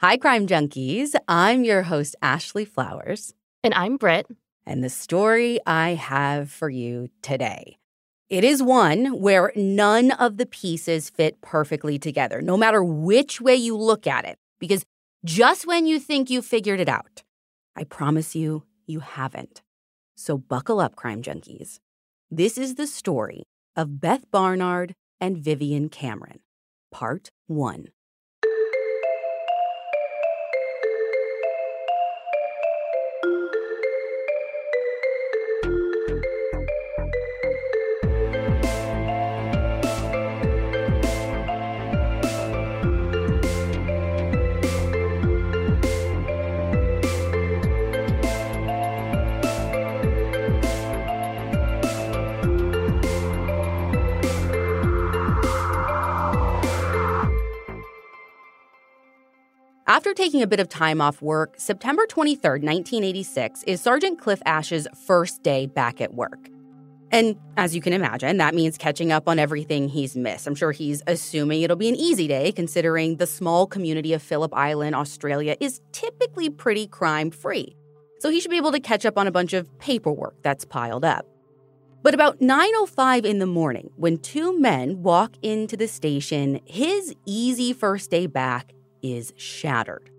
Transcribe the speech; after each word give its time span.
Hi, 0.00 0.16
Crime 0.16 0.46
Junkies. 0.46 1.16
I'm 1.26 1.64
your 1.64 1.82
host, 1.82 2.14
Ashley 2.22 2.64
Flowers. 2.64 3.34
And 3.64 3.74
I'm 3.74 3.96
Brit. 3.96 4.28
And 4.64 4.84
the 4.84 4.88
story 4.88 5.58
I 5.66 5.94
have 5.94 6.52
for 6.52 6.70
you 6.70 7.08
today. 7.20 7.78
It 8.28 8.44
is 8.44 8.62
one 8.62 9.20
where 9.20 9.50
none 9.56 10.12
of 10.12 10.36
the 10.36 10.46
pieces 10.46 11.10
fit 11.10 11.40
perfectly 11.40 11.98
together, 11.98 12.40
no 12.40 12.56
matter 12.56 12.80
which 12.84 13.40
way 13.40 13.56
you 13.56 13.76
look 13.76 14.06
at 14.06 14.24
it. 14.24 14.38
Because 14.60 14.84
just 15.24 15.66
when 15.66 15.84
you 15.84 15.98
think 15.98 16.30
you 16.30 16.42
figured 16.42 16.78
it 16.78 16.88
out, 16.88 17.24
I 17.74 17.82
promise 17.82 18.36
you, 18.36 18.62
you 18.86 19.00
haven't. 19.00 19.62
So 20.14 20.38
buckle 20.38 20.78
up, 20.78 20.94
Crime 20.94 21.22
Junkies. 21.22 21.80
This 22.30 22.56
is 22.56 22.76
the 22.76 22.86
story 22.86 23.48
of 23.74 24.00
Beth 24.00 24.30
Barnard 24.30 24.94
and 25.20 25.38
Vivienne 25.38 25.88
Cameron, 25.88 26.38
Part 26.92 27.32
1. 27.48 27.88
After 59.88 60.12
taking 60.12 60.42
a 60.42 60.46
bit 60.46 60.60
of 60.60 60.68
time 60.68 61.00
off 61.00 61.22
work, 61.22 61.54
September 61.56 62.04
23, 62.06 62.60
1986 62.60 63.62
is 63.62 63.80
Sergeant 63.80 64.20
Cliff 64.20 64.42
Ash's 64.44 64.86
first 65.06 65.42
day 65.42 65.64
back 65.64 66.02
at 66.02 66.12
work. 66.12 66.50
And 67.10 67.36
as 67.56 67.74
you 67.74 67.80
can 67.80 67.94
imagine, 67.94 68.36
that 68.36 68.54
means 68.54 68.76
catching 68.76 69.12
up 69.12 69.30
on 69.30 69.38
everything 69.38 69.88
he's 69.88 70.14
missed. 70.14 70.46
I'm 70.46 70.54
sure 70.54 70.72
he's 70.72 71.02
assuming 71.06 71.62
it'll 71.62 71.78
be 71.78 71.88
an 71.88 71.96
easy 71.96 72.28
day, 72.28 72.52
considering 72.52 73.16
the 73.16 73.26
small 73.26 73.66
community 73.66 74.12
of 74.12 74.22
Phillip 74.22 74.52
Island, 74.52 74.94
Australia, 74.94 75.56
is 75.58 75.80
typically 75.92 76.50
pretty 76.50 76.86
crime 76.86 77.30
free. 77.30 77.74
So 78.18 78.28
he 78.28 78.40
should 78.40 78.50
be 78.50 78.58
able 78.58 78.72
to 78.72 78.80
catch 78.80 79.06
up 79.06 79.16
on 79.16 79.26
a 79.26 79.32
bunch 79.32 79.54
of 79.54 79.70
paperwork 79.78 80.34
that's 80.42 80.66
piled 80.66 81.06
up. 81.06 81.24
But 82.02 82.12
about 82.12 82.42
9:05 82.42 83.24
in 83.24 83.38
the 83.38 83.46
morning, 83.46 83.88
when 83.96 84.18
two 84.18 84.60
men 84.60 85.02
walk 85.02 85.32
into 85.40 85.78
the 85.78 85.88
station, 85.88 86.60
his 86.66 87.14
easy 87.24 87.72
first 87.72 88.10
day 88.10 88.26
back 88.26 88.74
is 89.02 89.32
shattered. 89.36 90.10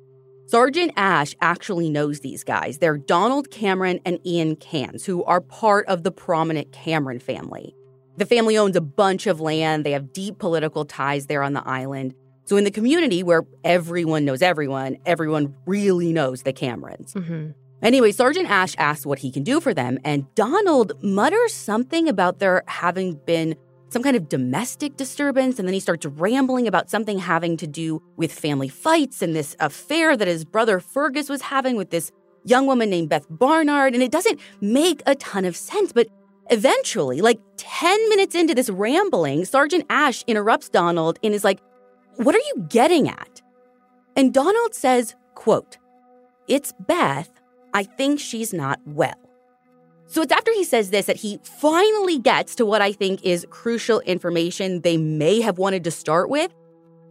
Sergeant 0.48 0.92
Ash 0.96 1.36
actually 1.42 1.92
knows 1.92 2.22
these 2.22 2.44
guys. 2.44 2.80
They're 2.80 2.98
Donald 2.98 3.52
Cameron 3.52 4.00
and 4.04 4.20
Ian 4.26 4.56
Cairns, 4.56 5.06
who 5.06 5.24
are 5.26 5.42
part 5.42 5.86
of 5.88 6.02
the 6.02 6.12
prominent 6.12 6.72
Cameron 6.72 7.20
family. 7.20 7.76
The 8.18 8.26
family 8.26 8.58
owns 8.58 8.76
a 8.76 8.82
bunch 8.82 9.28
of 9.28 9.40
land, 9.40 9.86
they 9.86 9.92
have 9.92 10.12
deep 10.12 10.40
political 10.40 10.86
ties 10.86 11.28
there 11.28 11.44
on 11.44 11.54
the 11.54 11.66
island. 11.68 12.16
So, 12.46 12.58
in 12.58 12.64
the 12.64 12.72
community 12.72 13.22
where 13.22 13.44
everyone 13.64 14.26
knows 14.26 14.42
everyone, 14.42 14.98
everyone 15.06 15.54
really 15.68 16.12
knows 16.12 16.42
the 16.42 16.52
Camerons. 16.52 17.14
Mm-hmm. 17.14 17.52
Anyway, 17.82 18.12
Sergeant 18.12 18.50
Ash 18.50 18.76
asks 18.78 19.06
what 19.06 19.20
he 19.20 19.32
can 19.32 19.44
do 19.44 19.62
for 19.62 19.74
them, 19.74 20.00
and 20.04 20.26
Donald 20.36 20.94
mutters 21.04 21.54
something 21.54 22.10
about 22.10 22.40
their 22.40 22.64
having 22.68 23.20
been 23.26 23.56
some 23.90 24.04
kind 24.04 24.16
of 24.16 24.30
domestic 24.30 24.98
disturbance. 24.98 25.60
And 25.60 25.68
then 25.68 25.74
he 25.74 25.80
starts 25.80 26.06
rambling 26.06 26.68
about 26.68 26.90
something 26.90 27.20
having 27.20 27.58
to 27.58 27.68
do 27.68 28.02
with 28.16 28.32
family 28.32 28.70
fights 28.70 29.22
and 29.22 29.36
this 29.36 29.56
affair 29.60 30.16
that 30.16 30.28
his 30.28 30.46
brother 30.46 30.80
Fergus 30.80 31.30
was 31.30 31.42
having 31.42 31.76
with 31.76 31.90
this 31.90 32.12
young 32.46 32.68
woman 32.68 32.90
named 32.90 33.10
Beth 33.10 33.26
Barnard. 33.30 33.94
And 33.94 34.04
it 34.04 34.12
doesn't 34.12 34.40
make 34.62 35.02
a 35.06 35.16
ton 35.16 35.46
of 35.46 35.56
sense. 35.56 35.92
But 35.92 36.08
eventually, 36.50 37.22
like 37.22 37.40
10 37.58 38.10
minutes 38.10 38.36
into 38.36 38.56
this 38.56 38.70
rambling, 38.70 39.46
Sergeant 39.46 39.86
Ash 39.90 40.24
interrupts 40.28 40.70
Donald 40.70 41.20
and 41.24 41.34
is 41.34 41.44
like, 41.44 41.60
What 42.16 42.36
are 42.36 42.40
you 42.40 42.66
getting 42.70 43.10
at? 43.10 43.42
And 44.16 44.34
Donald 44.34 44.74
says, 44.76 45.16
quote, 45.36 45.78
It's 46.48 46.74
Beth. 46.80 47.30
I 47.74 47.84
think 47.84 48.20
she's 48.20 48.54
not 48.54 48.80
well. 48.86 49.29
So 50.10 50.24
it's 50.24 50.34
after 50.34 50.52
he 50.54 50.64
says 50.64 50.90
this 50.90 51.06
that 51.06 51.18
he 51.18 51.40
finally 51.44 52.18
gets 52.18 52.56
to 52.56 52.66
what 52.66 52.82
I 52.82 52.92
think 52.92 53.24
is 53.24 53.46
crucial 53.52 54.00
information 54.02 54.82
they 54.82 54.98
may 54.98 55.40
have 55.40 55.60
wanted 55.60 55.84
to 55.84 55.92
start 55.92 56.30
with. 56.30 56.52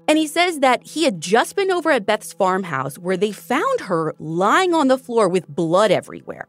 And 0.08 0.18
he 0.18 0.26
says 0.26 0.60
that 0.60 0.84
he 0.84 1.04
had 1.04 1.20
just 1.20 1.54
been 1.54 1.70
over 1.70 1.90
at 1.92 2.06
Beth's 2.06 2.32
farmhouse 2.32 2.98
where 2.98 3.16
they 3.16 3.30
found 3.30 3.82
her 3.82 4.14
lying 4.18 4.74
on 4.74 4.88
the 4.88 4.98
floor 4.98 5.28
with 5.28 5.46
blood 5.46 5.92
everywhere. 5.92 6.48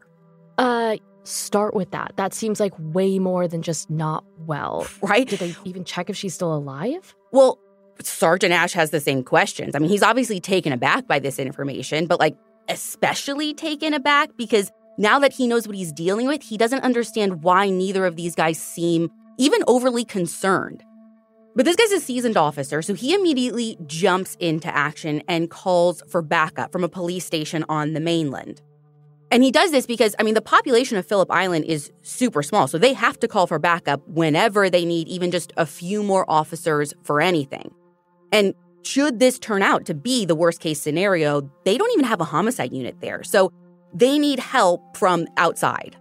Uh, 0.58 0.96
start 1.22 1.74
with 1.74 1.92
that. 1.92 2.14
That 2.16 2.34
seems 2.34 2.58
like 2.58 2.72
way 2.78 3.20
more 3.20 3.46
than 3.46 3.62
just 3.62 3.88
not 3.88 4.24
well. 4.38 4.88
Right? 5.02 5.28
Did 5.28 5.38
they 5.38 5.54
even 5.64 5.84
check 5.84 6.10
if 6.10 6.16
she's 6.16 6.34
still 6.34 6.54
alive? 6.54 7.14
Well, 7.30 7.60
Sergeant 8.02 8.52
Ash 8.52 8.72
has 8.72 8.90
the 8.90 9.00
same 9.00 9.22
questions. 9.22 9.76
I 9.76 9.78
mean, 9.78 9.90
he's 9.90 10.02
obviously 10.02 10.40
taken 10.40 10.72
aback 10.72 11.06
by 11.06 11.20
this 11.20 11.38
information, 11.38 12.06
but 12.06 12.18
like 12.18 12.36
especially 12.68 13.54
taken 13.54 13.94
aback 13.94 14.30
because 14.36 14.72
now 14.98 15.18
that 15.18 15.32
he 15.32 15.46
knows 15.46 15.66
what 15.66 15.76
he's 15.76 15.92
dealing 15.92 16.26
with, 16.26 16.42
he 16.42 16.56
doesn't 16.56 16.82
understand 16.82 17.42
why 17.42 17.70
neither 17.70 18.04
of 18.06 18.16
these 18.16 18.34
guys 18.34 18.58
seem 18.58 19.10
even 19.38 19.62
overly 19.66 20.04
concerned. 20.04 20.82
But 21.56 21.64
this 21.64 21.76
guy's 21.76 21.92
a 21.92 22.00
seasoned 22.00 22.36
officer, 22.36 22.80
so 22.80 22.94
he 22.94 23.14
immediately 23.14 23.76
jumps 23.86 24.36
into 24.38 24.74
action 24.74 25.22
and 25.26 25.50
calls 25.50 26.02
for 26.08 26.22
backup 26.22 26.70
from 26.70 26.84
a 26.84 26.88
police 26.88 27.24
station 27.24 27.64
on 27.68 27.92
the 27.92 28.00
mainland. 28.00 28.62
And 29.32 29.42
he 29.42 29.50
does 29.50 29.70
this 29.70 29.86
because, 29.86 30.14
I 30.18 30.22
mean, 30.22 30.34
the 30.34 30.42
population 30.42 30.96
of 30.96 31.06
Phillip 31.06 31.30
Island 31.30 31.64
is 31.64 31.90
super 32.02 32.42
small, 32.42 32.66
so 32.66 32.78
they 32.78 32.92
have 32.92 33.18
to 33.20 33.28
call 33.28 33.46
for 33.46 33.58
backup 33.58 34.06
whenever 34.08 34.68
they 34.68 34.84
need 34.84 35.08
even 35.08 35.30
just 35.30 35.52
a 35.56 35.66
few 35.66 36.02
more 36.02 36.28
officers 36.28 36.92
for 37.04 37.20
anything. 37.20 37.72
And 38.32 38.54
should 38.82 39.18
this 39.18 39.38
turn 39.38 39.62
out 39.62 39.86
to 39.86 39.94
be 39.94 40.24
the 40.24 40.34
worst 40.34 40.60
case 40.60 40.80
scenario, 40.80 41.50
they 41.64 41.76
don't 41.76 41.92
even 41.92 42.04
have 42.04 42.20
a 42.20 42.24
homicide 42.24 42.72
unit 42.72 42.96
there. 43.00 43.22
So 43.22 43.52
they 43.94 44.18
need 44.18 44.38
help 44.38 44.96
from 44.96 45.26
outside. 45.36 45.96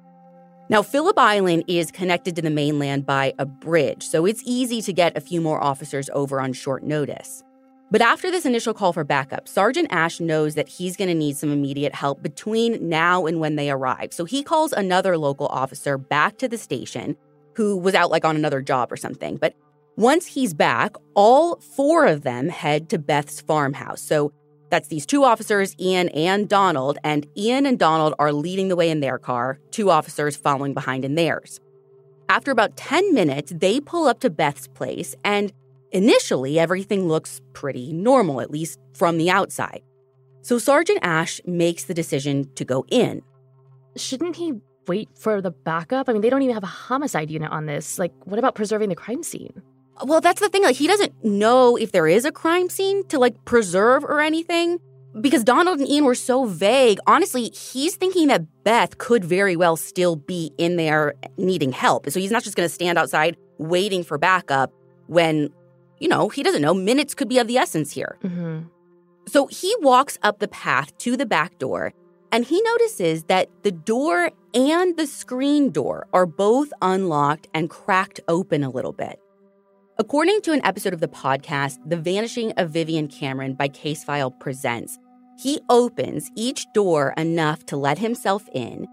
Now, 0.69 0.83
Phillip 0.83 1.17
Island 1.17 1.63
is 1.67 1.91
connected 1.91 2.35
to 2.35 2.43
the 2.43 2.51
mainland 2.51 3.05
by 3.05 3.33
a 3.39 3.45
bridge, 3.45 4.03
so 4.03 4.25
it's 4.25 4.43
easy 4.45 4.81
to 4.83 4.93
get 4.93 5.17
a 5.17 5.21
few 5.21 5.41
more 5.41 5.63
officers 5.63 6.09
over 6.13 6.39
on 6.39 6.53
short 6.53 6.83
notice. 6.83 7.43
But 7.91 8.01
after 8.01 8.29
this 8.29 8.45
initial 8.45 8.75
call 8.75 8.93
for 8.93 9.03
backup, 9.03 9.47
Sergeant 9.47 9.87
Ash 9.89 10.19
knows 10.19 10.53
that 10.53 10.69
he's 10.69 10.95
going 10.95 11.07
to 11.07 11.15
need 11.15 11.37
some 11.37 11.51
immediate 11.51 11.95
help 11.95 12.21
between 12.21 12.87
now 12.87 13.25
and 13.25 13.39
when 13.39 13.55
they 13.55 13.71
arrive. 13.71 14.13
So 14.13 14.25
he 14.25 14.43
calls 14.43 14.71
another 14.71 15.17
local 15.17 15.47
officer 15.47 15.97
back 15.97 16.37
to 16.37 16.47
the 16.47 16.57
station 16.57 17.17
who 17.55 17.75
was 17.75 17.95
out 17.95 18.11
like 18.11 18.23
on 18.23 18.35
another 18.35 18.61
job 18.61 18.91
or 18.91 18.97
something. 18.97 19.37
But 19.37 19.55
once 19.95 20.27
he's 20.27 20.53
back, 20.53 20.95
all 21.15 21.55
four 21.75 22.05
of 22.05 22.21
them 22.21 22.47
head 22.47 22.89
to 22.89 22.99
Beth's 22.99 23.41
farmhouse. 23.41 24.01
So 24.01 24.33
that's 24.69 24.87
these 24.87 25.05
two 25.05 25.23
officers, 25.23 25.75
Ian 25.79 26.09
and 26.09 26.47
Donald, 26.47 26.97
and 27.03 27.25
Ian 27.35 27.65
and 27.65 27.79
Donald 27.79 28.13
are 28.19 28.31
leading 28.31 28.67
the 28.67 28.75
way 28.75 28.89
in 28.89 28.99
their 28.99 29.17
car, 29.17 29.59
two 29.71 29.89
officers 29.89 30.35
following 30.35 30.73
behind 30.73 31.03
in 31.03 31.15
theirs. 31.15 31.59
After 32.29 32.51
about 32.51 32.77
10 32.77 33.13
minutes, 33.13 33.51
they 33.55 33.79
pull 33.79 34.07
up 34.07 34.19
to 34.19 34.29
Beth's 34.29 34.67
place, 34.67 35.15
and 35.23 35.51
initially 35.91 36.59
everything 36.59 37.07
looks 37.07 37.41
pretty 37.53 37.91
normal, 37.91 38.41
at 38.41 38.51
least 38.51 38.79
from 38.93 39.17
the 39.17 39.31
outside. 39.31 39.81
So 40.41 40.57
Sergeant 40.59 40.99
Ash 41.01 41.41
makes 41.45 41.85
the 41.85 41.93
decision 41.93 42.49
to 42.55 42.63
go 42.63 42.85
in. 42.89 43.23
Shouldn't 43.97 44.35
he 44.35 44.53
wait 44.87 45.09
for 45.15 45.41
the 45.41 45.51
backup? 45.51 46.07
I 46.07 46.13
mean, 46.13 46.21
they 46.21 46.29
don't 46.29 46.41
even 46.41 46.53
have 46.53 46.63
a 46.63 46.67
homicide 46.67 47.29
unit 47.29 47.51
on 47.51 47.65
this. 47.65 47.99
Like, 47.99 48.13
what 48.25 48.39
about 48.39 48.55
preserving 48.55 48.89
the 48.89 48.95
crime 48.95 49.23
scene? 49.23 49.61
Well, 50.03 50.21
that's 50.21 50.41
the 50.41 50.49
thing. 50.49 50.63
Like, 50.63 50.75
he 50.75 50.87
doesn't 50.87 51.23
know 51.23 51.75
if 51.75 51.91
there 51.91 52.07
is 52.07 52.25
a 52.25 52.31
crime 52.31 52.69
scene 52.69 53.05
to 53.07 53.19
like 53.19 53.45
preserve 53.45 54.03
or 54.03 54.21
anything 54.21 54.79
because 55.19 55.43
Donald 55.43 55.79
and 55.79 55.89
Ian 55.89 56.05
were 56.05 56.15
so 56.15 56.45
vague. 56.45 56.99
Honestly, 57.07 57.49
he's 57.49 57.95
thinking 57.95 58.27
that 58.27 58.45
Beth 58.63 58.97
could 58.97 59.25
very 59.25 59.55
well 59.55 59.75
still 59.75 60.15
be 60.15 60.51
in 60.57 60.75
there 60.75 61.15
needing 61.37 61.71
help. 61.71 62.09
So 62.09 62.19
he's 62.19 62.31
not 62.31 62.43
just 62.43 62.55
going 62.55 62.67
to 62.67 62.73
stand 62.73 62.97
outside 62.97 63.37
waiting 63.57 64.03
for 64.03 64.17
backup 64.17 64.71
when, 65.07 65.49
you 65.99 66.07
know, 66.07 66.29
he 66.29 66.43
doesn't 66.43 66.61
know. 66.61 66.73
Minutes 66.73 67.13
could 67.13 67.27
be 67.27 67.39
of 67.39 67.47
the 67.47 67.57
essence 67.57 67.91
here. 67.91 68.17
Mm-hmm. 68.23 68.67
So 69.27 69.47
he 69.47 69.75
walks 69.81 70.17
up 70.23 70.39
the 70.39 70.47
path 70.47 70.97
to 70.99 71.17
the 71.17 71.25
back 71.25 71.57
door 71.59 71.93
and 72.31 72.45
he 72.45 72.61
notices 72.61 73.23
that 73.23 73.49
the 73.63 73.71
door 73.71 74.31
and 74.53 74.97
the 74.97 75.07
screen 75.07 75.71
door 75.71 76.07
are 76.13 76.25
both 76.25 76.71
unlocked 76.81 77.47
and 77.53 77.69
cracked 77.69 78.19
open 78.27 78.63
a 78.63 78.69
little 78.69 78.93
bit. 78.93 79.19
According 79.99 80.39
to 80.43 80.53
an 80.53 80.65
episode 80.65 80.93
of 80.93 81.01
the 81.01 81.09
podcast, 81.09 81.77
The 81.85 81.97
Vanishing 81.97 82.53
of 82.53 82.69
Vivian 82.69 83.09
Cameron 83.09 83.53
by 83.53 83.67
Casefile 83.67 84.31
Presents, 84.39 84.97
he 85.37 85.59
opens 85.69 86.31
each 86.37 86.65
door 86.73 87.13
enough 87.17 87.65
to 87.65 87.75
let 87.75 87.97
himself 87.97 88.47
in, 88.53 88.87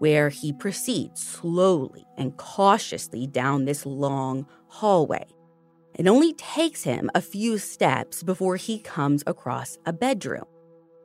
where 0.00 0.28
he 0.28 0.52
proceeds 0.52 1.22
slowly 1.22 2.04
and 2.18 2.36
cautiously 2.36 3.26
down 3.26 3.64
this 3.64 3.86
long 3.86 4.46
hallway. 4.68 5.24
It 5.94 6.06
only 6.06 6.34
takes 6.34 6.82
him 6.82 7.10
a 7.14 7.22
few 7.22 7.56
steps 7.56 8.22
before 8.22 8.56
he 8.56 8.80
comes 8.80 9.24
across 9.26 9.78
a 9.86 9.94
bedroom. 9.94 10.44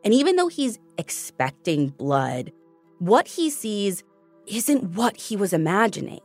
And 0.03 0.13
even 0.13 0.35
though 0.35 0.49
he's 0.49 0.79
expecting 0.97 1.91
blood, 1.91 2.51
what 2.99 3.25
he 3.25 3.49
sees 3.49 4.03
isn't 4.47 4.95
what 4.95 5.15
he 5.15 5.37
was 5.37 5.53
imagining. 5.53 6.19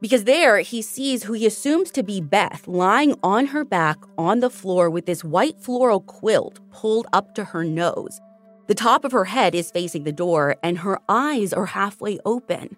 Because 0.00 0.24
there 0.24 0.60
he 0.60 0.80
sees 0.80 1.24
who 1.24 1.32
he 1.32 1.46
assumes 1.46 1.90
to 1.92 2.02
be 2.02 2.20
Beth 2.20 2.68
lying 2.68 3.14
on 3.22 3.46
her 3.46 3.64
back 3.64 3.98
on 4.16 4.38
the 4.40 4.50
floor 4.50 4.88
with 4.88 5.06
this 5.06 5.24
white 5.24 5.60
floral 5.60 6.00
quilt 6.00 6.60
pulled 6.70 7.08
up 7.12 7.34
to 7.34 7.44
her 7.44 7.64
nose. 7.64 8.20
The 8.68 8.74
top 8.74 9.04
of 9.04 9.12
her 9.12 9.24
head 9.24 9.54
is 9.54 9.72
facing 9.72 10.04
the 10.04 10.12
door 10.12 10.56
and 10.62 10.78
her 10.78 11.00
eyes 11.08 11.52
are 11.52 11.66
halfway 11.66 12.18
open. 12.24 12.76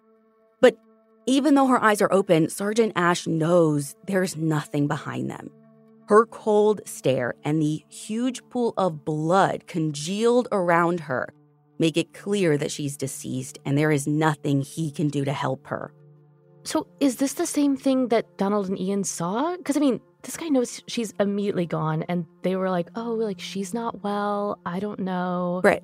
But 0.61 0.79
even 1.27 1.55
though 1.55 1.67
her 1.67 1.83
eyes 1.83 2.01
are 2.01 2.13
open, 2.13 2.49
Sergeant 2.49 2.93
Ash 2.97 3.27
knows 3.27 3.97
there's 4.07 4.37
nothing 4.37 4.87
behind 4.87 5.31
them. 5.31 5.51
Her 6.09 6.25
cold 6.27 6.81
stare 6.87 7.35
and 7.45 7.61
the 7.61 7.85
huge 7.89 8.43
pool 8.49 8.73
of 8.79 9.05
blood 9.05 9.67
congealed 9.67 10.49
around 10.51 11.01
her 11.01 11.35
make 11.79 11.97
it 11.97 12.13
clear 12.13 12.59
that 12.59 12.71
she's 12.71 12.97
deceased 12.97 13.59
and 13.65 13.77
there 13.77 13.91
is 13.91 14.07
nothing 14.07 14.61
he 14.61 14.91
can 14.91 15.09
do 15.09 15.25
to 15.25 15.33
help 15.33 15.67
her. 15.67 15.93
So, 16.71 16.87
is 17.01 17.17
this 17.17 17.33
the 17.33 17.47
same 17.47 17.77
thing 17.77 18.11
that 18.11 18.39
Donald 18.39 18.69
and 18.69 18.79
Ian 18.79 19.03
saw? 19.03 19.57
Because, 19.57 19.77
I 19.77 19.81
mean, 19.81 20.01
this 20.23 20.37
guy 20.37 20.47
knows 20.47 20.81
she's 20.87 21.13
immediately 21.19 21.67
gone, 21.67 22.05
and 22.05 22.27
they 22.45 22.55
were 22.55 22.71
like, 22.71 22.89
oh, 22.95 23.15
like, 23.15 23.41
she's 23.41 23.75
not 23.75 24.05
well. 24.05 24.57
I 24.65 24.79
don't 24.79 25.01
know. 25.01 25.63
Right. 25.65 25.83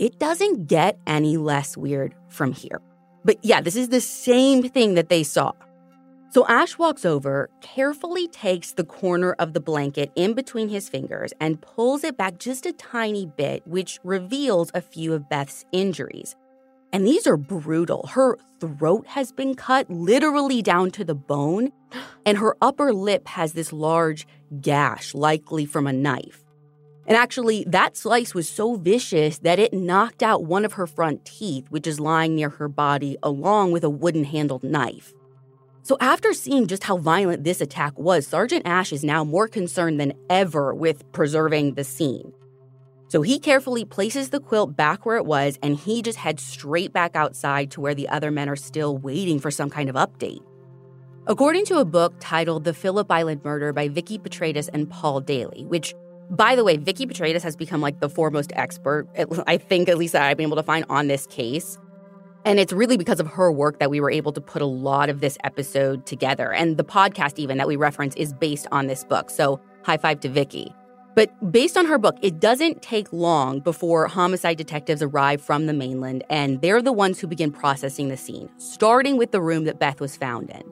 It 0.00 0.18
doesn't 0.18 0.66
get 0.66 0.98
any 1.06 1.36
less 1.36 1.76
weird 1.76 2.16
from 2.30 2.50
here. 2.50 2.80
But 3.24 3.44
yeah, 3.44 3.60
this 3.60 3.76
is 3.76 3.90
the 3.90 4.00
same 4.00 4.68
thing 4.68 4.94
that 4.94 5.08
they 5.08 5.22
saw. 5.22 5.52
So 6.30 6.44
Ash 6.48 6.76
walks 6.78 7.04
over, 7.04 7.48
carefully 7.60 8.26
takes 8.26 8.72
the 8.72 8.82
corner 8.82 9.34
of 9.34 9.52
the 9.52 9.60
blanket 9.60 10.10
in 10.16 10.34
between 10.34 10.68
his 10.68 10.88
fingers 10.88 11.32
and 11.40 11.60
pulls 11.60 12.02
it 12.02 12.16
back 12.16 12.38
just 12.40 12.66
a 12.66 12.72
tiny 12.72 13.24
bit, 13.24 13.64
which 13.68 14.00
reveals 14.02 14.72
a 14.74 14.80
few 14.80 15.12
of 15.12 15.28
Beth's 15.28 15.64
injuries. 15.70 16.34
And 16.94 17.04
these 17.04 17.26
are 17.26 17.36
brutal. 17.36 18.06
Her 18.12 18.38
throat 18.60 19.04
has 19.08 19.32
been 19.32 19.56
cut 19.56 19.90
literally 19.90 20.62
down 20.62 20.92
to 20.92 21.04
the 21.04 21.16
bone, 21.16 21.72
and 22.24 22.38
her 22.38 22.56
upper 22.62 22.92
lip 22.94 23.26
has 23.26 23.52
this 23.52 23.72
large 23.72 24.28
gash, 24.60 25.12
likely 25.12 25.66
from 25.66 25.88
a 25.88 25.92
knife. 25.92 26.44
And 27.08 27.18
actually, 27.18 27.64
that 27.66 27.96
slice 27.96 28.32
was 28.32 28.48
so 28.48 28.76
vicious 28.76 29.38
that 29.38 29.58
it 29.58 29.72
knocked 29.72 30.22
out 30.22 30.44
one 30.44 30.64
of 30.64 30.74
her 30.74 30.86
front 30.86 31.24
teeth, 31.24 31.66
which 31.68 31.88
is 31.88 31.98
lying 31.98 32.36
near 32.36 32.50
her 32.50 32.68
body, 32.68 33.16
along 33.24 33.72
with 33.72 33.82
a 33.82 33.90
wooden 33.90 34.22
handled 34.22 34.62
knife. 34.62 35.12
So, 35.82 35.96
after 36.00 36.32
seeing 36.32 36.68
just 36.68 36.84
how 36.84 36.96
violent 36.96 37.42
this 37.42 37.60
attack 37.60 37.98
was, 37.98 38.24
Sergeant 38.24 38.68
Ash 38.68 38.92
is 38.92 39.02
now 39.02 39.24
more 39.24 39.48
concerned 39.48 39.98
than 39.98 40.12
ever 40.30 40.72
with 40.72 41.10
preserving 41.10 41.74
the 41.74 41.82
scene. 41.82 42.32
So 43.14 43.22
he 43.22 43.38
carefully 43.38 43.84
places 43.84 44.30
the 44.30 44.40
quilt 44.40 44.76
back 44.76 45.06
where 45.06 45.16
it 45.16 45.24
was 45.24 45.56
and 45.62 45.76
he 45.76 46.02
just 46.02 46.18
heads 46.18 46.42
straight 46.42 46.92
back 46.92 47.14
outside 47.14 47.70
to 47.70 47.80
where 47.80 47.94
the 47.94 48.08
other 48.08 48.32
men 48.32 48.48
are 48.48 48.56
still 48.56 48.98
waiting 48.98 49.38
for 49.38 49.52
some 49.52 49.70
kind 49.70 49.88
of 49.88 49.94
update. 49.94 50.42
According 51.28 51.64
to 51.66 51.78
a 51.78 51.84
book 51.84 52.14
titled 52.18 52.64
The 52.64 52.74
Phillip 52.74 53.08
Island 53.12 53.42
Murder 53.44 53.72
by 53.72 53.86
Vikki 53.86 54.18
Petraitis 54.18 54.68
and 54.72 54.90
Paul 54.90 55.20
Daley, 55.20 55.64
which 55.66 55.94
by 56.28 56.56
the 56.56 56.64
way, 56.64 56.76
Vikki 56.76 57.06
Petraitis 57.06 57.44
has 57.44 57.54
become 57.54 57.80
like 57.80 58.00
the 58.00 58.08
foremost 58.08 58.52
expert, 58.56 59.06
I 59.46 59.58
think 59.58 59.88
at 59.88 59.96
least 59.96 60.14
that 60.14 60.22
I've 60.22 60.36
been 60.36 60.48
able 60.48 60.56
to 60.56 60.64
find 60.64 60.84
on 60.90 61.06
this 61.06 61.28
case. 61.28 61.78
And 62.44 62.58
it's 62.58 62.72
really 62.72 62.96
because 62.96 63.20
of 63.20 63.28
her 63.28 63.52
work 63.52 63.78
that 63.78 63.90
we 63.90 64.00
were 64.00 64.10
able 64.10 64.32
to 64.32 64.40
put 64.40 64.60
a 64.60 64.66
lot 64.66 65.08
of 65.08 65.20
this 65.20 65.38
episode 65.44 66.04
together. 66.04 66.52
And 66.52 66.78
the 66.78 66.84
podcast, 66.84 67.38
even 67.38 67.58
that 67.58 67.68
we 67.68 67.76
reference, 67.76 68.16
is 68.16 68.32
based 68.32 68.66
on 68.72 68.88
this 68.88 69.04
book. 69.04 69.30
So 69.30 69.60
high 69.84 69.98
five 69.98 70.18
to 70.22 70.28
Vikki. 70.28 70.74
But 71.14 71.52
based 71.52 71.76
on 71.76 71.86
her 71.86 71.98
book, 71.98 72.16
it 72.22 72.40
doesn't 72.40 72.82
take 72.82 73.12
long 73.12 73.60
before 73.60 74.08
homicide 74.08 74.58
detectives 74.58 75.00
arrive 75.00 75.40
from 75.40 75.66
the 75.66 75.72
mainland, 75.72 76.24
and 76.28 76.60
they're 76.60 76.82
the 76.82 76.92
ones 76.92 77.20
who 77.20 77.28
begin 77.28 77.52
processing 77.52 78.08
the 78.08 78.16
scene, 78.16 78.48
starting 78.58 79.16
with 79.16 79.30
the 79.30 79.40
room 79.40 79.64
that 79.64 79.78
Beth 79.78 80.00
was 80.00 80.16
found 80.16 80.50
in. 80.50 80.62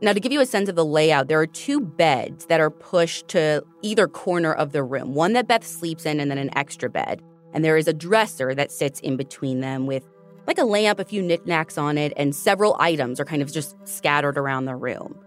Now, 0.00 0.12
to 0.12 0.20
give 0.20 0.32
you 0.32 0.40
a 0.40 0.46
sense 0.46 0.68
of 0.68 0.76
the 0.76 0.84
layout, 0.84 1.28
there 1.28 1.40
are 1.40 1.46
two 1.46 1.80
beds 1.80 2.46
that 2.46 2.60
are 2.60 2.70
pushed 2.70 3.28
to 3.28 3.64
either 3.82 4.08
corner 4.08 4.52
of 4.52 4.72
the 4.72 4.82
room 4.82 5.14
one 5.14 5.32
that 5.32 5.48
Beth 5.48 5.66
sleeps 5.66 6.06
in, 6.06 6.18
and 6.18 6.30
then 6.30 6.38
an 6.38 6.56
extra 6.56 6.88
bed. 6.88 7.22
And 7.52 7.64
there 7.64 7.76
is 7.76 7.88
a 7.88 7.92
dresser 7.92 8.54
that 8.54 8.70
sits 8.70 9.00
in 9.00 9.16
between 9.16 9.60
them 9.60 9.86
with 9.86 10.08
like 10.46 10.58
a 10.58 10.64
lamp, 10.64 10.98
a 10.98 11.04
few 11.04 11.22
knickknacks 11.22 11.78
on 11.78 11.98
it, 11.98 12.12
and 12.16 12.34
several 12.34 12.76
items 12.80 13.20
are 13.20 13.24
kind 13.24 13.42
of 13.42 13.52
just 13.52 13.76
scattered 13.86 14.38
around 14.38 14.64
the 14.64 14.76
room 14.76 15.18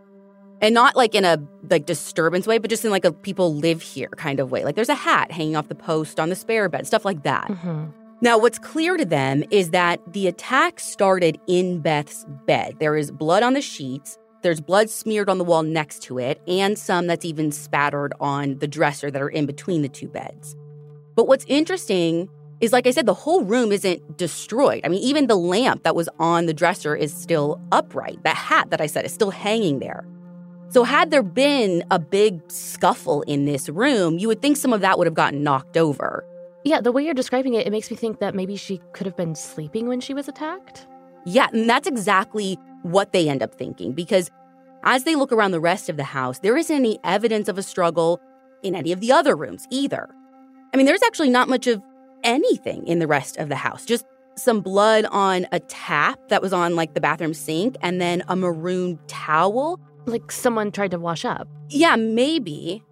and 0.62 0.74
not 0.74 0.96
like 0.96 1.16
in 1.16 1.26
a 1.26 1.42
like 1.70 1.86
disturbance 1.86 2.48
way, 2.48 2.60
but 2.60 2.70
just 2.70 2.86
in 2.86 2.92
like 2.92 3.06
a 3.06 3.12
people 3.12 3.56
live 3.56 3.82
here 3.82 4.10
kind 4.16 4.40
of 4.40 4.52
way. 4.52 4.64
Like 4.64 4.76
there's 4.76 4.90
a 4.90 4.96
hat 4.96 5.32
hanging 5.32 5.56
off 5.56 5.68
the 5.68 5.76
post 5.76 6.20
on 6.20 6.30
the 6.30 6.36
spare 6.36 6.70
bed, 6.70 6.88
stuff 6.88 7.04
like 7.04 7.24
that. 7.24 7.48
Mm-hmm. 7.48 7.86
Now, 8.24 8.38
what's 8.38 8.60
clear 8.60 8.98
to 8.98 9.06
them 9.06 9.44
is 9.50 9.72
that 9.72 10.00
the 10.14 10.28
attack 10.28 10.80
started 10.80 11.40
in 11.48 11.80
Beth's 11.80 12.24
bed. 12.46 12.76
There 12.80 12.96
is 12.96 13.10
blood 13.10 13.42
on 13.42 13.54
the 13.54 13.62
sheets. 13.62 14.20
There's 14.44 14.62
blood 14.62 14.92
smeared 14.92 15.28
on 15.28 15.40
the 15.40 15.44
wall 15.44 15.64
next 15.64 16.04
to 16.04 16.20
it, 16.20 16.40
and 16.48 16.78
some 16.78 17.08
that's 17.08 17.26
even 17.26 17.52
spattered 17.52 18.14
on 18.20 18.60
the 18.60 18.68
dresser 18.68 19.10
that 19.10 19.22
are 19.22 19.30
in 19.30 19.48
between 19.48 19.82
the 19.82 19.90
two 19.90 20.08
beds. 20.08 20.56
But 21.16 21.28
what's 21.28 21.46
interesting 21.48 22.30
is, 22.60 22.72
like 22.72 22.86
I 22.86 22.92
said, 22.92 23.08
the 23.08 23.14
whole 23.14 23.44
room 23.44 23.72
isn't 23.72 24.18
destroyed. 24.18 24.82
I 24.84 24.88
mean, 24.88 25.02
even 25.02 25.26
the 25.26 25.36
lamp 25.36 25.82
that 25.84 25.96
was 25.96 26.08
on 26.20 26.46
the 26.46 26.54
dresser 26.54 26.96
is 26.96 27.12
still 27.12 27.60
upright. 27.72 28.24
That 28.24 28.36
hat 28.36 28.70
that 28.70 28.82
I 28.82 28.86
said 28.86 29.04
is 29.04 29.14
still 29.14 29.32
hanging 29.32 29.80
there. 29.80 30.06
So, 30.72 30.86
had 30.86 31.12
there 31.12 31.22
been 31.22 31.84
a 31.92 32.00
big 32.00 32.50
scuffle 32.50 33.24
in 33.24 33.44
this 33.44 33.68
room, 33.68 34.18
you 34.18 34.30
would 34.30 34.42
think 34.42 34.56
some 34.56 34.72
of 34.72 34.80
that 34.80 34.98
would 34.98 35.06
have 35.06 35.14
gotten 35.14 35.44
knocked 35.44 35.76
over. 35.76 36.26
Yeah, 36.64 36.80
the 36.80 36.94
way 36.94 37.04
you're 37.04 37.14
describing 37.14 37.56
it, 37.56 37.68
it 37.68 37.72
makes 37.72 37.92
me 37.92 37.98
think 37.98 38.20
that 38.20 38.36
maybe 38.36 38.56
she 38.56 38.80
could 38.94 39.06
have 39.06 39.18
been 39.18 39.36
sleeping 39.36 39.90
when 39.90 40.00
she 40.00 40.14
was 40.14 40.30
attacked. 40.30 40.88
Yeah, 41.26 41.48
and 41.52 41.70
that's 41.70 41.90
exactly 41.90 42.58
what 42.84 43.12
they 43.12 43.28
end 43.28 43.44
up 43.44 43.54
thinking 43.56 43.92
because 43.92 44.32
as 44.84 45.04
they 45.04 45.16
look 45.16 45.34
around 45.34 45.52
the 45.52 45.60
rest 45.60 45.90
of 45.90 45.98
the 45.98 46.06
house, 46.06 46.40
there 46.40 46.56
isn't 46.56 46.74
any 46.74 47.00
evidence 47.04 47.50
of 47.50 47.58
a 47.58 47.64
struggle 47.64 48.22
in 48.64 48.74
any 48.74 48.94
of 48.94 49.02
the 49.02 49.12
other 49.12 49.36
rooms 49.36 49.68
either. 49.72 50.08
I 50.74 50.78
mean, 50.78 50.86
there's 50.86 51.04
actually 51.04 51.32
not 51.32 51.50
much 51.50 51.68
of 51.68 51.84
anything 52.24 52.88
in 52.88 53.00
the 53.00 53.08
rest 53.08 53.36
of 53.36 53.50
the 53.50 53.58
house, 53.58 53.86
just 53.86 54.06
some 54.38 54.62
blood 54.62 55.06
on 55.12 55.48
a 55.52 55.60
tap 55.60 56.18
that 56.30 56.42
was 56.42 56.54
on 56.54 56.78
like 56.78 56.94
the 56.94 57.02
bathroom 57.02 57.34
sink 57.34 57.76
and 57.82 58.00
then 58.00 58.24
a 58.30 58.38
maroon 58.38 58.98
towel 59.08 59.82
like 60.06 60.32
someone 60.32 60.72
tried 60.72 60.92
to 60.92 61.00
wash 61.00 61.26
up. 61.26 61.48
Yeah, 61.70 61.96
maybe. 61.96 62.84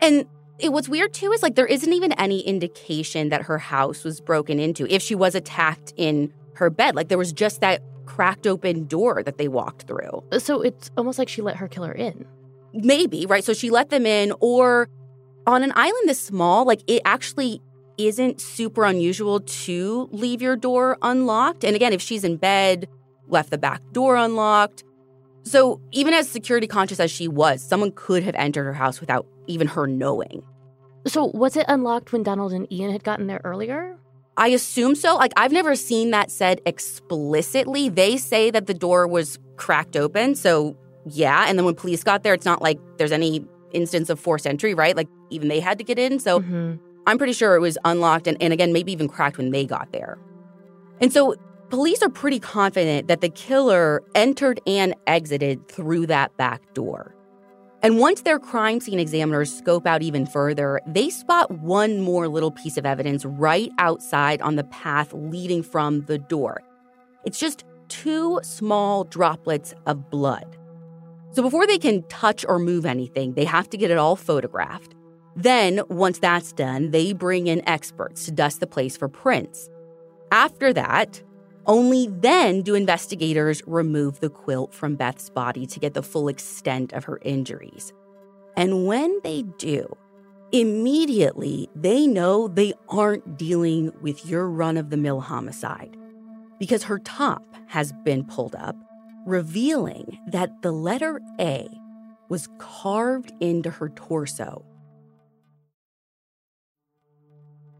And 0.00 0.26
it, 0.58 0.72
what's 0.72 0.88
weird 0.88 1.12
too 1.12 1.32
is 1.32 1.42
like 1.42 1.54
there 1.54 1.66
isn't 1.66 1.92
even 1.92 2.12
any 2.12 2.40
indication 2.40 3.28
that 3.28 3.42
her 3.42 3.58
house 3.58 4.04
was 4.04 4.20
broken 4.20 4.58
into 4.58 4.86
if 4.92 5.02
she 5.02 5.14
was 5.14 5.34
attacked 5.34 5.92
in 5.96 6.32
her 6.54 6.70
bed. 6.70 6.94
Like 6.96 7.08
there 7.08 7.18
was 7.18 7.32
just 7.32 7.60
that 7.60 7.82
cracked 8.06 8.46
open 8.46 8.86
door 8.86 9.22
that 9.22 9.38
they 9.38 9.48
walked 9.48 9.82
through. 9.82 10.22
So 10.38 10.62
it's 10.62 10.90
almost 10.96 11.18
like 11.18 11.28
she 11.28 11.42
let 11.42 11.56
her 11.56 11.68
killer 11.68 11.92
in. 11.92 12.24
Maybe, 12.72 13.26
right? 13.26 13.44
So 13.44 13.52
she 13.52 13.70
let 13.70 13.90
them 13.90 14.06
in, 14.06 14.32
or 14.40 14.88
on 15.46 15.62
an 15.62 15.72
island 15.74 16.08
this 16.08 16.20
small, 16.20 16.64
like 16.64 16.82
it 16.86 17.02
actually 17.04 17.60
isn't 17.98 18.40
super 18.40 18.84
unusual 18.84 19.40
to 19.40 20.08
leave 20.12 20.42
your 20.42 20.56
door 20.56 20.98
unlocked. 21.02 21.64
And 21.64 21.74
again, 21.74 21.92
if 21.92 22.02
she's 22.02 22.24
in 22.24 22.36
bed, 22.36 22.88
left 23.28 23.50
the 23.50 23.58
back 23.58 23.80
door 23.92 24.16
unlocked, 24.16 24.84
so, 25.46 25.80
even 25.92 26.12
as 26.12 26.28
security 26.28 26.66
conscious 26.66 26.98
as 26.98 27.08
she 27.08 27.28
was, 27.28 27.62
someone 27.62 27.92
could 27.92 28.24
have 28.24 28.34
entered 28.34 28.64
her 28.64 28.72
house 28.72 29.00
without 29.00 29.28
even 29.46 29.68
her 29.68 29.86
knowing. 29.86 30.42
So, 31.06 31.30
was 31.34 31.56
it 31.56 31.64
unlocked 31.68 32.12
when 32.12 32.24
Donald 32.24 32.52
and 32.52 32.70
Ian 32.72 32.90
had 32.90 33.04
gotten 33.04 33.28
there 33.28 33.40
earlier? 33.44 33.96
I 34.36 34.48
assume 34.48 34.96
so. 34.96 35.14
Like, 35.14 35.32
I've 35.36 35.52
never 35.52 35.76
seen 35.76 36.10
that 36.10 36.32
said 36.32 36.60
explicitly. 36.66 37.88
They 37.88 38.16
say 38.16 38.50
that 38.50 38.66
the 38.66 38.74
door 38.74 39.06
was 39.06 39.38
cracked 39.54 39.96
open. 39.96 40.34
So, 40.34 40.76
yeah. 41.06 41.44
And 41.46 41.56
then 41.56 41.64
when 41.64 41.76
police 41.76 42.02
got 42.02 42.24
there, 42.24 42.34
it's 42.34 42.44
not 42.44 42.60
like 42.60 42.80
there's 42.98 43.12
any 43.12 43.46
instance 43.70 44.10
of 44.10 44.18
forced 44.18 44.48
entry, 44.48 44.74
right? 44.74 44.96
Like, 44.96 45.08
even 45.30 45.46
they 45.46 45.60
had 45.60 45.78
to 45.78 45.84
get 45.84 45.96
in. 45.96 46.18
So, 46.18 46.40
mm-hmm. 46.40 46.74
I'm 47.06 47.18
pretty 47.18 47.34
sure 47.34 47.54
it 47.54 47.60
was 47.60 47.78
unlocked 47.84 48.26
and, 48.26 48.36
and 48.42 48.52
again, 48.52 48.72
maybe 48.72 48.90
even 48.90 49.06
cracked 49.08 49.38
when 49.38 49.52
they 49.52 49.64
got 49.64 49.92
there. 49.92 50.18
And 51.00 51.12
so 51.12 51.36
Police 51.68 52.00
are 52.00 52.08
pretty 52.08 52.38
confident 52.38 53.08
that 53.08 53.22
the 53.22 53.28
killer 53.28 54.00
entered 54.14 54.60
and 54.68 54.94
exited 55.08 55.68
through 55.68 56.06
that 56.06 56.36
back 56.36 56.62
door. 56.74 57.12
And 57.82 57.98
once 57.98 58.22
their 58.22 58.38
crime 58.38 58.78
scene 58.78 59.00
examiners 59.00 59.52
scope 59.52 59.84
out 59.84 60.00
even 60.00 60.26
further, 60.26 60.80
they 60.86 61.10
spot 61.10 61.50
one 61.50 62.00
more 62.00 62.28
little 62.28 62.52
piece 62.52 62.76
of 62.76 62.86
evidence 62.86 63.24
right 63.24 63.70
outside 63.78 64.40
on 64.42 64.54
the 64.54 64.64
path 64.64 65.12
leading 65.12 65.64
from 65.64 66.02
the 66.02 66.18
door. 66.18 66.62
It's 67.24 67.38
just 67.38 67.64
two 67.88 68.38
small 68.44 69.02
droplets 69.02 69.74
of 69.86 70.08
blood. 70.08 70.56
So 71.32 71.42
before 71.42 71.66
they 71.66 71.78
can 71.78 72.04
touch 72.04 72.44
or 72.48 72.60
move 72.60 72.86
anything, 72.86 73.34
they 73.34 73.44
have 73.44 73.68
to 73.70 73.76
get 73.76 73.90
it 73.90 73.98
all 73.98 74.14
photographed. 74.14 74.94
Then, 75.34 75.82
once 75.88 76.20
that's 76.20 76.52
done, 76.52 76.92
they 76.92 77.12
bring 77.12 77.48
in 77.48 77.68
experts 77.68 78.24
to 78.24 78.30
dust 78.30 78.60
the 78.60 78.66
place 78.68 78.96
for 78.96 79.08
prints. 79.08 79.68
After 80.32 80.72
that, 80.72 81.22
only 81.66 82.06
then 82.06 82.62
do 82.62 82.74
investigators 82.74 83.62
remove 83.66 84.20
the 84.20 84.30
quilt 84.30 84.72
from 84.72 84.96
Beth's 84.96 85.30
body 85.30 85.66
to 85.66 85.80
get 85.80 85.94
the 85.94 86.02
full 86.02 86.28
extent 86.28 86.92
of 86.92 87.04
her 87.04 87.18
injuries. 87.22 87.92
And 88.56 88.86
when 88.86 89.20
they 89.22 89.42
do, 89.58 89.96
Immediately, 90.52 91.68
they 91.74 92.06
know 92.06 92.46
they 92.46 92.72
aren't 92.88 93.36
dealing 93.36 93.92
with 94.00 94.24
your 94.24 94.48
run 94.48 94.76
of 94.76 94.90
the 94.90 94.96
mill 94.96 95.20
homicide 95.20 95.96
because 96.60 96.84
her 96.84 97.00
top 97.00 97.42
has 97.66 97.92
been 98.04 98.24
pulled 98.24 98.54
up, 98.54 98.76
revealing 99.26 100.18
that 100.28 100.62
the 100.62 100.70
letter 100.70 101.20
A 101.40 101.68
was 102.28 102.48
carved 102.58 103.32
into 103.40 103.70
her 103.70 103.88
torso. 103.88 104.64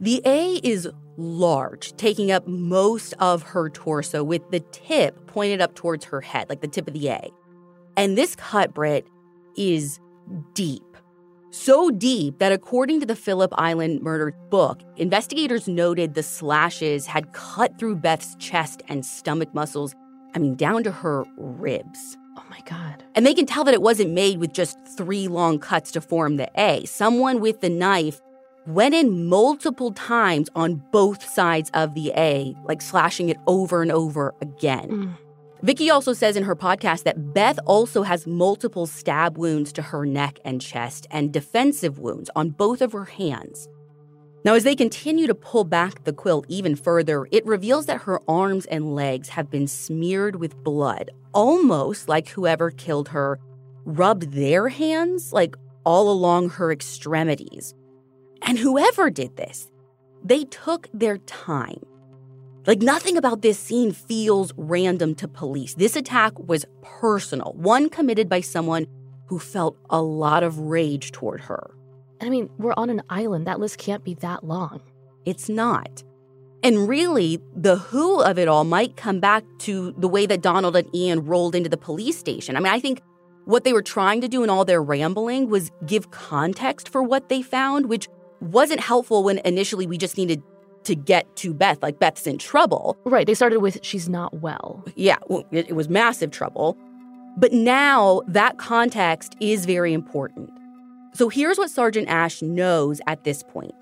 The 0.01 0.21
A 0.25 0.55
is 0.57 0.89
large, 1.17 1.97
taking 1.97 2.31
up 2.31 2.47
most 2.47 3.15
of 3.19 3.43
her 3.43 3.71
torso, 3.71 4.23
with 4.23 4.51
the 4.51 4.61
tip 4.61 5.27
pointed 5.27 5.61
up 5.61 5.75
towards 5.75 6.05
her 6.07 6.21
head, 6.21 6.49
like 6.49 6.61
the 6.61 6.69
tip 6.69 6.87
of 6.87 6.95
the 6.95 7.09
A. 7.09 7.31
And 7.97 8.17
this 8.17 8.37
cut, 8.37 8.75
Brit, 8.75 9.07
is 9.57 9.99
deep. 10.55 10.83
So 11.51 11.91
deep 11.91 12.39
that 12.39 12.53
according 12.53 13.01
to 13.01 13.07
the 13.07 13.17
Phillip 13.17 13.53
Island 13.57 14.03
murder 14.03 14.35
book, 14.51 14.83
investigators 14.97 15.67
noted 15.67 16.15
the 16.15 16.23
slashes 16.23 17.07
had 17.07 17.33
cut 17.33 17.79
through 17.79 17.97
Beth's 17.97 18.37
chest 18.37 18.83
and 18.89 19.07
stomach 19.07 19.55
muscles, 19.55 19.95
I 20.35 20.39
mean, 20.39 20.55
down 20.55 20.85
to 20.85 20.91
her 20.91 21.25
ribs. 21.39 22.19
Oh 22.37 22.45
my 22.51 22.61
God. 22.67 23.03
And 23.15 23.25
they 23.25 23.33
can 23.33 23.47
tell 23.47 23.65
that 23.65 23.73
it 23.73 23.81
wasn't 23.81 24.11
made 24.11 24.39
with 24.39 24.53
just 24.53 24.77
three 24.99 25.29
long 25.29 25.59
cuts 25.59 25.91
to 25.93 26.03
form 26.03 26.37
the 26.37 26.51
A. 26.61 26.85
Someone 26.85 27.41
with 27.41 27.63
the 27.63 27.71
knife 27.71 28.21
went 28.67 28.95
in 28.95 29.29
multiple 29.29 29.93
times 29.93 30.49
on 30.55 30.83
both 30.93 31.29
sides 31.29 31.71
of 31.75 31.95
the 31.95 32.13
A, 32.17 32.55
like 32.65 32.83
slashing 32.83 33.29
it 33.29 33.37
over 33.47 33.83
and 33.83 33.93
over 33.93 34.35
again. 34.41 34.91
Mm. 34.91 35.15
Vikki 35.63 35.91
also 35.91 36.13
says 36.13 36.37
in 36.37 36.43
her 36.45 36.55
podcast 36.55 37.05
that 37.05 37.33
Beth 37.33 37.59
also 37.67 38.03
has 38.03 38.27
multiple 38.27 38.87
stab 38.87 39.39
wounds 39.39 39.73
to 39.73 39.83
her 39.83 40.05
neck 40.05 40.39
and 40.45 40.61
chest 40.61 41.07
and 41.11 41.33
defensive 41.33 41.99
wounds 41.99 42.31
on 42.37 42.51
both 42.51 42.83
of 42.83 42.93
her 42.93 43.07
hands. 43.07 43.69
Now, 44.45 44.55
as 44.55 44.63
they 44.63 44.77
continue 44.77 45.27
to 45.27 45.35
pull 45.35 45.65
back 45.65 46.05
the 46.05 46.13
quilt 46.13 46.45
even 46.49 46.77
further, 46.77 47.27
it 47.33 47.45
reveals 47.47 47.87
that 47.87 48.03
her 48.03 48.21
arms 48.29 48.67
and 48.67 48.95
legs 48.95 49.31
have 49.31 49.51
been 49.51 49.67
smeared 49.67 50.37
with 50.37 50.63
blood, 50.63 51.11
almost 51.33 52.09
like 52.09 52.29
whoever 52.29 52.71
killed 52.71 53.09
her 53.09 53.41
rubbed 53.85 54.33
their 54.35 54.69
hands 54.69 55.33
like 55.33 55.57
all 55.85 56.11
along 56.11 56.51
her 56.51 56.71
extremities. 56.71 57.75
And 58.47 58.59
whoever 58.59 59.11
did 59.11 59.37
this, 59.37 59.71
they 60.25 60.45
took 60.45 60.89
their 60.95 61.19
time. 61.19 61.85
Like 62.67 62.81
nothing 62.81 63.17
about 63.17 63.43
this 63.43 63.59
scene 63.59 63.93
feels 63.93 64.53
random 64.57 65.15
to 65.17 65.29
police. 65.29 65.75
This 65.75 65.97
attack 65.97 66.39
was 66.39 66.65
personal, 66.83 67.53
one 67.57 67.89
committed 67.89 68.29
by 68.29 68.41
someone 68.41 68.87
who 69.27 69.39
felt 69.39 69.77
a 69.91 70.01
lot 70.01 70.43
of 70.43 70.59
rage 70.59 71.13
toward 71.13 71.41
her. 71.43 71.75
I 72.21 72.31
mean, 72.31 72.49
we're 72.59 72.75
on 72.77 72.91
an 72.91 73.03
island. 73.11 73.47
That 73.47 73.61
list 73.61 73.79
can't 73.79 74.05
be 74.05 74.15
that 74.15 74.45
long. 74.45 74.81
It's 75.25 75.49
not. 75.49 76.03
And 76.63 76.89
really, 76.89 77.41
the 77.55 77.77
who 77.77 78.21
of 78.23 78.39
it 78.39 78.49
all 78.49 78.65
might 78.65 78.97
come 78.97 79.21
back 79.21 79.45
to 79.61 79.93
the 79.99 80.09
way 80.09 80.27
that 80.27 80.41
Donald 80.41 80.75
and 80.77 80.93
Ian 80.95 81.25
rolled 81.25 81.55
into 81.55 81.69
the 81.69 81.77
police 81.77 82.19
station. 82.19 82.57
I 82.57 82.61
mean, 82.61 82.73
I 82.73 82.81
think 82.81 83.03
what 83.45 83.63
they 83.63 83.73
were 83.73 83.83
trying 83.83 84.21
to 84.23 84.29
do 84.29 84.43
in 84.43 84.51
all 84.51 84.65
their 84.65 84.83
rambling 84.83 85.49
was 85.49 85.71
give 85.85 86.11
context 86.11 86.89
for 86.89 87.03
what 87.03 87.29
they 87.29 87.43
found, 87.43 87.87
which 87.87 88.09
wasn't 88.41 88.81
helpful 88.81 89.25
when 89.25 89.39
initially 89.45 89.87
we 89.87 89.99
just 89.99 90.17
needed 90.17 90.43
to 90.85 90.95
get 90.95 91.35
to 91.37 91.53
Beth, 91.53 91.83
like 91.83 91.99
Beth's 91.99 92.27
in 92.27 92.39
trouble. 92.39 92.97
Right. 93.05 93.27
They 93.27 93.35
started 93.35 93.61
with 93.61 93.79
she's 93.83 94.09
not 94.09 94.41
well. 94.41 94.85
Yeah, 94.95 95.19
well, 95.29 95.45
it, 95.51 95.69
it 95.69 95.73
was 95.75 95.89
massive 95.89 96.31
trouble. 96.31 96.79
But 97.37 97.53
now 97.53 98.23
that 98.29 98.57
context 98.59 99.37
is 99.41 99.67
very 99.67 99.93
important. 99.93 100.51
So 101.13 101.29
here's 101.29 101.59
what 101.59 101.71
Sergeant 101.71 102.09
Ash 102.09 102.41
knows 102.41 103.01
at 103.07 103.25
this 103.25 103.43
point 103.43 103.75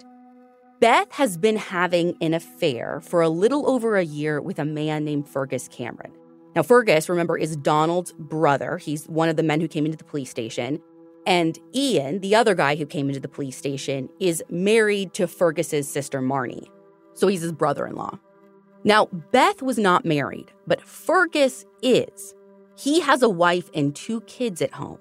Beth 0.80 1.10
has 1.12 1.36
been 1.36 1.56
having 1.56 2.16
an 2.20 2.34
affair 2.34 3.00
for 3.02 3.22
a 3.22 3.28
little 3.28 3.68
over 3.68 3.96
a 3.96 4.04
year 4.04 4.40
with 4.40 4.58
a 4.58 4.64
man 4.64 5.04
named 5.04 5.28
Fergus 5.28 5.68
Cameron. 5.68 6.12
Now, 6.54 6.62
Fergus, 6.62 7.08
remember, 7.08 7.36
is 7.36 7.56
Donald's 7.56 8.12
brother. 8.12 8.78
He's 8.78 9.06
one 9.06 9.28
of 9.28 9.36
the 9.36 9.42
men 9.42 9.60
who 9.60 9.68
came 9.68 9.86
into 9.86 9.98
the 9.98 10.04
police 10.04 10.30
station. 10.30 10.80
And 11.26 11.58
Ian, 11.74 12.20
the 12.20 12.34
other 12.34 12.54
guy 12.54 12.76
who 12.76 12.86
came 12.86 13.08
into 13.08 13.20
the 13.20 13.28
police 13.28 13.56
station, 13.56 14.08
is 14.20 14.42
married 14.50 15.14
to 15.14 15.26
Fergus's 15.26 15.88
sister 15.88 16.20
Marnie. 16.20 16.68
So 17.14 17.28
he's 17.28 17.42
his 17.42 17.52
brother 17.52 17.86
in 17.86 17.94
law. 17.94 18.18
Now, 18.84 19.06
Beth 19.06 19.62
was 19.62 19.78
not 19.78 20.04
married, 20.04 20.52
but 20.66 20.82
Fergus 20.82 21.64
is. 21.82 22.34
He 22.76 23.00
has 23.00 23.22
a 23.22 23.28
wife 23.28 23.70
and 23.72 23.96
two 23.96 24.20
kids 24.22 24.60
at 24.60 24.72
home. 24.72 24.98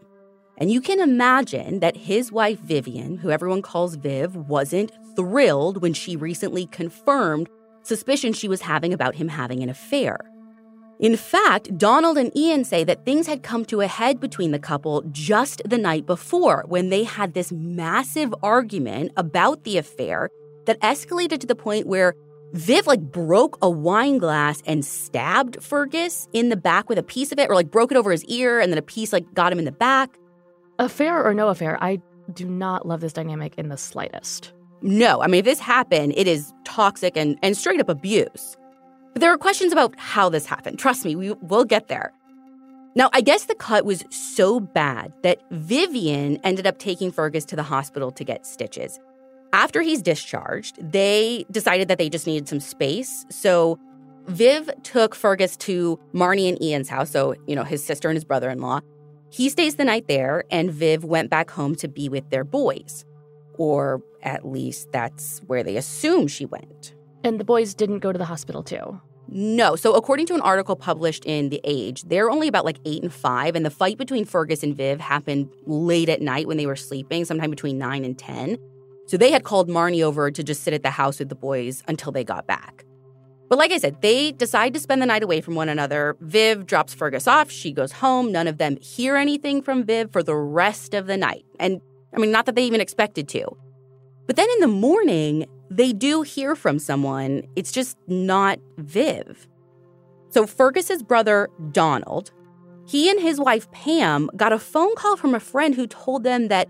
And 0.58 0.72
you 0.72 0.80
can 0.80 1.00
imagine 1.00 1.80
that 1.80 1.98
his 1.98 2.32
wife, 2.32 2.60
Vivienne, 2.60 3.18
who 3.18 3.32
everyone 3.32 3.62
calls 3.62 3.96
Viv, 3.96 4.36
wasn't 4.36 4.92
thrilled 5.16 5.82
when 5.82 5.94
she 5.94 6.16
recently 6.16 6.68
confirmed 6.68 7.50
suspicions 7.82 8.38
she 8.38 8.48
was 8.48 8.62
having 8.62 8.94
about 8.94 9.16
him 9.16 9.28
having 9.28 9.64
an 9.64 9.70
affair. 9.70 10.20
In 11.04 11.18
fact, 11.18 11.78
Donald 11.78 12.18
and 12.18 12.34
Ian 12.34 12.64
say 12.64 12.86
that 12.86 13.04
things 13.04 13.28
had 13.28 13.44
come 13.44 13.66
to 13.66 13.82
a 13.82 13.88
head 13.88 14.22
between 14.22 14.52
the 14.52 14.58
couple 14.58 15.02
just 15.12 15.62
the 15.66 15.78
night 15.78 16.06
before 16.06 16.64
when 16.70 16.88
they 16.88 17.04
had 17.04 17.34
this 17.34 17.52
massive 17.52 18.34
argument 18.42 19.12
about 19.18 19.66
the 19.66 19.78
affair 19.78 20.30
that 20.66 20.80
escalated 20.80 21.40
to 21.40 21.48
the 21.48 21.56
point 21.56 21.88
where 21.88 22.16
Viv 22.54 22.88
like 22.88 23.02
broke 23.02 23.58
a 23.62 23.70
wine 23.70 24.18
glass 24.18 24.64
and 24.66 24.86
stabbed 24.86 25.62
Fergus 25.62 26.30
in 26.32 26.48
the 26.48 26.56
back 26.56 26.88
with 26.88 26.98
a 26.98 27.04
piece 27.04 27.34
of 27.34 27.40
it, 27.40 27.50
or 27.50 27.56
like 27.56 27.70
broke 27.70 27.92
it 27.92 27.98
over 27.98 28.12
his 28.12 28.24
ear, 28.26 28.62
and 28.62 28.72
then 28.72 28.78
a 28.78 28.84
piece 28.84 29.12
like 29.12 29.34
got 29.34 29.52
him 29.52 29.60
in 29.60 29.66
the 29.66 29.74
back. 29.74 30.18
Affair 30.80 31.22
or 31.22 31.34
no 31.34 31.50
affair, 31.50 31.78
I 31.84 32.00
do 32.32 32.46
not 32.46 32.88
love 32.88 33.02
this 33.02 33.12
dynamic 33.12 33.56
in 33.58 33.68
the 33.68 33.78
slightest. 33.78 34.54
No, 34.82 35.22
I 35.22 35.28
mean, 35.28 35.40
if 35.40 35.46
this 35.46 35.60
happened, 35.60 36.14
it 36.16 36.30
is 36.30 36.54
toxic 36.64 37.18
and, 37.18 37.38
and 37.44 37.58
straight 37.58 37.82
up 37.82 37.90
abuse. 37.90 38.56
But 39.14 39.22
there 39.22 39.32
are 39.32 39.38
questions 39.38 39.72
about 39.72 39.94
how 39.98 40.30
this 40.30 40.46
happened. 40.46 40.80
Trust 40.80 41.06
me, 41.06 41.16
we 41.16 41.34
will 41.34 41.66
get 41.66 41.88
there. 41.88 42.12
Now, 42.96 43.10
I 43.14 43.22
guess 43.22 43.46
the 43.46 43.56
cut 43.56 43.86
was 43.86 44.04
so 44.12 44.60
bad 44.60 45.14
that 45.24 45.42
Vivienne 45.50 46.40
ended 46.44 46.68
up 46.68 46.78
taking 46.78 47.12
Fergus 47.12 47.46
to 47.46 47.56
the 47.56 47.64
hospital 47.64 48.12
to 48.12 48.24
get 48.24 48.46
stitches. 48.46 49.00
After 49.52 49.82
he's 49.82 50.02
discharged, 50.02 50.78
they 50.80 51.46
decided 51.50 51.88
that 51.88 51.98
they 51.98 52.10
just 52.10 52.28
needed 52.28 52.48
some 52.48 52.60
space. 52.60 53.26
So 53.30 53.80
Viv 54.28 54.70
took 54.84 55.16
Fergus 55.16 55.58
to 55.58 56.00
Marnie 56.14 56.50
and 56.50 56.62
Ian's 56.62 56.90
house, 56.90 57.10
so, 57.10 57.36
you 57.48 57.56
know, 57.56 57.64
his 57.64 57.84
sister 57.84 58.10
and 58.10 58.16
his 58.16 58.24
brother 58.24 58.50
in 58.50 58.60
law. 58.60 58.80
He 59.30 59.50
stays 59.50 59.76
the 59.76 59.86
night 59.86 60.08
there, 60.08 60.44
and 60.52 60.72
Viv 60.72 61.04
went 61.04 61.30
back 61.30 61.50
home 61.50 61.76
to 61.78 61.88
be 61.88 62.10
with 62.10 62.30
their 62.30 62.44
boys. 62.44 63.06
Or 63.58 64.02
at 64.22 64.46
least 64.48 64.92
that's 64.92 65.42
where 65.48 65.64
they 65.64 65.78
assume 65.78 66.28
she 66.28 66.46
went. 66.46 66.94
And 67.24 67.40
the 67.40 67.44
boys 67.44 67.74
didn't 67.74 68.00
go 68.00 68.12
to 68.12 68.18
the 68.18 68.26
hospital, 68.26 68.64
too? 68.64 69.00
No. 69.30 69.76
So, 69.76 69.94
according 69.94 70.26
to 70.28 70.36
an 70.36 70.42
article 70.42 70.76
published 70.76 71.26
in 71.26 71.50
The 71.50 71.62
Age, 71.64 72.04
they're 72.04 72.30
only 72.30 72.48
about 72.48 72.66
like 72.66 72.78
eight 72.86 73.02
and 73.02 73.14
five, 73.14 73.56
and 73.56 73.66
the 73.66 73.70
fight 73.70 73.98
between 73.98 74.26
Fergus 74.26 74.64
and 74.64 74.76
Viv 74.76 75.00
happened 75.00 75.50
late 75.66 76.10
at 76.10 76.22
night 76.22 76.48
when 76.48 76.58
they 76.58 76.66
were 76.66 76.76
sleeping, 76.76 77.26
sometime 77.26 77.50
between 77.50 77.78
nine 77.78 78.04
and 78.04 78.18
10. 78.18 78.58
So, 79.08 79.18
they 79.18 79.32
had 79.32 79.44
called 79.44 79.70
Marnie 79.70 80.04
over 80.04 80.30
to 80.32 80.44
just 80.44 80.64
sit 80.64 80.74
at 80.74 80.84
the 80.84 80.90
house 80.90 81.20
with 81.20 81.30
the 81.30 81.36
boys 81.36 81.82
until 81.88 82.12
they 82.12 82.24
got 82.24 82.48
back. 82.48 82.86
But 83.54 83.60
like 83.60 83.72
I 83.72 83.78
said, 83.78 84.02
they 84.02 84.32
decide 84.32 84.74
to 84.74 84.80
spend 84.80 85.02
the 85.02 85.06
night 85.06 85.22
away 85.22 85.40
from 85.40 85.54
one 85.54 85.70
another. 85.70 86.18
Viv 86.22 86.66
drops 86.66 86.94
Fergus 86.94 87.28
off. 87.28 87.52
She 87.52 87.72
goes 87.72 87.92
home. 87.92 88.32
None 88.32 88.48
of 88.48 88.58
them 88.58 88.78
hear 88.78 89.16
anything 89.16 89.62
from 89.62 89.84
Viv 89.84 90.12
for 90.12 90.24
the 90.24 90.36
rest 90.36 90.96
of 90.96 91.06
the 91.06 91.18
night. 91.18 91.46
And 91.60 91.80
I 92.16 92.20
mean, 92.20 92.32
not 92.32 92.48
that 92.48 92.56
they 92.56 92.64
even 92.64 92.82
expected 92.82 93.28
to. 93.30 93.46
But 94.26 94.38
then 94.38 94.48
in 94.54 94.60
the 94.62 94.68
morning, 94.68 95.46
they 95.76 95.94
do 95.94 96.22
hear 96.22 96.56
from 96.56 96.80
someone. 96.80 97.44
It's 97.56 97.72
just 97.72 97.98
not 98.08 98.60
Viv. 98.78 99.48
So 100.30 100.48
Fergus's 100.48 101.04
brother, 101.04 101.50
Donald, 101.72 102.32
he 102.86 103.10
and 103.10 103.20
his 103.20 103.40
wife, 103.40 103.72
Pam, 103.72 104.30
got 104.36 104.52
a 104.52 104.60
phone 104.60 104.96
call 104.96 105.16
from 105.16 105.34
a 105.34 105.40
friend 105.40 105.74
who 105.74 105.88
told 105.88 106.24
them 106.24 106.48
that 106.50 106.68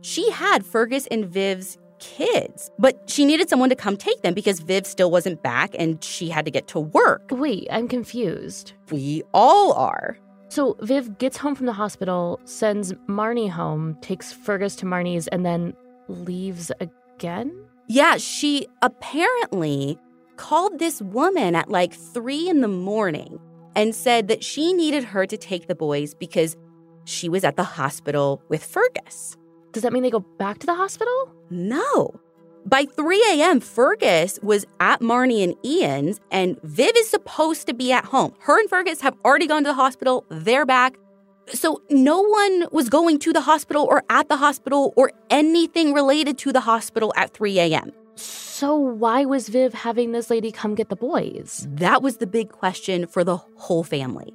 she 0.00 0.30
had 0.30 0.66
Fergus 0.66 1.06
and 1.08 1.24
Viv's 1.24 1.78
kids, 2.00 2.70
but 2.78 3.08
she 3.08 3.24
needed 3.24 3.48
someone 3.48 3.68
to 3.68 3.76
come 3.76 3.96
take 3.96 4.22
them 4.22 4.34
because 4.34 4.58
Viv 4.60 4.86
still 4.86 5.10
wasn't 5.10 5.42
back 5.42 5.70
and 5.78 6.02
she 6.02 6.28
had 6.28 6.44
to 6.44 6.50
get 6.50 6.66
to 6.68 6.80
work. 6.80 7.28
Wait, 7.30 7.68
I'm 7.70 7.86
confused. 7.86 8.72
We 8.90 9.22
all 9.32 9.72
are. 9.74 10.18
So 10.48 10.76
Viv 10.80 11.16
gets 11.18 11.36
home 11.36 11.54
from 11.54 11.66
the 11.66 11.72
hospital, 11.72 12.40
sends 12.44 12.92
Marnie 13.08 13.48
home, 13.48 13.96
takes 14.00 14.32
Fergus 14.32 14.74
to 14.76 14.86
Marnie's, 14.86 15.28
and 15.28 15.46
then 15.46 15.74
leaves 16.08 16.72
again? 16.80 17.52
Yeah, 17.88 18.16
she 18.16 18.66
apparently 18.80 19.98
called 20.36 20.78
this 20.78 21.02
woman 21.02 21.54
at 21.54 21.68
like 21.68 21.92
three 21.92 22.48
in 22.48 22.60
the 22.60 22.68
morning 22.68 23.38
and 23.76 23.94
said 23.94 24.28
that 24.28 24.42
she 24.42 24.72
needed 24.72 25.04
her 25.04 25.26
to 25.26 25.36
take 25.36 25.66
the 25.66 25.74
boys 25.74 26.14
because 26.14 26.56
she 27.04 27.28
was 27.28 27.44
at 27.44 27.56
the 27.56 27.64
hospital 27.64 28.42
with 28.48 28.64
Fergus. 28.64 29.36
Does 29.72 29.82
that 29.82 29.92
mean 29.92 30.02
they 30.02 30.10
go 30.10 30.20
back 30.38 30.58
to 30.58 30.66
the 30.66 30.74
hospital? 30.74 31.28
No. 31.50 32.14
By 32.64 32.84
3 32.84 33.24
a.m., 33.32 33.58
Fergus 33.60 34.38
was 34.42 34.64
at 34.78 35.00
Marnie 35.00 35.42
and 35.42 35.56
Ian's, 35.64 36.20
and 36.30 36.60
Viv 36.62 36.92
is 36.96 37.08
supposed 37.08 37.66
to 37.66 37.74
be 37.74 37.90
at 37.90 38.04
home. 38.04 38.34
Her 38.38 38.60
and 38.60 38.70
Fergus 38.70 39.00
have 39.00 39.16
already 39.24 39.48
gone 39.48 39.64
to 39.64 39.70
the 39.70 39.74
hospital. 39.74 40.24
They're 40.28 40.66
back. 40.66 40.96
So 41.48 41.82
no 41.90 42.20
one 42.20 42.66
was 42.70 42.88
going 42.88 43.18
to 43.20 43.32
the 43.32 43.40
hospital 43.40 43.84
or 43.84 44.04
at 44.08 44.28
the 44.28 44.36
hospital 44.36 44.92
or 44.96 45.12
anything 45.28 45.92
related 45.92 46.38
to 46.38 46.52
the 46.52 46.60
hospital 46.60 47.12
at 47.16 47.34
3 47.34 47.58
a.m. 47.58 47.92
So 48.14 48.76
why 48.76 49.24
was 49.24 49.48
Viv 49.48 49.74
having 49.74 50.12
this 50.12 50.30
lady 50.30 50.52
come 50.52 50.74
get 50.74 50.88
the 50.88 50.96
boys? 50.96 51.66
That 51.70 52.02
was 52.02 52.18
the 52.18 52.26
big 52.26 52.50
question 52.50 53.06
for 53.06 53.24
the 53.24 53.36
whole 53.36 53.82
family. 53.82 54.32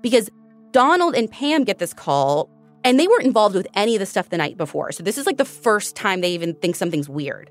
Because 0.00 0.30
Donald 0.72 1.14
and 1.14 1.30
Pam 1.30 1.64
get 1.64 1.78
this 1.78 1.92
call 1.92 2.50
and 2.84 2.98
they 2.98 3.06
weren't 3.06 3.24
involved 3.24 3.54
with 3.54 3.66
any 3.74 3.94
of 3.94 4.00
the 4.00 4.06
stuff 4.06 4.30
the 4.30 4.36
night 4.36 4.56
before. 4.56 4.92
So 4.92 5.02
this 5.02 5.18
is 5.18 5.26
like 5.26 5.38
the 5.38 5.44
first 5.44 5.96
time 5.96 6.20
they 6.20 6.32
even 6.32 6.54
think 6.54 6.76
something's 6.76 7.08
weird. 7.08 7.50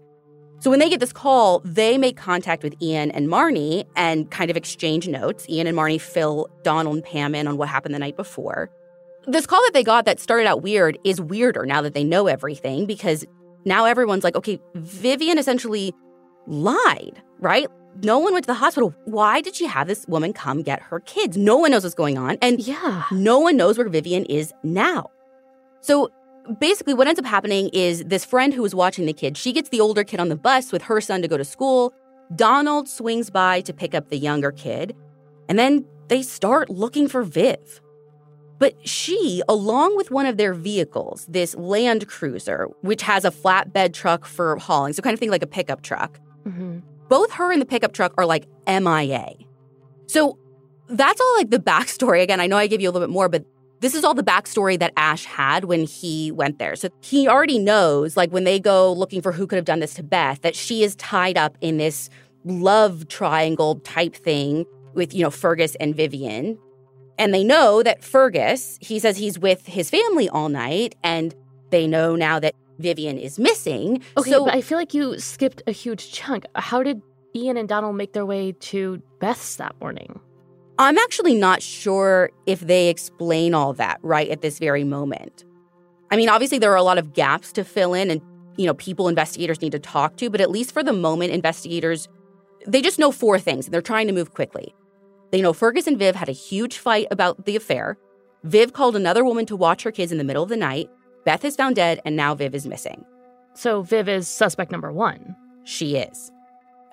So 0.60 0.70
when 0.70 0.80
they 0.80 0.90
get 0.90 1.00
this 1.00 1.14
call, 1.14 1.60
they 1.66 1.98
make 1.98 2.18
contact 2.18 2.64
with 2.64 2.74
Ian 2.82 3.12
and 3.12 3.28
Marnie 3.28 3.86
and 3.96 4.32
kind 4.32 4.50
of 4.50 4.58
exchange 4.58 5.08
notes. 5.08 5.46
Ian 5.50 5.68
and 5.68 5.78
Marnie 5.78 6.00
fill 6.02 6.50
Donald 6.64 6.96
and 6.96 7.04
Pam 7.04 7.36
in 7.36 7.48
on 7.48 7.58
what 7.58 7.70
happened 7.70 7.94
the 7.94 8.00
night 8.00 8.16
before. 8.16 8.72
This 9.28 9.48
call 9.48 9.62
that 9.64 9.72
they 9.74 9.84
got 9.84 10.06
that 10.06 10.20
started 10.20 10.46
out 10.48 10.62
weird 10.62 10.98
is 11.04 11.20
weirder 11.20 11.66
now 11.66 11.82
that 11.82 11.94
they 11.94 12.04
know 12.04 12.28
everything 12.28 12.86
because 12.86 13.26
now 13.66 13.86
everyone's 13.86 14.24
like, 14.24 14.36
okay, 14.36 14.60
Vivienne 14.76 15.40
essentially 15.40 15.94
lied, 16.46 17.22
right? 17.40 17.68
No 18.04 18.20
one 18.20 18.34
went 18.34 18.44
to 18.44 18.48
the 18.48 18.54
hospital. 18.54 18.94
Why 19.06 19.42
did 19.42 19.56
she 19.56 19.66
have 19.66 19.88
this 19.88 20.06
woman 20.08 20.34
come 20.34 20.62
get 20.62 20.82
her 20.82 21.00
kids? 21.00 21.38
No 21.38 21.58
one 21.58 21.72
knows 21.72 21.84
what's 21.84 21.96
going 21.96 22.18
on. 22.18 22.38
And 22.42 22.60
Yeah. 22.60 23.06
no 23.12 23.40
one 23.40 23.58
knows 23.58 23.78
where 23.78 23.90
Vivienne 23.90 24.26
is 24.26 24.54
now. 24.64 25.10
So 25.82 26.10
basically, 26.60 26.94
what 26.94 27.08
ends 27.08 27.20
up 27.20 27.26
happening 27.26 27.70
is 27.70 28.04
this 28.04 28.26
friend 28.26 28.54
who 28.54 28.62
was 28.62 28.76
watching 28.76 29.06
the 29.06 29.14
kid, 29.14 29.38
she 29.38 29.54
gets 29.54 29.70
the 29.70 29.82
older 29.82 30.04
kid 30.04 30.20
on 30.20 30.30
the 30.30 30.36
bus 30.36 30.72
with 30.72 30.84
her 30.84 31.02
son 31.02 31.22
to 31.22 31.28
go 31.28 31.38
to 31.38 31.46
school. 31.46 31.94
Donald 32.36 32.88
swings 32.90 33.30
by 33.30 33.62
to 33.62 33.74
pick 33.74 33.96
up 33.96 34.10
the 34.10 34.18
younger 34.18 34.52
kid, 34.52 34.96
and 35.48 35.58
then 35.58 35.86
they 36.08 36.22
start 36.22 36.70
looking 36.70 37.08
for 37.08 37.24
Viv. 37.24 37.82
But 38.58 38.88
she, 38.88 39.42
along 39.50 39.98
with 39.98 40.12
one 40.12 40.26
of 40.26 40.38
their 40.38 40.54
vehicles, 40.54 41.26
this 41.30 41.56
Land 41.56 42.08
Cruiser, 42.08 42.70
which 42.82 43.02
has 43.02 43.26
a 43.26 43.32
flatbed 43.32 43.94
truck 43.94 44.26
for 44.26 44.56
hauling, 44.58 44.94
so 44.94 45.02
kind 45.02 45.14
of 45.14 45.20
think 45.20 45.32
like 45.32 45.44
a 45.44 45.48
pickup 45.48 45.82
truck, 45.82 46.20
hmm 46.44 46.80
both 47.08 47.32
her 47.34 47.52
and 47.52 47.62
the 47.62 47.66
pickup 47.66 47.94
truck 47.94 48.14
are 48.18 48.26
like 48.26 48.48
MIA. 48.68 49.34
So 50.08 50.38
that's 50.88 51.20
all 51.20 51.36
like 51.38 51.50
the 51.50 51.60
backstory. 51.60 52.22
Again, 52.22 52.40
I 52.40 52.48
know 52.48 52.58
I 52.58 52.68
gave 52.68 52.82
you 52.82 52.90
a 52.90 52.92
little 52.92 53.08
bit 53.08 53.14
more, 53.14 53.30
but 53.30 53.46
this 53.82 53.94
is 53.94 54.04
all 54.04 54.14
the 54.14 54.24
backstory 54.24 54.80
that 54.80 54.94
Ash 54.98 55.26
had 55.26 55.66
when 55.66 55.86
he 55.86 56.32
went 56.32 56.60
there. 56.60 56.76
So 56.76 56.90
he 57.02 57.28
already 57.28 57.60
knows, 57.60 58.16
like 58.18 58.32
when 58.32 58.44
they 58.44 58.60
go 58.60 58.92
looking 58.94 59.22
for 59.22 59.32
who 59.32 59.46
could 59.46 59.58
have 59.58 59.66
done 59.66 59.80
this 59.80 59.94
to 59.96 60.04
Beth, 60.04 60.42
that 60.42 60.56
she 60.56 60.84
is 60.84 60.96
tied 60.96 61.38
up 61.38 61.58
in 61.62 61.78
this 61.78 62.10
love 62.46 63.08
triangle 63.08 63.76
type 63.82 64.16
thing 64.16 64.66
with, 64.94 65.14
you 65.14 65.24
know, 65.24 65.32
Fergus 65.32 65.76
and 65.76 65.96
Vivienne. 65.96 66.58
And 67.18 67.34
they 67.34 67.44
know 67.44 67.82
that 67.84 68.04
Fergus, 68.04 68.78
he 68.82 69.00
says 69.00 69.18
he's 69.18 69.40
with 69.40 69.66
his 69.66 69.90
family 69.90 70.28
all 70.30 70.50
night, 70.50 70.96
and 71.04 71.34
they 71.70 71.88
know 71.88 72.16
now 72.16 72.40
that 72.40 72.56
Vivienne 72.80 73.18
is 73.18 73.40
missing. 73.40 74.02
Okay, 74.18 74.32
so 74.32 74.46
but 74.46 74.54
I 74.54 74.62
feel 74.62 74.78
like 74.78 74.94
you 74.94 75.18
skipped 75.20 75.64
a 75.66 75.72
huge 75.72 76.12
chunk. 76.12 76.46
How 76.56 76.84
did 76.84 77.02
Ian 77.34 77.58
and 77.58 77.70
Donald 77.70 77.96
make 77.96 78.14
their 78.14 78.26
way 78.26 78.52
to 78.52 79.02
Beth's 79.20 79.56
that 79.58 79.80
morning? 79.80 80.20
I'm 80.78 80.98
actually 80.98 81.36
not 81.36 81.62
sure 81.62 82.32
if 82.46 82.60
they 82.60 82.90
explain 82.90 83.54
all 83.54 83.72
that 83.74 84.00
right 84.02 84.30
at 84.30 84.42
this 84.42 84.60
very 84.60 84.84
moment. 84.84 85.46
I 86.12 86.18
mean, 86.18 86.28
obviously 86.28 86.60
there 86.60 86.72
are 86.72 86.78
a 86.78 86.84
lot 86.84 86.98
of 86.98 87.14
gaps 87.14 87.54
to 87.54 87.64
fill 87.64 87.94
in 87.94 88.12
and 88.12 88.22
you 88.58 88.66
know, 88.66 88.74
people 88.74 89.10
investigators 89.10 89.62
need 89.62 89.74
to 89.74 89.80
talk 89.80 90.16
to, 90.18 90.30
but 90.30 90.40
at 90.40 90.50
least 90.50 90.72
for 90.72 90.82
the 90.84 90.94
moment 90.94 91.32
investigators 91.32 92.08
they 92.68 92.82
just 92.82 93.00
know 93.00 93.12
four 93.12 93.40
things 93.40 93.66
and 93.66 93.74
they're 93.74 93.82
trying 93.82 94.08
to 94.08 94.14
move 94.14 94.34
quickly. 94.34 94.74
They 95.36 95.42
know 95.42 95.52
Fergus 95.52 95.86
and 95.86 96.00
Viv 96.00 96.16
had 96.16 96.30
a 96.30 96.32
huge 96.32 96.78
fight 96.78 97.08
about 97.12 97.44
the 97.44 97.58
affair. 97.58 97.98
Viv 98.46 98.72
called 98.72 98.96
another 98.96 99.26
woman 99.26 99.46
to 99.48 99.58
watch 99.58 99.84
her 99.84 99.92
kids 99.92 100.14
in 100.14 100.18
the 100.18 100.24
middle 100.24 100.44
of 100.44 100.48
the 100.48 100.56
night. 100.56 100.90
Beth 101.26 101.44
is 101.44 101.58
found 101.58 101.76
dead 101.76 102.00
and 102.06 102.16
now 102.16 102.34
Viv 102.36 102.56
is 102.56 102.66
missing. 102.66 103.04
So 103.54 103.82
Viv 103.82 104.08
is 104.08 104.30
suspect 104.30 104.72
number 104.72 104.94
one. 104.94 105.36
She 105.66 105.98
is. 105.98 106.32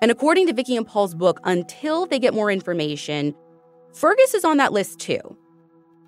And 0.01 0.11
according 0.11 0.47
to 0.47 0.53
Vikki 0.53 0.75
and 0.75 0.85
Paul's 0.85 1.15
book, 1.15 1.39
until 1.45 2.05
they 2.05 2.19
get 2.19 2.33
more 2.33 2.51
information, 2.51 3.33
Fergus 3.93 4.33
is 4.33 4.43
on 4.43 4.57
that 4.57 4.73
list 4.73 4.99
too. 4.99 5.21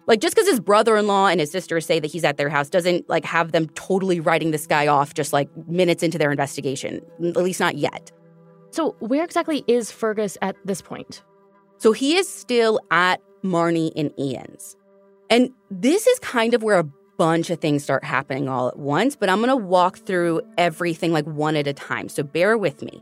Like 0.06 0.20
just 0.20 0.36
because 0.36 0.50
his 0.50 0.60
brother-in-law 0.60 1.28
and 1.28 1.40
his 1.40 1.52
sister 1.52 1.80
say 1.80 2.02
that 2.02 2.12
he's 2.12 2.26
at 2.26 2.36
their 2.36 2.50
house 2.50 2.70
doesn't 2.70 3.08
like 3.08 3.24
have 3.24 3.54
them 3.54 3.70
totally 3.76 4.20
writing 4.20 4.52
this 4.52 4.68
guy 4.68 4.88
off 4.88 5.14
just 5.14 5.32
like 5.32 5.48
minutes 5.70 6.04
into 6.04 6.18
their 6.18 6.32
investigation. 6.32 7.00
At 7.24 7.38
least 7.38 7.62
not 7.62 7.78
yet. 7.78 8.12
So 8.72 8.98
where 9.00 9.24
exactly 9.24 9.64
is 9.68 9.90
Fergus 9.90 10.38
at 10.42 10.58
this 10.66 10.82
point? 10.82 11.24
So 11.78 11.92
he 11.92 12.16
is 12.16 12.28
still 12.28 12.80
at 12.92 13.22
Marnie 13.44 13.92
and 13.96 14.12
Ian's. 14.20 14.76
And 15.30 15.52
this 15.70 16.08
is 16.08 16.20
kind 16.20 16.54
of 16.54 16.64
where 16.64 16.80
a 16.80 16.90
bunch 17.18 17.50
of 17.50 17.60
things 17.60 17.84
start 17.84 18.04
happening 18.04 18.50
all 18.50 18.68
at 18.68 18.78
once, 18.78 19.16
but 19.16 19.30
I'm 19.30 19.38
going 19.38 19.50
to 19.50 19.56
walk 19.56 19.98
through 20.00 20.42
everything 20.58 21.12
like 21.12 21.26
one 21.26 21.56
at 21.56 21.68
a 21.68 21.74
time. 21.74 22.10
So 22.10 22.24
bear 22.24 22.58
with 22.58 22.82
me. 22.82 23.02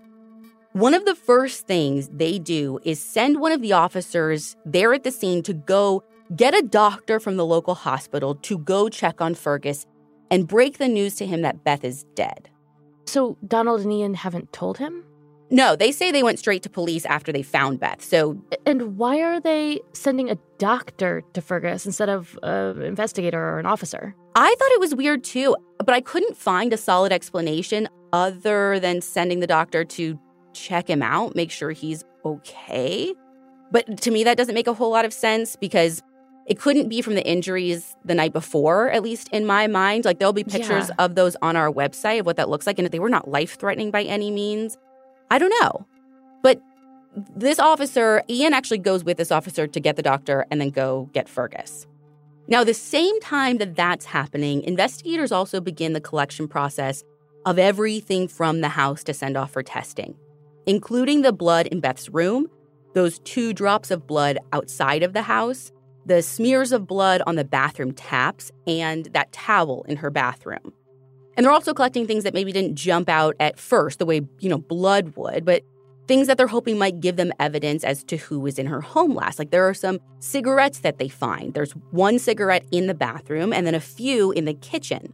One 0.73 0.93
of 0.93 1.05
the 1.05 1.15
first 1.15 1.67
things 1.67 2.09
they 2.09 2.39
do 2.39 2.79
is 2.83 2.99
send 2.99 3.39
one 3.39 3.51
of 3.51 3.61
the 3.61 3.73
officers 3.73 4.55
there 4.65 4.93
at 4.93 5.03
the 5.03 5.11
scene 5.11 5.43
to 5.43 5.53
go 5.53 6.03
get 6.35 6.55
a 6.55 6.63
doctor 6.63 7.19
from 7.19 7.37
the 7.37 7.45
local 7.45 7.75
hospital 7.75 8.35
to 8.35 8.57
go 8.57 8.89
check 8.89 9.21
on 9.21 9.35
Fergus 9.35 9.85
and 10.31 10.47
break 10.47 10.79
the 10.79 10.87
news 10.87 11.15
to 11.15 11.27
him 11.27 11.43
that 11.43 11.63
Beth 11.63 11.83
is 11.83 12.05
dead. 12.15 12.49
So 13.05 13.37
Donald 13.45 13.81
and 13.81 13.93
Ian 13.93 14.15
haven't 14.15 14.51
told 14.51 14.79
him? 14.79 15.03
No, 15.49 15.75
they 15.75 15.91
say 15.91 16.11
they 16.11 16.23
went 16.23 16.39
straight 16.39 16.63
to 16.63 16.69
police 16.69 17.05
after 17.05 17.31
they 17.31 17.43
found 17.43 17.79
Beth. 17.79 18.01
So 18.03 18.41
And 18.65 18.97
why 18.97 19.19
are 19.21 19.39
they 19.39 19.81
sending 19.93 20.29
a 20.31 20.37
doctor 20.57 21.21
to 21.33 21.41
Fergus 21.41 21.85
instead 21.85 22.09
of 22.09 22.37
an 22.43 22.81
investigator 22.81 23.39
or 23.39 23.59
an 23.59 23.65
officer? 23.65 24.15
I 24.35 24.55
thought 24.57 24.71
it 24.71 24.79
was 24.79 24.95
weird 24.95 25.23
too, 25.23 25.55
but 25.77 25.91
I 25.91 26.01
couldn't 26.01 26.35
find 26.37 26.73
a 26.73 26.77
solid 26.77 27.11
explanation 27.11 27.87
other 28.13 28.79
than 28.79 29.01
sending 29.01 29.41
the 29.41 29.47
doctor 29.47 29.83
to 29.83 30.19
check 30.53 30.89
him 30.89 31.01
out, 31.03 31.35
make 31.35 31.51
sure 31.51 31.71
he's 31.71 32.03
okay. 32.25 33.13
But 33.71 34.01
to 34.01 34.11
me, 34.11 34.23
that 34.23 34.37
doesn't 34.37 34.53
make 34.55 34.67
a 34.67 34.73
whole 34.73 34.91
lot 34.91 35.03
of 35.05 35.13
sense 35.13 35.55
because 35.55 36.01
it 36.45 36.59
couldn't 36.59 36.89
be 36.89 37.01
from 37.01 37.15
the 37.15 37.25
injuries 37.25 37.95
the 38.05 38.13
night 38.15 38.33
before, 38.33 38.89
at 38.91 39.01
least 39.01 39.29
in 39.31 39.45
my 39.45 39.65
mind. 39.67 40.05
Like, 40.05 40.19
there'll 40.19 40.33
be 40.33 40.43
pictures 40.43 40.89
Yeah. 40.89 41.05
of 41.05 41.15
those 41.15 41.35
on 41.41 41.55
our 41.55 41.71
website 41.71 42.19
of 42.19 42.25
what 42.25 42.37
that 42.37 42.49
looks 42.49 42.67
like, 42.67 42.77
and 42.79 42.85
if 42.85 42.91
they 42.91 42.99
were 42.99 43.09
not 43.09 43.27
life 43.29 43.57
threatening 43.57 43.91
by 43.91 44.03
any 44.03 44.29
means. 44.29 44.77
I 45.33 45.39
don't 45.39 45.53
know. 45.61 45.87
But 46.43 46.61
this 47.35 47.57
officer, 47.57 48.21
Ian 48.29 48.53
actually 48.53 48.77
goes 48.77 49.03
with 49.03 49.17
this 49.17 49.31
officer 49.31 49.65
to 49.65 49.79
get 49.79 49.95
the 49.95 50.03
doctor 50.03 50.45
and 50.51 50.61
then 50.61 50.69
go 50.69 51.09
get 51.11 51.27
Fergus. 51.27 51.87
Now, 52.47 52.63
the 52.63 52.75
same 52.75 53.19
time 53.19 53.57
that 53.57 53.75
that's 53.75 54.05
happening, 54.05 54.61
investigators 54.61 55.31
also 55.31 55.59
begin 55.59 55.93
the 55.93 56.01
collection 56.01 56.47
process 56.47 57.03
of 57.47 57.57
everything 57.57 58.27
from 58.27 58.61
the 58.61 58.69
house 58.69 59.03
to 59.05 59.13
send 59.13 59.35
off 59.35 59.49
for 59.49 59.63
testing, 59.63 60.13
including 60.67 61.23
the 61.23 61.33
blood 61.33 61.65
in 61.65 61.79
Beth's 61.79 62.09
room, 62.09 62.47
those 62.93 63.17
two 63.19 63.53
drops 63.53 63.89
of 63.89 64.05
blood 64.05 64.37
outside 64.51 65.01
of 65.01 65.13
the 65.13 65.23
house, 65.23 65.71
the 66.05 66.21
smears 66.21 66.71
of 66.71 66.85
blood 66.85 67.23
on 67.25 67.37
the 67.37 67.43
bathroom 67.43 67.91
taps, 67.91 68.51
and 68.67 69.05
that 69.13 69.31
towel 69.31 69.83
in 69.87 69.97
her 69.97 70.11
bathroom. 70.11 70.73
And 71.35 71.43
they're 71.43 71.51
also 71.51 71.73
collecting 71.73 72.05
things 72.05 72.23
that 72.23 72.33
maybe 72.33 72.51
didn't 72.51 72.75
jump 72.75 73.09
out 73.09 73.35
at 73.39 73.59
first 73.59 73.99
the 73.99 74.05
way, 74.05 74.21
you 74.39 74.49
know, 74.49 74.59
blood 74.59 75.15
would, 75.15 75.45
but 75.45 75.63
things 76.07 76.27
that 76.27 76.37
they're 76.37 76.47
hoping 76.47 76.77
might 76.77 76.99
give 76.99 77.15
them 77.15 77.31
evidence 77.39 77.83
as 77.83 78.03
to 78.03 78.17
who 78.17 78.39
was 78.39 78.59
in 78.59 78.67
her 78.67 78.81
home 78.81 79.15
last. 79.15 79.39
Like 79.39 79.51
there 79.51 79.67
are 79.67 79.73
some 79.73 79.99
cigarettes 80.19 80.79
that 80.79 80.99
they 80.99 81.07
find. 81.07 81.53
There's 81.53 81.71
one 81.91 82.19
cigarette 82.19 82.65
in 82.71 82.87
the 82.87 82.93
bathroom 82.93 83.53
and 83.53 83.65
then 83.65 83.75
a 83.75 83.79
few 83.79 84.31
in 84.31 84.45
the 84.45 84.53
kitchen. 84.53 85.13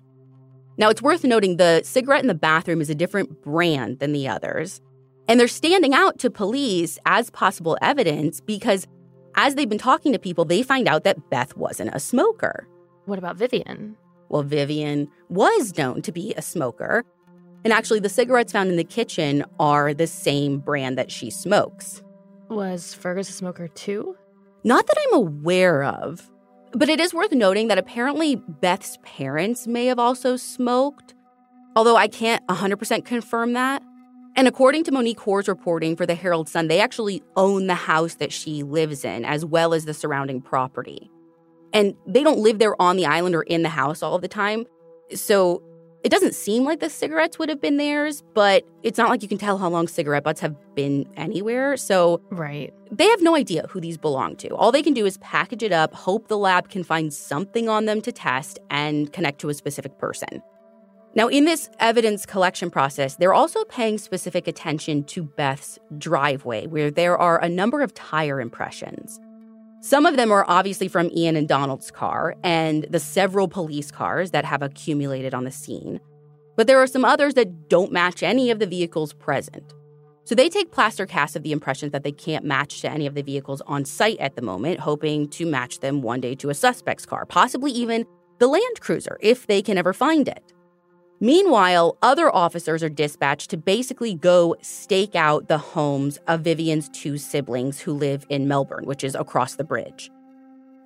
Now, 0.78 0.90
it's 0.90 1.02
worth 1.02 1.24
noting 1.24 1.58
the 1.58 1.82
cigarette 1.84 2.22
in 2.22 2.28
the 2.28 2.34
bathroom 2.34 2.80
is 2.80 2.90
a 2.90 2.96
different 2.96 3.42
brand 3.42 4.00
than 4.00 4.14
the 4.14 4.28
others. 4.30 4.82
And 5.28 5.40
they're 5.40 5.48
standing 5.48 5.94
out 5.94 6.18
to 6.20 6.32
police 6.32 6.98
as 7.06 7.30
possible 7.30 7.78
evidence 7.82 8.40
because 8.40 8.88
as 9.36 9.56
they've 9.56 9.70
been 9.70 9.78
talking 9.78 10.12
to 10.14 10.20
people, 10.20 10.46
they 10.46 10.64
find 10.64 10.88
out 10.88 11.04
that 11.04 11.30
Beth 11.30 11.56
wasn't 11.56 11.92
a 11.94 12.00
smoker. 12.00 12.68
What 13.06 13.20
about 13.20 13.38
Vivienne? 13.38 13.96
Well, 14.30 14.44
Vivienne 14.44 15.10
was 15.30 15.78
known 15.78 16.02
to 16.04 16.12
be 16.12 16.34
a 16.36 16.42
smoker. 16.42 17.04
And 17.64 17.74
actually, 17.74 18.00
the 18.00 18.10
cigarettes 18.10 18.54
found 18.54 18.70
in 18.70 18.78
the 18.78 18.84
kitchen 18.84 19.44
are 19.60 19.94
the 19.94 20.08
same 20.08 20.60
brand 20.60 20.98
that 20.98 21.12
she 21.12 21.30
smokes. 21.30 22.02
Was 22.50 22.94
Fergus 22.94 23.30
a 23.30 23.34
smoker 23.34 23.68
too? 23.68 24.16
Not 24.64 24.88
that 24.88 24.98
I'm 25.08 25.16
aware 25.16 25.84
of, 25.84 26.30
but 26.72 26.90
it 26.90 27.00
is 27.00 27.14
worth 27.14 27.32
noting 27.32 27.68
that 27.68 27.78
apparently 27.78 28.36
Beth's 28.36 28.98
parents 29.04 29.68
may 29.68 29.86
have 29.88 30.00
also 30.00 30.36
smoked, 30.36 31.14
although 31.76 31.96
I 31.96 32.08
can't 32.08 32.46
100% 32.48 33.06
confirm 33.06 33.54
that. 33.54 33.84
And 34.36 34.48
according 34.48 34.84
to 34.86 34.92
Monique 34.92 35.20
Hoare's 35.20 35.48
reporting 35.48 35.96
for 35.96 36.06
the 36.06 36.16
Herald 36.16 36.48
Sun, 36.48 36.68
they 36.68 36.80
actually 36.80 37.22
own 37.36 37.68
the 37.68 37.76
house 37.76 38.16
that 38.16 38.32
she 38.32 38.64
lives 38.64 39.04
in, 39.04 39.26
as 39.26 39.44
well 39.46 39.74
as 39.74 39.86
the 39.86 39.94
surrounding 39.94 40.42
property. 40.42 41.10
And 41.74 41.96
they 42.08 42.24
don't 42.24 42.40
live 42.40 42.60
there 42.60 42.80
on 42.82 42.98
the 42.98 43.06
island 43.06 43.36
or 43.36 43.44
in 43.44 43.62
the 43.64 43.70
house 43.70 44.02
all 44.02 44.16
of 44.16 44.22
the 44.22 44.28
time. 44.28 44.66
So 45.14 45.62
It 46.02 46.10
doesn't 46.10 46.34
seem 46.34 46.64
like 46.64 46.80
the 46.80 46.90
cigarettes 46.90 47.38
would 47.40 47.50
have 47.50 47.60
been 47.60 47.76
theirs, 47.76 48.24
but 48.34 48.64
it's 48.84 48.98
not 48.98 49.10
like 49.10 49.22
you 49.22 49.28
can 49.28 49.38
tell 49.38 49.58
how 49.58 49.68
long 49.70 49.86
cigarette 49.90 50.24
butts 50.24 50.40
have 50.40 50.56
been 50.74 51.06
anywhere. 51.18 51.76
So 51.76 52.22
Right. 52.32 52.74
they 52.90 53.06
have 53.08 53.22
no 53.22 53.36
idea 53.36 53.66
who 53.70 53.82
these 53.82 53.98
belong 53.98 54.38
to. 54.38 54.48
All 54.56 54.72
they 54.72 54.82
can 54.82 54.94
do 54.94 55.06
is 55.06 55.18
package 55.18 55.62
it 55.62 55.74
up, 55.74 55.94
hope 55.94 56.30
the 56.30 56.38
lab 56.38 56.70
can 56.70 56.86
find 56.86 57.14
something 57.14 57.68
on 57.68 57.84
them 57.84 58.00
to 58.04 58.14
test, 58.14 58.60
and 58.70 59.12
connect 59.12 59.42
to 59.42 59.50
a 59.50 59.54
specific 59.54 59.98
person. 59.98 60.42
Now, 61.16 61.28
in 61.28 61.44
this 61.44 61.70
evidence 61.80 62.26
collection 62.26 62.70
process, 62.72 63.16
they're 63.16 63.34
also 63.34 63.66
paying 63.66 63.98
specific 63.98 64.48
attention 64.48 65.04
to 65.06 65.24
Beth's 65.24 65.80
driveway, 65.98 66.68
where 66.68 66.92
there 66.92 67.18
are 67.18 67.44
a 67.44 67.50
number 67.50 67.82
of 67.82 67.94
tire 67.94 68.40
impressions. 68.40 69.20
Some 69.82 70.06
of 70.06 70.18
them 70.18 70.32
are 70.32 70.44
obviously 70.48 70.90
from 70.90 71.10
Ian 71.16 71.38
and 71.38 71.48
Donald's 71.48 71.90
car 71.90 72.36
and 72.44 72.86
the 72.90 73.00
several 73.00 73.48
police 73.48 73.92
cars 73.92 74.32
that 74.32 74.44
have 74.44 74.62
accumulated 74.62 75.34
on 75.34 75.46
the 75.46 75.52
scene. 75.52 76.02
But 76.58 76.68
there 76.68 76.80
are 76.80 76.88
some 76.88 77.06
others 77.06 77.36
that 77.36 77.70
don't 77.70 77.92
match 77.92 78.22
any 78.22 78.52
of 78.52 78.60
the 78.60 78.68
vehicles 78.68 79.14
present. 79.14 79.74
So 80.26 80.36
they 80.36 80.50
take 80.50 80.72
plaster 80.72 81.06
casts 81.06 81.38
of 81.38 81.44
the 81.44 81.54
impressions 81.54 81.94
that 81.94 82.04
they 82.04 82.12
can't 82.12 82.44
match 82.44 82.82
to 82.82 82.92
any 82.92 83.08
of 83.08 83.16
the 83.16 83.22
vehicles 83.22 83.62
on 83.68 83.86
site 83.86 84.20
at 84.20 84.36
the 84.36 84.42
moment, 84.42 84.82
hoping 84.82 85.30
to 85.30 85.46
match 85.46 85.80
them 85.80 86.02
one 86.02 86.20
day 86.20 86.36
to 86.36 86.50
a 86.50 86.54
suspect's 86.54 87.06
car, 87.06 87.26
possibly 87.26 87.72
even 87.72 88.06
the 88.40 88.48
Land 88.48 88.82
Cruiser, 88.82 89.18
if 89.22 89.48
they 89.48 89.62
can 89.62 89.78
ever 89.78 89.94
find 89.94 90.28
it. 90.28 90.54
Meanwhile, 91.22 91.98
other 92.02 92.34
officers 92.34 92.82
are 92.82 92.90
dispatched 92.90 93.50
to 93.50 93.58
basically 93.58 94.16
go 94.16 94.56
stake 94.62 95.16
out 95.16 95.50
the 95.50 95.58
homes 95.58 96.18
of 96.28 96.42
Vivienne's 96.42 96.88
two 96.90 97.18
siblings 97.18 97.82
who 97.82 97.92
live 97.92 98.26
in 98.30 98.48
Melbourne, 98.48 98.86
which 98.86 99.04
is 99.04 99.16
across 99.16 99.56
the 99.56 99.66
bridge. 99.66 100.10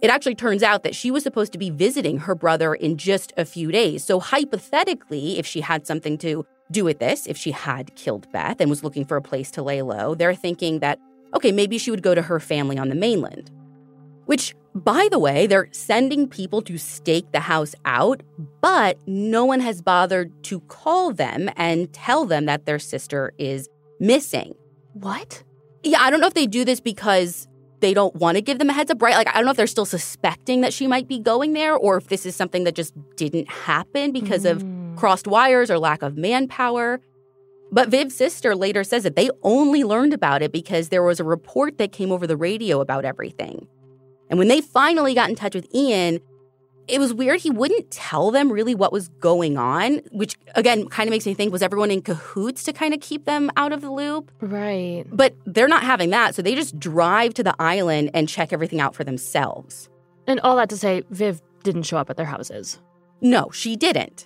It 0.02 0.10
actually 0.10 0.36
turns 0.36 0.64
out 0.64 0.84
that 0.84 0.96
she 0.96 1.12
was 1.12 1.24
supposed 1.24 1.52
to 1.54 1.60
be 1.60 1.70
visiting 1.70 2.18
her 2.18 2.34
brother 2.34 2.74
in 2.74 2.98
just 2.98 3.32
a 3.38 3.46
few 3.46 3.72
days. 3.72 4.04
So, 4.04 4.20
hypothetically, 4.20 5.38
if 5.38 5.46
she 5.46 5.62
had 5.62 5.86
something 5.86 6.18
to 6.18 6.46
do 6.72 6.84
with 6.84 7.00
this, 7.00 7.28
if 7.28 7.38
she 7.38 7.52
had 7.52 7.96
killed 7.96 8.30
Beth 8.32 8.60
and 8.60 8.70
was 8.70 8.84
looking 8.84 9.06
for 9.06 9.18
a 9.18 9.22
place 9.22 9.52
to 9.52 9.62
lay 9.62 9.82
low, 9.82 10.16
they're 10.16 10.36
thinking 10.36 10.80
that, 10.80 11.00
okay, 11.36 11.52
maybe 11.52 11.78
she 11.78 11.92
would 11.92 12.02
go 12.02 12.16
to 12.16 12.24
her 12.24 12.40
family 12.40 12.78
on 12.78 12.90
the 12.90 12.96
mainland. 12.96 13.52
Which, 14.26 14.56
by 14.76 15.08
the 15.12 15.20
way, 15.20 15.46
they're 15.48 15.68
sending 15.72 16.28
people 16.28 16.62
to 16.64 16.78
stake 16.78 17.32
the 17.32 17.42
house 17.42 17.76
out, 17.86 18.24
but 18.62 18.98
no 19.08 19.46
one 19.46 19.60
has 19.60 19.82
bothered 19.82 20.32
to 20.46 20.60
call 20.62 21.12
them 21.14 21.50
and 21.56 21.92
tell 21.94 22.26
them 22.26 22.46
that 22.46 22.66
their 22.66 22.80
sister 22.80 23.34
is 23.38 23.70
missing. 24.00 24.56
What? 24.94 25.44
Yeah, 25.84 26.00
I 26.02 26.10
don't 26.10 26.20
know 26.20 26.28
if 26.28 26.34
they 26.34 26.48
do 26.48 26.66
this 26.66 26.80
because 26.80 27.48
they 27.82 27.94
don't 27.94 28.16
want 28.16 28.36
to 28.38 28.42
give 28.42 28.60
them 28.60 28.70
a 28.70 28.74
heads 28.74 28.90
up, 28.90 29.02
right? 29.02 29.16
Like, 29.16 29.28
I 29.28 29.34
don't 29.34 29.46
know 29.46 29.52
if 29.52 29.58
they're 29.58 29.68
still 29.68 29.86
suspecting 29.86 30.62
that 30.62 30.74
she 30.74 30.88
might 30.88 31.08
be 31.08 31.20
going 31.20 31.54
there 31.54 31.76
or 31.76 31.98
if 31.98 32.08
this 32.08 32.26
is 32.26 32.36
something 32.36 32.64
that 32.64 32.76
just 32.76 32.94
didn't 33.16 33.50
happen 33.50 34.12
because 34.12 34.46
of 34.46 34.64
Mm. 34.64 34.96
crossed 34.96 35.28
wires 35.28 35.70
or 35.70 35.78
lack 35.78 36.02
of 36.02 36.16
manpower. 36.18 37.02
But 37.72 37.90
Viv's 37.90 38.16
sister 38.16 38.56
later 38.56 38.84
says 38.84 39.04
that 39.04 39.16
they 39.16 39.30
only 39.42 39.84
learned 39.84 40.14
about 40.14 40.42
it 40.42 40.52
because 40.52 40.90
there 40.90 41.04
was 41.04 41.20
a 41.20 41.24
report 41.24 41.78
that 41.80 41.92
came 41.92 42.12
over 42.12 42.26
the 42.26 42.38
radio 42.38 42.80
about 42.80 43.04
everything. 43.04 43.68
And 44.34 44.40
when 44.40 44.48
they 44.48 44.62
finally 44.62 45.14
got 45.14 45.30
in 45.30 45.36
touch 45.36 45.54
with 45.54 45.68
Ian, 45.76 46.20
it 46.88 46.98
was 46.98 47.14
weird. 47.14 47.40
He 47.40 47.52
wouldn't 47.52 47.92
tell 47.92 48.32
them 48.32 48.52
really 48.52 48.74
what 48.74 48.92
was 48.92 49.10
going 49.20 49.60
on, 49.60 50.02
which 50.12 50.38
again 50.56 50.88
kind 50.88 51.08
of 51.08 51.12
makes 51.12 51.28
me 51.28 51.36
think 51.36 51.52
was 51.52 51.62
everyone 51.62 51.92
in 51.92 52.02
cahoots 52.02 52.64
to 52.64 52.74
kind 52.74 52.96
of 52.96 53.00
keep 53.00 53.26
them 53.26 53.52
out 53.58 53.74
of 53.74 53.82
the 53.82 53.92
loop? 53.92 54.32
Right. 54.42 55.06
But 55.12 55.36
they're 55.46 55.68
not 55.68 55.84
having 55.84 56.10
that. 56.10 56.34
So 56.34 56.42
they 56.42 56.56
just 56.56 56.80
drive 56.80 57.36
to 57.36 57.44
the 57.44 57.54
island 57.60 58.10
and 58.16 58.28
check 58.28 58.52
everything 58.52 58.82
out 58.82 58.96
for 58.96 59.04
themselves. 59.04 59.88
And 60.26 60.40
all 60.40 60.56
that 60.56 60.70
to 60.70 60.78
say, 60.78 61.04
Viv 61.12 61.40
didn't 61.62 61.84
show 61.84 61.98
up 61.98 62.10
at 62.10 62.18
their 62.18 62.26
houses. 62.26 62.82
No, 63.22 63.52
she 63.52 63.76
didn't. 63.76 64.26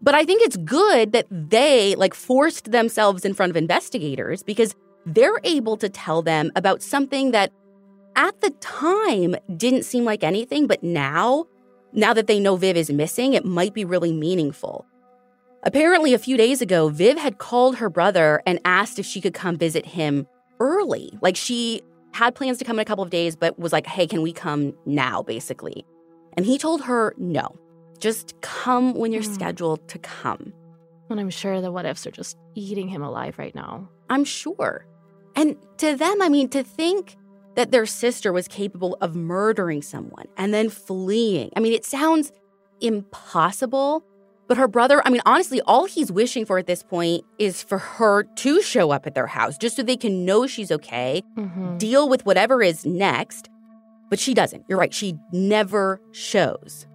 But 0.00 0.14
I 0.14 0.24
think 0.24 0.42
it's 0.42 0.58
good 0.58 1.10
that 1.10 1.26
they 1.28 1.96
like 1.96 2.14
forced 2.14 2.70
themselves 2.70 3.24
in 3.24 3.34
front 3.34 3.50
of 3.50 3.56
investigators 3.56 4.44
because 4.44 4.76
they're 5.06 5.40
able 5.42 5.76
to 5.78 5.88
tell 5.88 6.22
them 6.22 6.52
about 6.54 6.82
something 6.82 7.32
that 7.32 7.52
at 8.16 8.40
the 8.40 8.50
time 8.60 9.36
didn't 9.56 9.84
seem 9.84 10.04
like 10.04 10.22
anything, 10.24 10.66
but 10.66 10.82
now, 10.82 11.46
now 11.92 12.12
that 12.12 12.26
they 12.26 12.40
know 12.40 12.56
Viv 12.56 12.76
is 12.76 12.90
missing, 12.90 13.34
it 13.34 13.44
might 13.44 13.74
be 13.74 13.84
really 13.84 14.12
meaningful. 14.12 14.86
Apparently, 15.62 16.14
a 16.14 16.18
few 16.18 16.36
days 16.36 16.62
ago, 16.62 16.88
Viv 16.88 17.18
had 17.18 17.38
called 17.38 17.76
her 17.76 17.90
brother 17.90 18.42
and 18.46 18.58
asked 18.64 18.98
if 18.98 19.06
she 19.06 19.20
could 19.20 19.34
come 19.34 19.56
visit 19.56 19.84
him 19.84 20.26
early. 20.58 21.18
Like 21.20 21.36
she 21.36 21.82
had 22.12 22.34
plans 22.34 22.58
to 22.58 22.64
come 22.64 22.76
in 22.78 22.82
a 22.82 22.84
couple 22.86 23.04
of 23.04 23.10
days, 23.10 23.36
but 23.36 23.58
was 23.58 23.72
like, 23.72 23.86
hey, 23.86 24.06
can 24.06 24.22
we 24.22 24.32
come 24.32 24.72
now, 24.86 25.22
basically? 25.22 25.84
And 26.36 26.46
he 26.46 26.58
told 26.58 26.82
her 26.82 27.14
no. 27.18 27.56
Just 27.98 28.40
come 28.40 28.94
when 28.94 29.12
you're 29.12 29.22
Hmm. 29.22 29.34
scheduled 29.34 29.86
to 29.88 29.98
come. 29.98 30.52
And 31.10 31.20
I'm 31.20 31.30
sure 31.30 31.60
the 31.60 31.70
what 31.70 31.84
ifs 31.84 32.06
are 32.06 32.10
just 32.10 32.38
eating 32.54 32.88
him 32.88 33.02
alive 33.02 33.38
right 33.38 33.54
now. 33.54 33.88
I'm 34.08 34.24
sure. 34.24 34.86
And 35.36 35.56
to 35.78 35.96
them, 35.96 36.22
I 36.22 36.28
mean, 36.28 36.48
to 36.50 36.62
think 36.62 37.16
that 37.56 37.70
their 37.70 37.86
sister 37.86 38.32
was 38.32 38.46
capable 38.48 38.96
of 39.00 39.14
murdering 39.16 39.82
someone 39.82 40.26
and 40.36 40.54
then 40.54 40.68
fleeing. 40.68 41.50
I 41.56 41.60
mean, 41.60 41.72
it 41.72 41.84
sounds 41.84 42.32
impossible. 42.80 44.04
But 44.48 44.56
her 44.56 44.66
brother, 44.66 45.00
I 45.06 45.10
mean, 45.10 45.20
honestly, 45.26 45.60
all 45.62 45.84
he's 45.86 46.10
wishing 46.10 46.44
for 46.44 46.58
at 46.58 46.66
this 46.66 46.82
point 46.82 47.24
is 47.38 47.62
for 47.62 47.78
her 47.78 48.24
to 48.24 48.60
show 48.62 48.90
up 48.90 49.06
at 49.06 49.14
their 49.14 49.28
house 49.28 49.56
just 49.56 49.76
so 49.76 49.82
they 49.84 49.96
can 49.96 50.24
know 50.24 50.46
she's 50.46 50.72
okay, 50.72 51.22
Mm-hmm. 51.36 51.78
deal 51.78 52.08
with 52.08 52.26
whatever 52.26 52.60
is 52.62 52.84
next. 52.84 53.48
But 54.08 54.18
she 54.18 54.34
doesn't. 54.34 54.64
You're 54.68 54.78
right. 54.78 54.92
She 54.92 55.14
never 55.32 56.00
shows. 56.10 56.86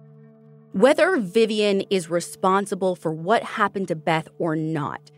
Whether 0.72 1.16
Vivienne 1.16 1.82
is 1.88 2.10
responsible 2.10 2.94
for 2.94 3.10
what 3.10 3.42
happened 3.42 3.88
to 3.88 3.96
Beth 3.96 4.28
or 4.38 4.54
not, 4.54 5.10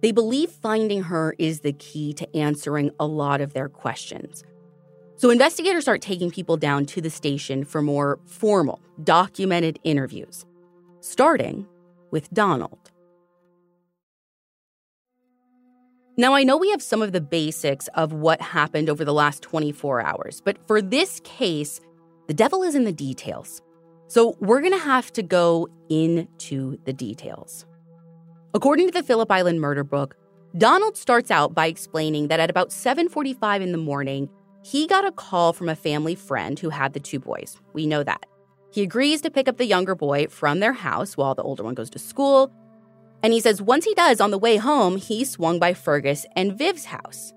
they 0.00 0.10
believe 0.10 0.50
finding 0.50 1.02
her 1.02 1.34
is 1.38 1.60
the 1.60 1.74
key 1.74 2.14
to 2.14 2.34
answering 2.36 2.92
a 2.98 3.06
lot 3.06 3.42
of 3.42 3.52
their 3.52 3.68
questions. 3.68 4.42
So 5.16 5.30
investigators 5.30 5.84
start 5.84 6.02
taking 6.02 6.30
people 6.30 6.56
down 6.56 6.86
to 6.86 7.00
the 7.00 7.10
station 7.10 7.64
for 7.64 7.80
more 7.80 8.18
formal, 8.26 8.80
documented 9.02 9.78
interviews, 9.84 10.44
starting 11.00 11.66
with 12.10 12.32
Donald. 12.34 12.90
Now, 16.16 16.34
I 16.34 16.44
know 16.44 16.56
we 16.56 16.70
have 16.70 16.82
some 16.82 17.02
of 17.02 17.12
the 17.12 17.20
basics 17.20 17.88
of 17.94 18.12
what 18.12 18.40
happened 18.40 18.88
over 18.88 19.04
the 19.04 19.12
last 19.12 19.42
24 19.42 20.00
hours, 20.00 20.40
but 20.44 20.58
for 20.66 20.80
this 20.80 21.20
case, 21.24 21.80
the 22.28 22.34
devil 22.34 22.62
is 22.62 22.74
in 22.74 22.84
the 22.84 22.92
details. 22.92 23.60
So 24.06 24.36
we're 24.40 24.60
going 24.60 24.72
to 24.72 24.78
have 24.78 25.12
to 25.14 25.22
go 25.22 25.68
into 25.88 26.78
the 26.84 26.92
details. 26.92 27.66
According 28.52 28.86
to 28.86 28.92
the 28.92 29.02
Phillip 29.02 29.30
Island 29.30 29.60
murder 29.60 29.82
book, 29.82 30.16
Donald 30.56 30.96
starts 30.96 31.32
out 31.32 31.52
by 31.52 31.66
explaining 31.66 32.28
that 32.28 32.38
at 32.38 32.50
about 32.50 32.70
7:45 32.70 33.60
in 33.60 33.72
the 33.72 33.78
morning, 33.78 34.28
he 34.64 34.86
got 34.86 35.06
a 35.06 35.12
call 35.12 35.52
from 35.52 35.68
a 35.68 35.76
family 35.76 36.14
friend 36.14 36.58
who 36.58 36.70
had 36.70 36.94
the 36.94 37.00
two 37.00 37.18
boys. 37.18 37.60
We 37.74 37.86
know 37.86 38.02
that. 38.02 38.24
He 38.72 38.82
agrees 38.82 39.20
to 39.20 39.30
pick 39.30 39.46
up 39.46 39.58
the 39.58 39.66
younger 39.66 39.94
boy 39.94 40.26
from 40.28 40.60
their 40.60 40.72
house 40.72 41.18
while 41.18 41.34
the 41.34 41.42
older 41.42 41.62
one 41.62 41.74
goes 41.74 41.90
to 41.90 41.98
school. 41.98 42.50
And 43.22 43.34
he 43.34 43.40
says 43.40 43.60
once 43.60 43.84
he 43.84 43.94
does, 43.94 44.22
on 44.22 44.30
the 44.30 44.38
way 44.38 44.56
home, 44.56 44.96
he 44.96 45.22
swung 45.24 45.58
by 45.58 45.74
Fergus 45.74 46.24
and 46.34 46.56
Viv's 46.56 46.86
house. 46.86 47.34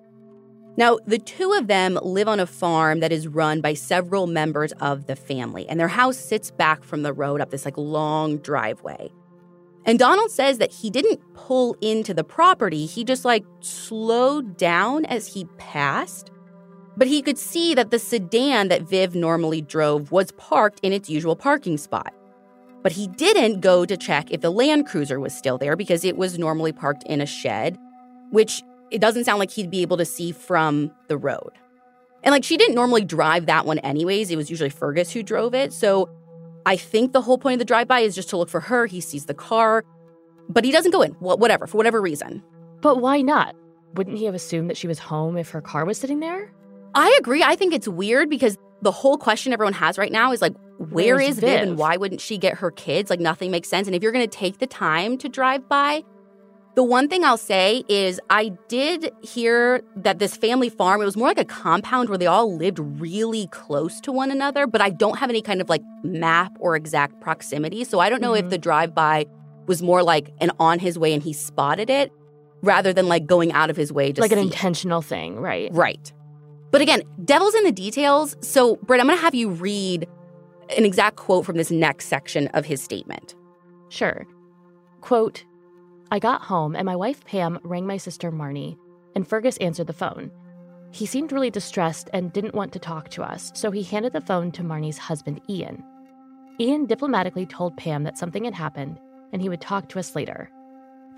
Now, 0.78 1.00
the 1.06 1.20
two 1.20 1.52
of 1.52 1.68
them 1.68 2.00
live 2.02 2.30
on 2.30 2.40
a 2.40 2.46
farm 2.46 3.02
that 3.02 3.12
is 3.12 3.28
run 3.28 3.60
by 3.60 3.74
several 3.74 4.26
members 4.26 4.72
of 4.74 5.08
the 5.08 5.16
family, 5.16 5.68
and 5.68 5.80
their 5.80 5.88
house 5.90 6.18
sits 6.18 6.50
back 6.50 6.84
from 6.84 7.04
the 7.04 7.14
road 7.14 7.42
up 7.42 7.50
this 7.50 7.66
like 7.66 7.78
long 7.78 8.38
driveway. 8.38 9.12
And 9.86 10.00
Donald 10.00 10.32
says 10.32 10.60
that 10.60 10.72
he 10.72 10.90
didn't 10.90 11.20
pull 11.34 11.76
into 11.82 12.14
the 12.14 12.24
property, 12.24 12.86
he 12.86 13.04
just 13.04 13.26
like 13.26 13.44
slowed 13.60 14.56
down 14.56 15.04
as 15.06 15.28
he 15.28 15.46
passed. 15.58 16.32
But 16.98 17.08
he 17.08 17.22
could 17.22 17.38
see 17.38 17.76
that 17.76 17.92
the 17.92 18.00
sedan 18.00 18.70
that 18.70 18.82
Viv 18.82 19.14
normally 19.14 19.62
drove 19.62 20.12
was 20.12 20.32
parked 20.32 20.80
in 20.82 20.92
its 20.92 21.10
usual 21.10 21.36
parking 21.36 21.78
spot. 21.78 22.12
But 22.82 22.92
he 22.92 23.08
didn't 23.08 23.62
go 23.62 23.86
to 23.86 23.96
check 23.96 24.32
if 24.32 24.42
the 24.42 24.50
Land 24.50 24.88
Cruiser 24.88 25.20
was 25.20 25.34
still 25.36 25.58
there 25.58 25.76
because 25.76 26.04
it 26.04 26.18
was 26.18 26.40
normally 26.40 26.72
parked 26.72 27.04
in 27.04 27.22
a 27.22 27.26
shed, 27.26 27.78
which 28.32 28.64
it 28.90 29.00
doesn't 29.00 29.26
sound 29.26 29.40
like 29.40 29.52
he'd 29.52 29.70
be 29.70 29.82
able 29.84 29.98
to 29.98 30.06
see 30.06 30.32
from 30.32 30.92
the 31.08 31.18
road. 31.18 31.52
And 32.24 32.34
like 32.34 32.44
she 32.44 32.58
didn't 32.58 32.76
normally 32.76 33.06
drive 33.06 33.46
that 33.46 33.66
one 33.66 33.80
anyways, 33.80 34.32
it 34.32 34.36
was 34.36 34.50
usually 34.50 34.70
Fergus 34.70 35.12
who 35.12 35.22
drove 35.22 35.54
it. 35.54 35.74
So 35.74 36.10
I 36.66 36.78
think 36.78 37.14
the 37.14 37.22
whole 37.22 37.38
point 37.38 37.54
of 37.54 37.60
the 37.60 37.66
drive 37.66 37.88
by 37.88 38.00
is 38.00 38.16
just 38.16 38.30
to 38.30 38.38
look 38.38 38.50
for 38.50 38.60
her. 38.60 38.88
He 38.88 39.02
sees 39.02 39.26
the 39.26 39.34
car, 39.34 39.86
but 40.50 40.66
he 40.66 40.72
doesn't 40.72 40.92
go 40.92 41.02
in, 41.02 41.12
wh- 41.14 41.40
whatever, 41.40 41.68
for 41.68 41.78
whatever 41.78 42.02
reason. 42.02 42.44
But 42.82 43.02
why 43.02 43.22
not? 43.22 43.56
Wouldn't 43.94 44.18
he 44.18 44.26
have 44.26 44.36
assumed 44.36 44.70
that 44.70 44.78
she 44.78 44.88
was 44.88 45.00
home 45.00 45.38
if 45.38 45.50
her 45.52 45.62
car 45.62 45.86
was 45.86 45.98
sitting 45.98 46.20
there? 46.20 46.52
I 46.98 47.16
agree. 47.20 47.44
I 47.44 47.56
think 47.56 47.74
it's 47.74 47.88
weird 47.88 48.30
because 48.30 48.58
the 48.82 48.92
whole 48.92 49.18
question 49.18 49.54
everyone 49.54 49.74
has 49.74 49.98
right 49.98 50.12
now 50.12 50.32
is 50.32 50.42
like, 50.42 50.54
where 50.78 51.16
Where's 51.16 51.30
is 51.30 51.40
Viv? 51.40 51.62
and 51.62 51.78
why 51.78 51.98
wouldn't 51.98 52.22
she 52.22 52.38
get 52.38 52.56
her 52.56 52.72
kids? 52.72 53.10
Like, 53.10 53.20
nothing 53.20 53.50
makes 53.52 53.68
sense. 53.70 53.88
And 53.88 53.96
if 53.96 54.04
you're 54.04 54.12
going 54.12 54.28
to 54.28 54.38
take 54.38 54.60
the 54.60 54.68
time 54.68 55.18
to 55.20 55.30
drive 55.30 55.68
by, 55.68 56.04
the 56.76 56.84
one 56.84 57.08
thing 57.10 57.24
I'll 57.24 57.38
say 57.38 57.84
is 57.90 58.20
I 58.30 58.50
did 58.68 59.12
hear 59.24 59.82
that 59.96 60.20
this 60.20 60.38
family 60.38 60.70
farm, 60.70 61.02
it 61.02 61.06
was 61.06 61.18
more 61.18 61.28
like 61.30 61.40
a 61.40 61.46
compound 61.46 62.10
where 62.10 62.18
they 62.20 62.28
all 62.28 62.56
lived 62.56 62.78
really 62.78 63.48
close 63.48 64.00
to 64.02 64.12
one 64.12 64.30
another, 64.30 64.68
but 64.68 64.80
I 64.82 64.92
don't 64.92 65.18
have 65.18 65.32
any 65.32 65.42
kind 65.42 65.60
of 65.60 65.70
like 65.70 65.82
map 66.04 66.56
or 66.60 66.76
exact 66.76 67.20
proximity. 67.20 67.84
So 67.84 68.00
I 68.00 68.10
don't 68.10 68.22
know 68.22 68.36
if 68.36 68.46
Mhm. 68.46 68.50
the 68.52 68.58
drive 68.60 68.94
by 68.94 69.26
was 69.66 69.82
more 69.82 70.04
like 70.04 70.32
an 70.40 70.52
on 70.60 70.78
his 70.78 71.00
way 71.00 71.14
and 71.16 71.24
he 71.24 71.34
spotted 71.34 71.90
it 71.90 72.12
rather 72.62 72.94
than 72.94 73.08
like 73.08 73.26
going 73.26 73.52
out 73.54 73.72
of 73.72 73.76
his 73.76 73.92
way 73.92 74.12
to 74.12 74.22
like 74.22 74.32
an 74.32 74.38
see 74.38 74.42
it. 74.44 74.46
intentional 74.54 75.02
thing, 75.02 75.40
right? 75.40 75.70
Right. 75.74 76.14
But 76.72 76.82
again, 76.82 77.02
devil's 77.24 77.56
in 77.56 77.64
the 77.64 77.72
details. 77.72 78.36
So, 78.42 78.76
Brit, 78.78 79.00
I'm 79.00 79.08
going 79.08 79.18
to 79.18 79.22
have 79.22 79.36
you 79.36 79.50
read 79.50 80.08
an 80.78 80.86
exact 80.86 81.16
quote 81.16 81.46
from 81.46 81.58
this 81.58 81.72
next 81.72 82.08
section 82.08 82.48
of 82.50 82.66
his 82.66 82.82
statement. 82.82 83.36
Sure. 83.90 84.26
Quote 85.02 85.46
I 86.12 86.20
got 86.20 86.42
home 86.42 86.76
and 86.76 86.86
my 86.86 86.96
wife 86.96 87.24
Pam 87.26 87.60
rang 87.64 87.86
my 87.86 87.98
sister 87.98 88.32
Marnie, 88.32 88.78
and 89.16 89.28
Fergus 89.28 89.58
answered 89.58 89.88
the 89.88 89.94
phone. 89.94 90.32
He 90.92 91.06
seemed 91.06 91.32
really 91.32 91.50
distressed 91.50 92.10
and 92.14 92.32
didn't 92.32 92.56
want 92.56 92.72
to 92.74 92.80
talk 92.80 93.10
to 93.10 93.24
us, 93.24 93.52
so 93.56 93.72
he 93.72 93.84
handed 93.84 94.14
the 94.14 94.22
phone 94.22 94.52
to 94.54 94.64
Marnie's 94.64 94.98
husband 94.98 95.42
Ian. 95.50 95.84
Ian 96.60 96.86
diplomatically 96.86 97.46
told 97.46 97.78
Pam 97.78 98.04
that 98.04 98.18
something 98.18 98.46
had 98.46 98.54
happened 98.54 99.00
and 99.34 99.42
he 99.42 99.50
would 99.50 99.62
talk 99.62 99.90
to 99.90 100.00
us 100.00 100.16
later. 100.16 100.50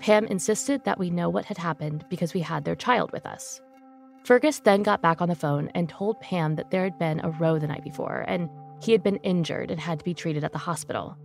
Pam 0.00 0.26
insisted 0.26 0.84
that 0.84 0.98
we 0.98 1.10
know 1.10 1.28
what 1.28 1.44
had 1.44 1.58
happened 1.58 2.04
because 2.08 2.34
we 2.34 2.40
had 2.40 2.64
their 2.64 2.74
child 2.74 3.12
with 3.12 3.26
us. 3.26 3.60
Fergus 4.24 4.60
then 4.60 4.82
got 4.82 5.02
back 5.02 5.20
on 5.20 5.28
the 5.28 5.34
phone 5.34 5.70
and 5.74 5.88
told 5.88 6.20
Pam 6.20 6.56
that 6.56 6.70
there 6.70 6.84
had 6.84 6.98
been 6.98 7.20
a 7.20 7.30
row 7.30 7.58
the 7.58 7.66
night 7.66 7.84
before 7.84 8.24
and 8.28 8.48
he 8.82 8.92
had 8.92 9.02
been 9.02 9.16
injured 9.16 9.70
and 9.70 9.80
had 9.80 9.98
to 9.98 10.04
be 10.04 10.14
treated 10.14 10.44
at 10.44 10.52
the 10.52 10.58
hospital. 10.58 11.16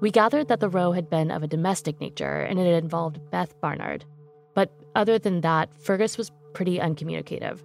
We 0.00 0.10
gathered 0.10 0.48
that 0.48 0.60
the 0.60 0.68
row 0.68 0.92
had 0.92 1.10
been 1.10 1.30
of 1.30 1.42
a 1.42 1.48
domestic 1.48 2.00
nature 2.00 2.40
and 2.42 2.58
it 2.58 2.64
had 2.72 2.82
involved 2.82 3.18
Beth 3.30 3.58
Barnard. 3.60 4.04
But 4.54 4.72
other 4.94 5.18
than 5.18 5.40
that, 5.40 5.70
Fergus 5.80 6.16
was 6.16 6.30
pretty 6.52 6.80
uncommunicative. 6.80 7.62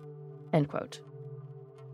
End 0.52 0.68
quote. 0.68 1.02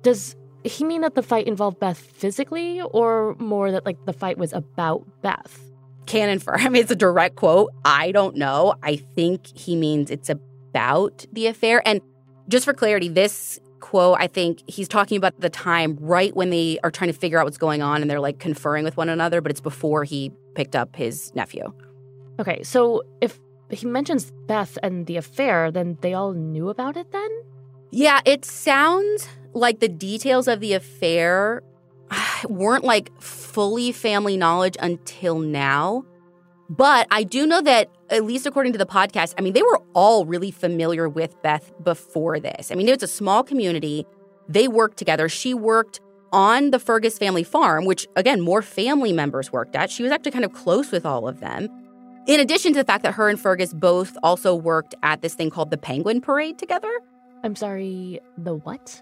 Does 0.01 0.35
he 0.63 0.83
mean 0.83 1.01
that 1.01 1.15
the 1.15 1.23
fight 1.23 1.47
involved 1.47 1.79
Beth 1.79 1.97
physically 1.97 2.81
or 2.81 3.35
more 3.39 3.71
that 3.71 3.85
like 3.85 4.05
the 4.05 4.13
fight 4.13 4.37
was 4.37 4.53
about 4.53 5.05
Beth? 5.21 5.59
Can 6.05 6.29
infer. 6.29 6.55
I 6.55 6.69
mean, 6.69 6.81
it's 6.81 6.91
a 6.91 6.95
direct 6.95 7.35
quote. 7.35 7.71
I 7.85 8.11
don't 8.11 8.35
know. 8.35 8.75
I 8.81 8.95
think 8.95 9.45
he 9.57 9.75
means 9.75 10.09
it's 10.09 10.29
about 10.29 11.25
the 11.31 11.47
affair. 11.47 11.81
And 11.85 12.01
just 12.49 12.65
for 12.65 12.73
clarity, 12.73 13.07
this 13.07 13.59
quote, 13.79 14.17
I 14.19 14.27
think 14.27 14.61
he's 14.67 14.87
talking 14.87 15.17
about 15.17 15.39
the 15.39 15.49
time 15.49 15.97
right 16.01 16.35
when 16.35 16.49
they 16.49 16.79
are 16.83 16.91
trying 16.91 17.11
to 17.11 17.17
figure 17.17 17.39
out 17.39 17.45
what's 17.45 17.57
going 17.57 17.81
on 17.81 18.01
and 18.01 18.11
they're 18.11 18.19
like 18.19 18.39
conferring 18.39 18.83
with 18.83 18.97
one 18.97 19.09
another, 19.09 19.39
but 19.39 19.51
it's 19.51 19.61
before 19.61 20.03
he 20.03 20.31
picked 20.55 20.75
up 20.75 20.95
his 20.95 21.33
nephew. 21.35 21.73
Okay, 22.39 22.61
so 22.63 23.03
if 23.21 23.39
he 23.69 23.85
mentions 23.85 24.31
Beth 24.47 24.77
and 24.83 25.05
the 25.05 25.17
affair, 25.17 25.71
then 25.71 25.97
they 26.01 26.13
all 26.13 26.33
knew 26.33 26.69
about 26.69 26.97
it 26.97 27.11
then? 27.11 27.29
Yeah, 27.91 28.21
it 28.25 28.45
sounds 28.45 29.27
like 29.53 29.79
the 29.79 29.87
details 29.87 30.47
of 30.47 30.59
the 30.59 30.73
affair 30.73 31.63
weren't 32.49 32.83
like 32.83 33.11
fully 33.21 33.91
family 33.91 34.37
knowledge 34.37 34.77
until 34.79 35.39
now. 35.39 36.05
But 36.69 37.07
I 37.09 37.23
do 37.23 37.47
know 37.47 37.61
that, 37.61 37.89
at 38.09 38.23
least 38.23 38.45
according 38.45 38.73
to 38.73 38.77
the 38.77 38.85
podcast, 38.85 39.33
I 39.37 39.41
mean, 39.41 39.53
they 39.53 39.63
were 39.63 39.81
all 39.93 40.25
really 40.25 40.51
familiar 40.51 41.09
with 41.09 41.41
Beth 41.41 41.71
before 41.83 42.39
this. 42.39 42.71
I 42.71 42.75
mean, 42.75 42.87
it 42.87 42.91
was 42.91 43.03
a 43.03 43.07
small 43.07 43.43
community. 43.43 44.05
They 44.47 44.67
worked 44.67 44.97
together. 44.97 45.29
She 45.29 45.53
worked 45.53 45.99
on 46.31 46.69
the 46.69 46.79
Fergus 46.79 47.17
family 47.17 47.43
farm, 47.43 47.85
which, 47.85 48.07
again, 48.15 48.39
more 48.39 48.61
family 48.61 49.11
members 49.11 49.51
worked 49.51 49.75
at. 49.75 49.89
She 49.89 50.03
was 50.03 50.11
actually 50.11 50.31
kind 50.31 50.45
of 50.45 50.53
close 50.53 50.91
with 50.91 51.05
all 51.05 51.27
of 51.27 51.39
them. 51.39 51.67
In 52.27 52.39
addition 52.39 52.73
to 52.73 52.79
the 52.79 52.85
fact 52.85 53.01
that 53.03 53.13
her 53.13 53.29
and 53.29 53.39
Fergus 53.39 53.73
both 53.73 54.15
also 54.21 54.53
worked 54.53 54.93
at 55.01 55.23
this 55.23 55.33
thing 55.33 55.49
called 55.49 55.71
the 55.71 55.77
Penguin 55.77 56.21
Parade 56.21 56.59
together. 56.59 56.91
I'm 57.43 57.55
sorry, 57.55 58.19
the 58.37 58.55
what? 58.55 59.01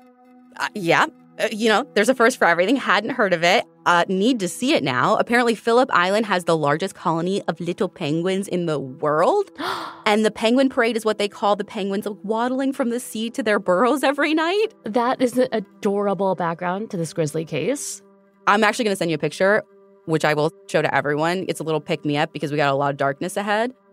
Uh, 0.56 0.70
yeah, 0.74 1.08
you 1.52 1.70
know, 1.70 1.86
there's 1.94 2.10
a 2.10 2.16
first 2.16 2.38
for 2.38 2.46
everything. 2.46 2.76
Hadn't 2.76 3.12
heard 3.12 3.34
of 3.34 3.44
it. 3.44 3.66
Uh, 3.86 4.04
need 4.08 4.40
to 4.40 4.48
see 4.48 4.74
it 4.74 4.84
now. 4.84 5.16
Apparently, 5.18 5.56
Phillip 5.56 5.90
Island 5.94 6.26
has 6.26 6.46
the 6.46 6.58
largest 6.58 6.96
colony 6.96 7.42
of 7.48 7.60
little 7.60 7.90
penguins 7.90 8.48
in 8.48 8.66
the 8.66 8.80
world. 8.80 9.52
and 10.06 10.26
the 10.26 10.32
penguin 10.32 10.70
parade 10.70 10.98
is 10.98 11.06
what 11.06 11.18
they 11.18 11.28
call 11.28 11.56
the 11.56 11.64
penguins 11.64 12.08
waddling 12.24 12.74
from 12.74 12.90
the 12.90 13.00
sea 13.00 13.30
to 13.32 13.44
their 13.44 13.60
burrows 13.60 14.04
every 14.04 14.34
night. 14.34 14.68
That 14.84 15.22
is 15.22 15.38
an 15.38 15.48
adorable 15.52 16.36
background 16.36 16.90
to 16.92 16.98
this 16.98 17.14
grisly 17.14 17.46
case. 17.46 18.02
I'm 18.48 18.64
actually 18.64 18.86
going 18.86 18.94
to 18.94 18.98
send 18.98 19.12
you 19.12 19.16
a 19.16 19.20
picture, 19.20 19.64
which 20.06 20.26
I 20.26 20.34
will 20.34 20.52
show 20.68 20.82
to 20.82 20.94
everyone. 20.94 21.46
It's 21.48 21.60
a 21.60 21.64
little 21.64 21.82
pick 21.82 22.04
me 22.04 22.18
up 22.18 22.34
because 22.34 22.52
we 22.52 22.58
got 22.58 22.72
a 22.74 22.76
lot 22.76 22.92
of 22.92 22.98
darkness 22.98 23.38
ahead. 23.38 23.74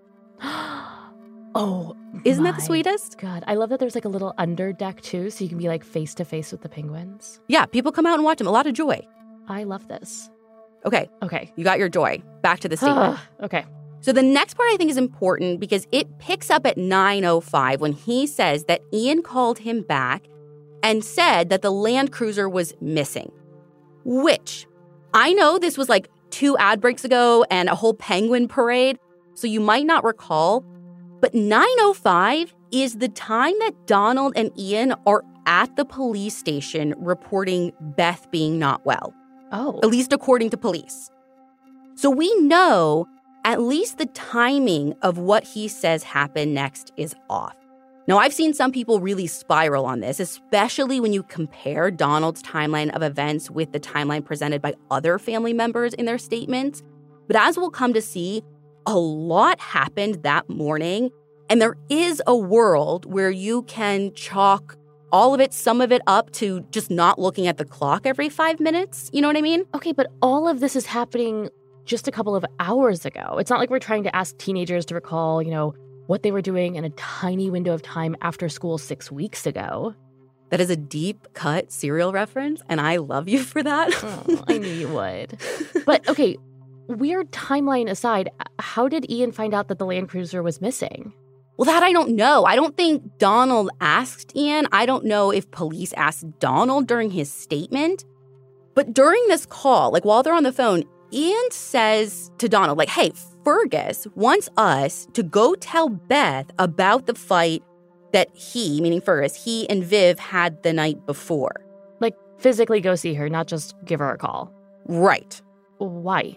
oh, 1.55 1.97
isn't 2.25 2.45
that 2.45 2.57
the 2.57 2.63
sweetest? 2.63 3.19
God, 3.19 3.45
I 3.47 3.55
love 3.55 3.71
that 3.71 3.81
there's 3.81 3.95
like 3.95 4.05
a 4.05 4.09
little 4.09 4.35
under 4.39 4.73
deck 4.73 5.01
too, 5.03 5.31
so 5.31 5.45
you 5.45 5.49
can 5.49 5.59
be 5.59 5.69
like 5.69 5.85
face 5.85 6.15
to 6.15 6.25
face 6.25 6.53
with 6.53 6.63
the 6.63 6.69
penguins. 6.69 7.41
Yeah, 7.49 7.67
people 7.67 7.93
come 7.93 8.07
out 8.07 8.15
and 8.15 8.25
watch 8.25 8.39
them. 8.39 8.47
A 8.47 8.51
lot 8.51 8.67
of 8.67 8.75
joy. 8.75 9.07
I 9.49 9.65
love 9.65 9.89
this. 9.89 10.31
Okay, 10.87 11.09
Okay. 11.23 11.53
you 11.57 11.65
got 11.65 11.79
your 11.79 11.89
joy. 11.89 12.23
Back 12.43 12.61
to 12.61 12.69
the 12.69 12.77
statement. 12.77 13.19
okay. 13.43 13.65
So 14.01 14.13
the 14.13 14.23
next 14.23 14.55
part 14.55 14.69
I 14.71 14.77
think 14.77 14.91
is 14.91 14.99
important 14.99 15.61
because 15.61 15.87
it 15.91 16.19
picks 16.19 16.51
up 16.51 16.67
at 16.67 16.77
9:05 16.77 17.81
when 17.81 17.93
he 17.93 18.27
says 18.27 18.65
that 18.65 18.83
Ian 18.93 19.23
called 19.23 19.59
him 19.61 19.81
back 19.81 20.25
and 20.83 21.03
said 21.03 21.49
that 21.49 21.63
the 21.63 21.71
Land 21.73 22.13
Cruiser 22.13 22.47
was 22.49 22.75
missing. 22.83 23.33
Which 24.05 24.67
I 25.15 25.33
know 25.33 25.59
this 25.59 25.79
was 25.79 25.89
like 25.89 26.11
two 26.31 26.57
ad 26.59 26.81
breaks 26.81 27.05
ago 27.05 27.45
and 27.51 27.69
a 27.71 27.75
whole 27.75 27.95
penguin 27.95 28.49
parade, 28.49 28.99
so 29.35 29.47
you 29.47 29.61
might 29.61 29.87
not 29.87 30.05
recall, 30.05 30.65
but 31.25 31.33
9:05 31.33 32.53
is 32.71 32.97
the 32.97 33.09
time 33.09 33.55
that 33.61 33.87
Donald 33.87 34.35
and 34.37 34.51
Ian 34.59 34.95
are 35.07 35.25
at 35.47 35.75
the 35.75 35.87
police 35.87 36.37
station 36.37 36.95
reporting 36.99 37.73
Beth 37.81 38.31
being 38.31 38.59
not 38.59 38.85
well 38.85 39.15
Oh. 39.51 39.81
at 39.83 39.89
least 39.89 40.13
according 40.13 40.51
to 40.51 40.59
police. 40.59 41.11
So 41.95 42.11
we 42.11 42.31
know 42.43 43.09
at 43.43 43.63
least 43.63 43.97
the 43.97 44.05
timing 44.05 44.97
of 45.01 45.17
what 45.17 45.45
he 45.45 45.67
says 45.67 46.03
happened 46.03 46.53
next 46.53 46.93
is 46.99 47.15
off. 47.31 47.57
Now, 48.07 48.19
I've 48.19 48.35
seen 48.35 48.53
some 48.53 48.71
people 48.71 49.01
really 49.01 49.27
spiral 49.27 49.87
on 49.87 50.01
this, 50.01 50.21
especially 50.21 51.01
when 51.01 51.15
you 51.15 51.23
compare 51.23 51.91
Donald's 51.91 52.43
timeline 52.43 52.95
of 52.95 53.03
events 53.03 53.51
with 53.51 53.73
the 53.73 53.81
timeline 53.81 54.23
presented 54.23 54.61
by 54.61 54.75
other 54.91 55.19
family 55.19 55.55
members 55.55 55.95
in 55.95 56.05
their 56.05 56.19
statements. 56.19 56.83
But 57.29 57.37
as 57.37 57.57
we'll 57.57 57.71
come 57.71 57.95
to 57.95 58.03
see, 58.03 58.43
a 58.87 58.97
lot 58.97 59.61
happened 59.61 60.23
that 60.23 60.49
morning, 60.49 61.11
and 61.49 61.61
there 61.61 61.77
is 61.89 62.23
a 62.27 62.37
world 62.37 63.05
where 63.07 63.31
you 63.31 63.63
can 63.63 64.13
chalk 64.15 64.77
all 65.13 65.33
of 65.33 65.41
it, 65.41 65.55
some 65.55 65.81
of 65.81 65.93
it 65.93 66.03
up 66.09 66.33
to 66.33 66.61
just 66.71 66.91
not 66.91 67.21
looking 67.21 67.47
at 67.47 67.57
the 67.57 67.65
clock 67.65 68.05
every 68.05 68.29
five 68.29 68.59
minutes. 68.59 69.11
You 69.13 69.23
know 69.23 69.29
what 69.29 69.37
I 69.37 69.43
mean? 69.43 69.65
Okay, 69.73 69.93
but 69.93 70.09
all 70.21 70.49
of 70.49 70.59
this 70.59 70.75
is 70.75 70.87
happening 70.87 71.51
just 71.85 72.09
a 72.09 72.11
couple 72.11 72.35
of 72.35 72.45
hours 72.59 73.05
ago. 73.07 73.37
It's 73.39 73.51
not 73.51 73.61
like 73.61 73.71
we're 73.71 73.79
trying 73.79 74.03
to 74.05 74.17
ask 74.17 74.37
teenagers 74.39 74.85
to 74.87 74.95
recall, 74.95 75.41
you 75.41 75.51
know, 75.51 75.75
what 76.07 76.23
they 76.23 76.33
were 76.33 76.43
doing 76.43 76.75
in 76.75 76.85
a 76.85 76.91
tiny 76.91 77.51
window 77.51 77.73
of 77.73 77.83
time 77.83 78.17
after 78.23 78.49
school 78.49 78.77
six 78.77 79.11
weeks 79.11 79.47
ago. 79.47 79.95
That 80.51 80.61
is 80.61 80.71
a 80.71 80.77
deep 80.77 81.27
cut 81.33 81.73
serial 81.73 82.13
reference, 82.13 82.63
and 82.69 82.81
I 82.81 82.97
love 82.97 83.29
you 83.29 83.43
for 83.43 83.63
that. 83.63 83.91
Oh, 84.03 84.45
I 84.49 84.59
knew 84.59 84.69
you 84.69 84.89
would. 84.89 85.39
But 85.87 86.09
okay, 86.09 86.37
weird 86.89 87.31
timeline 87.33 87.89
aside, 87.89 88.31
how 88.59 88.89
did 88.89 89.11
Ian 89.11 89.33
find 89.33 89.55
out 89.55 89.69
that 89.69 89.79
the 89.79 89.87
Land 89.87 90.09
Cruiser 90.09 90.43
was 90.43 90.61
missing? 90.61 91.13
Well, 91.57 91.67
that 91.67 91.83
I 91.83 91.93
don't 91.93 92.17
know. 92.17 92.45
I 92.45 92.57
don't 92.57 92.77
think 92.77 93.19
Donald 93.19 93.71
asked 93.81 94.37
Ian. 94.37 94.67
I 94.73 94.87
don't 94.87 95.05
know 95.05 95.31
if 95.31 95.51
police 95.51 95.93
asked 95.93 96.39
Donald 96.41 96.89
during 96.89 97.11
his 97.11 97.33
statement. 97.33 98.05
But 98.75 98.93
during 98.93 99.25
this 99.29 99.47
call, 99.47 99.93
like 99.93 100.05
while 100.05 100.23
they're 100.23 100.35
on 100.35 100.43
the 100.43 100.53
phone, 100.53 100.83
Ian 101.13 101.51
says 101.51 102.33
to 102.39 102.49
Donald, 102.49 102.77
like, 102.77 102.89
hey, 102.89 103.13
Fergus 103.45 104.07
wants 104.17 104.49
us 104.57 105.07
to 105.13 105.23
go 105.23 105.55
tell 105.55 105.89
Beth 105.89 106.51
about 106.59 107.07
the 107.07 107.15
fight 107.15 107.63
that 108.13 108.35
he, 108.35 108.81
meaning 108.81 109.01
Fergus, 109.01 109.45
he 109.45 109.69
and 109.71 109.85
Viv 109.85 110.19
had 110.19 110.63
the 110.65 110.73
night 110.73 111.07
before. 111.07 111.65
Like, 112.01 112.17
physically 112.39 112.81
go 112.81 112.97
see 112.97 113.15
her, 113.15 113.29
not 113.29 113.47
just 113.47 113.75
give 113.85 114.01
her 114.01 114.11
a 114.11 114.19
call. 114.19 114.53
Right. 114.87 115.41
Why? 115.79 116.37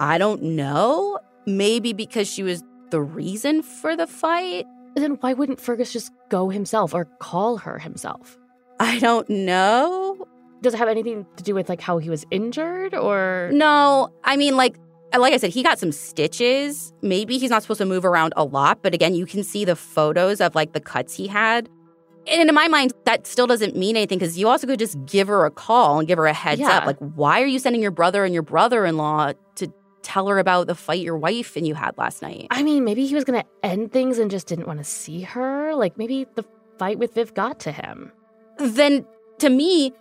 I 0.00 0.18
don't 0.18 0.42
know. 0.42 1.18
Maybe 1.46 1.92
because 1.92 2.28
she 2.28 2.42
was 2.42 2.62
the 2.90 3.00
reason 3.00 3.62
for 3.62 3.96
the 3.96 4.06
fight. 4.06 4.66
Then 4.96 5.12
why 5.20 5.32
wouldn't 5.34 5.60
Fergus 5.60 5.92
just 5.92 6.10
go 6.28 6.48
himself 6.48 6.94
or 6.94 7.04
call 7.20 7.58
her 7.58 7.78
himself? 7.78 8.36
I 8.80 8.98
don't 8.98 9.28
know. 9.28 10.26
Does 10.62 10.74
it 10.74 10.78
have 10.78 10.88
anything 10.88 11.24
to 11.36 11.42
do 11.44 11.54
with 11.54 11.68
like 11.68 11.80
how 11.80 11.98
he 11.98 12.10
was 12.10 12.24
injured 12.30 12.94
or 12.94 13.50
No, 13.52 14.12
I 14.24 14.36
mean, 14.36 14.56
like, 14.56 14.76
like 15.16 15.32
I 15.32 15.36
said, 15.36 15.50
he 15.50 15.62
got 15.62 15.78
some 15.78 15.92
stitches. 15.92 16.92
Maybe 17.00 17.38
he's 17.38 17.50
not 17.50 17.62
supposed 17.62 17.78
to 17.78 17.86
move 17.86 18.04
around 18.04 18.32
a 18.36 18.44
lot, 18.44 18.82
but 18.82 18.92
again, 18.94 19.14
you 19.14 19.24
can 19.26 19.42
see 19.44 19.64
the 19.64 19.76
photos 19.76 20.40
of 20.40 20.54
like 20.54 20.72
the 20.72 20.80
cuts 20.80 21.14
he 21.14 21.26
had. 21.28 21.68
And 22.26 22.46
in 22.48 22.54
my 22.54 22.68
mind, 22.68 22.92
that 23.06 23.26
still 23.26 23.46
doesn't 23.46 23.74
mean 23.74 23.96
anything 23.96 24.18
because 24.18 24.36
you 24.36 24.48
also 24.48 24.66
could 24.66 24.78
just 24.78 25.02
give 25.06 25.28
her 25.28 25.46
a 25.46 25.50
call 25.50 25.98
and 25.98 26.06
give 26.06 26.18
her 26.18 26.26
a 26.26 26.32
heads 26.34 26.60
Yeah. 26.60 26.76
up. 26.78 26.86
Like, 26.86 26.98
why 26.98 27.40
are 27.40 27.46
you 27.46 27.58
sending 27.58 27.80
your 27.80 27.90
brother 27.90 28.24
and 28.24 28.34
your 28.34 28.42
brother 28.42 28.84
in 28.84 28.96
law 28.98 29.32
tell 30.08 30.26
her 30.28 30.38
about 30.38 30.66
the 30.66 30.74
fight 30.74 31.02
your 31.02 31.16
wife 31.18 31.54
and 31.56 31.66
you 31.66 31.74
had 31.74 31.96
last 31.98 32.22
night? 32.22 32.46
I 32.50 32.62
mean, 32.62 32.82
maybe 32.84 33.06
he 33.06 33.14
was 33.14 33.24
going 33.24 33.40
to 33.42 33.46
end 33.62 33.92
things 33.92 34.18
and 34.18 34.30
just 34.30 34.46
didn't 34.46 34.66
want 34.66 34.78
to 34.78 34.84
see 34.84 35.20
her. 35.22 35.74
Like 35.74 35.98
maybe 35.98 36.26
the 36.34 36.44
fight 36.78 36.98
with 36.98 37.14
Viv 37.14 37.34
got 37.34 37.60
to 37.60 37.72
him. 37.72 38.10
then 38.58 39.04
to 39.38 39.50
me, 39.50 39.92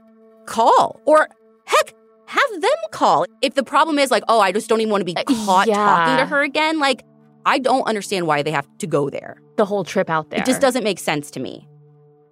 call 0.45 1.01
or 1.05 1.27
heck, 1.65 1.93
have 2.25 2.61
them 2.61 2.79
call. 2.91 3.25
If 3.41 3.53
the 3.55 3.63
problem 3.63 3.99
is 3.99 4.09
like, 4.11 4.23
oh, 4.27 4.39
I 4.39 4.51
just 4.51 4.67
don't 4.69 4.79
even 4.81 4.91
want 4.91 5.01
to 5.01 5.05
be 5.05 5.15
Uh, 5.17 5.23
caught 5.45 5.67
yeah. 5.67 5.75
talking 5.75 6.17
to 6.17 6.25
her 6.25 6.41
again, 6.41 6.79
like 6.79 7.03
I 7.45 7.59
don't 7.59 7.83
understand 7.87 8.27
why 8.27 8.43
they 8.43 8.51
have 8.51 8.67
to 8.79 8.87
go 8.87 9.09
there. 9.09 9.41
The 9.57 9.65
whole 9.65 9.83
trip 9.83 10.09
out 10.09 10.29
there. 10.29 10.39
It 10.39 10.45
just 10.45 10.61
doesn't 10.61 10.83
make 10.83 10.99
sense 10.99 11.31
to 11.31 11.39
me. 11.39 11.67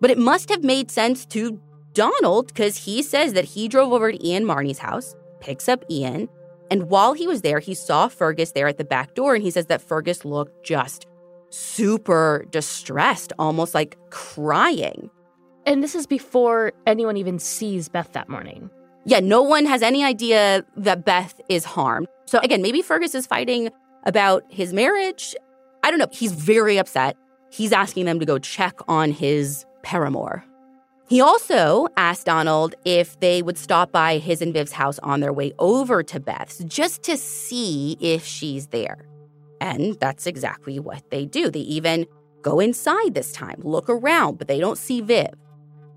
But 0.02 0.12
it 0.12 0.18
must 0.18 0.50
have 0.50 0.64
made 0.64 0.92
sense 0.92 1.26
to 1.28 1.60
Donald 1.94 2.48
because 2.48 2.76
he 2.86 3.02
says 3.02 3.34
that 3.34 3.46
he 3.46 3.68
drove 3.68 3.94
over 3.94 4.12
to 4.12 4.28
Ian 4.28 4.44
Marnie's 4.46 4.80
house, 4.80 5.16
picks 5.40 5.70
up 5.70 5.84
Ian, 5.90 6.28
and 6.72 6.90
while 6.90 7.14
he 7.14 7.28
was 7.28 7.42
there, 7.42 7.60
he 7.60 7.74
saw 7.74 8.08
Fergus 8.08 8.52
there 8.52 8.68
at 8.68 8.78
the 8.78 8.84
back 8.84 9.14
door, 9.16 9.36
and 9.36 9.44
he 9.44 9.52
says 9.52 9.68
that 9.68 9.82
Fergus 9.82 10.26
looked 10.26 10.66
just 10.66 11.06
super 11.50 12.46
distressed, 12.50 13.34
almost 13.40 13.74
like 13.74 13.98
crying. 14.10 15.10
And 15.66 15.84
this 15.84 15.96
is 15.96 16.06
before 16.06 16.74
anyone 16.86 17.18
even 17.18 17.40
sees 17.40 17.90
Beth 17.90 18.12
that 18.14 18.30
morning. 18.30 18.70
Yeah, 19.06 19.20
no 19.20 19.42
one 19.42 19.66
has 19.66 19.82
any 19.82 20.04
idea 20.04 20.66
that 20.78 21.06
Beth 21.06 21.40
is 21.50 21.64
harmed. 21.64 22.08
So 22.26 22.40
again, 22.40 22.62
maybe 22.62 22.82
Fergus 22.82 23.16
is 23.16 23.28
fighting 23.28 23.70
about 24.06 24.44
his 24.50 24.74
marriage. 24.74 25.36
I 25.84 25.92
don't 25.92 26.00
know. 26.00 26.08
He's 26.12 26.32
very 26.32 26.78
upset. 26.78 27.16
He's 27.52 27.72
asking 27.72 28.06
them 28.06 28.20
to 28.20 28.26
go 28.26 28.40
check 28.40 28.80
on 28.88 29.12
his 29.12 29.66
paramour. 29.84 30.44
He 31.08 31.22
also 31.22 31.88
asked 31.98 32.26
Donald 32.26 32.74
if 32.84 33.20
they 33.20 33.44
would 33.44 33.60
stop 33.60 33.92
by 33.92 34.18
his 34.18 34.42
and 34.42 34.52
Viv's 34.54 34.72
house 34.72 34.98
on 35.00 35.20
their 35.20 35.34
way 35.34 35.54
over 35.60 36.02
to 36.02 36.20
Beth's 36.20 36.64
just 36.66 37.04
to 37.04 37.16
see 37.16 37.96
if 38.00 38.26
she's 38.26 38.68
there. 38.68 39.06
And 39.62 40.00
that's 40.00 40.26
exactly 40.26 40.80
what 40.80 41.10
they 41.12 41.26
do. 41.26 41.52
They 41.52 41.60
even 41.60 42.08
go 42.42 42.60
inside 42.60 43.14
this 43.14 43.32
time, 43.32 43.62
look 43.64 43.88
around, 43.88 44.40
but 44.40 44.48
they 44.48 44.60
don't 44.60 44.80
see 44.80 45.00
Viv. 45.00 45.34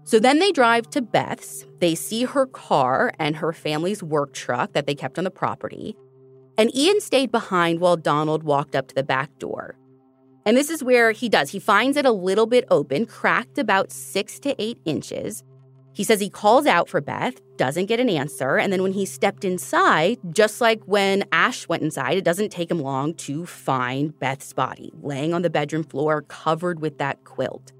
So 0.05 0.18
then 0.18 0.38
they 0.38 0.53
drive 0.53 0.90
to 0.90 1.03
Beth's. 1.03 1.66
They 1.81 1.94
see 1.94 2.25
her 2.25 2.47
car 2.47 3.12
and 3.18 3.37
her 3.37 3.53
family's 3.53 4.03
work 4.03 4.35
truck 4.35 4.73
that 4.73 4.87
they 4.87 4.94
kept 4.94 5.18
on 5.18 5.25
the 5.25 5.31
property. 5.31 5.97
And 6.59 6.75
Ian 6.75 7.01
stayed 7.01 7.31
behind 7.31 7.81
while 7.81 7.97
Donald 7.97 8.42
walked 8.42 8.75
up 8.75 8.88
to 8.88 8.94
the 8.94 9.03
back 9.03 9.38
door. 9.38 9.77
And 10.49 10.57
this 10.57 10.71
is 10.71 10.83
where 10.83 11.13
he 11.13 11.29
does. 11.29 11.51
He 11.51 11.59
finds 11.59 11.99
it 11.99 12.07
a 12.07 12.11
little 12.11 12.47
bit 12.47 12.65
open, 12.71 13.05
cracked 13.05 13.59
about 13.59 13.93
six 13.93 14.39
to 14.41 14.57
eight 14.59 14.79
inches. 14.87 15.45
He 15.93 16.05
says 16.05 16.21
he 16.21 16.31
calls 16.31 16.65
out 16.65 16.89
for 16.89 17.03
Beth, 17.03 17.35
doesn't 17.59 17.85
get 17.85 18.01
an 18.01 18.09
answer. 18.09 18.57
And 18.57 18.73
then 18.73 18.83
when 18.83 18.95
he 18.95 19.05
stepped 19.05 19.45
inside, 19.45 20.17
just 20.33 20.63
like 20.63 20.81
when 20.87 21.25
Ash 21.33 21.69
went 21.69 21.83
inside, 21.83 22.17
it 22.17 22.25
doesn't 22.25 22.49
take 22.49 22.71
him 22.71 22.79
long 22.79 23.13
to 23.17 23.45
find 23.45 24.19
Beth's 24.21 24.55
body 24.55 24.91
laying 25.03 25.35
on 25.35 25.43
the 25.43 25.51
bedroom 25.51 25.85
floor, 25.85 26.23
covered 26.23 26.81
with 26.81 26.97
that 26.97 27.25
quilt. 27.25 27.75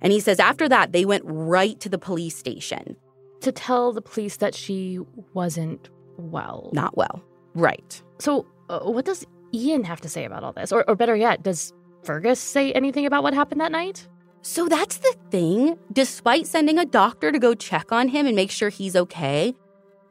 And 0.00 0.10
he 0.10 0.20
says 0.20 0.40
after 0.40 0.70
that, 0.70 0.92
they 0.92 1.04
went 1.04 1.24
right 1.26 1.78
to 1.80 1.90
the 1.90 1.98
police 1.98 2.34
station. 2.34 2.96
To 3.42 3.52
tell 3.52 3.92
the 3.92 4.00
police 4.00 4.38
that 4.38 4.54
she 4.54 5.00
wasn't 5.34 5.90
well. 6.16 6.70
Not 6.72 6.96
well. 6.96 7.22
Right. 7.52 8.02
So, 8.20 8.46
uh, 8.70 8.80
what 8.84 9.04
does 9.04 9.26
Ian 9.52 9.84
have 9.84 10.00
to 10.00 10.08
say 10.08 10.24
about 10.24 10.44
all 10.44 10.54
this? 10.54 10.72
Or, 10.72 10.88
or 10.88 10.94
better 10.96 11.14
yet, 11.14 11.42
does 11.42 11.74
Fergus 12.02 12.40
say 12.40 12.72
anything 12.72 13.06
about 13.06 13.22
what 13.22 13.34
happened 13.34 13.60
that 13.60 13.72
night? 13.72 14.08
So 14.42 14.68
that's 14.68 14.98
the 14.98 15.14
thing. 15.30 15.78
Despite 15.92 16.46
sending 16.46 16.78
a 16.78 16.86
doctor 16.86 17.30
to 17.30 17.38
go 17.38 17.54
check 17.54 17.92
on 17.92 18.08
him 18.08 18.26
and 18.26 18.34
make 18.34 18.50
sure 18.50 18.70
he's 18.70 18.96
okay, 18.96 19.54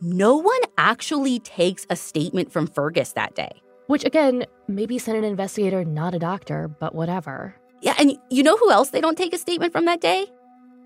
no 0.01 0.35
one 0.35 0.59
actually 0.77 1.39
takes 1.39 1.85
a 1.89 1.95
statement 1.95 2.51
from 2.51 2.67
Fergus 2.67 3.13
that 3.13 3.35
day. 3.35 3.61
Which, 3.87 4.05
again, 4.05 4.45
maybe 4.67 4.99
send 4.99 5.17
an 5.17 5.23
investigator, 5.23 5.83
not 5.83 6.13
a 6.13 6.19
doctor, 6.19 6.67
but 6.67 6.93
whatever. 6.93 7.55
Yeah, 7.81 7.95
and 7.97 8.17
you 8.29 8.43
know 8.43 8.55
who 8.55 8.71
else 8.71 8.91
they 8.91 9.01
don't 9.01 9.17
take 9.17 9.33
a 9.33 9.37
statement 9.37 9.73
from 9.73 9.85
that 9.85 9.99
day? 9.99 10.27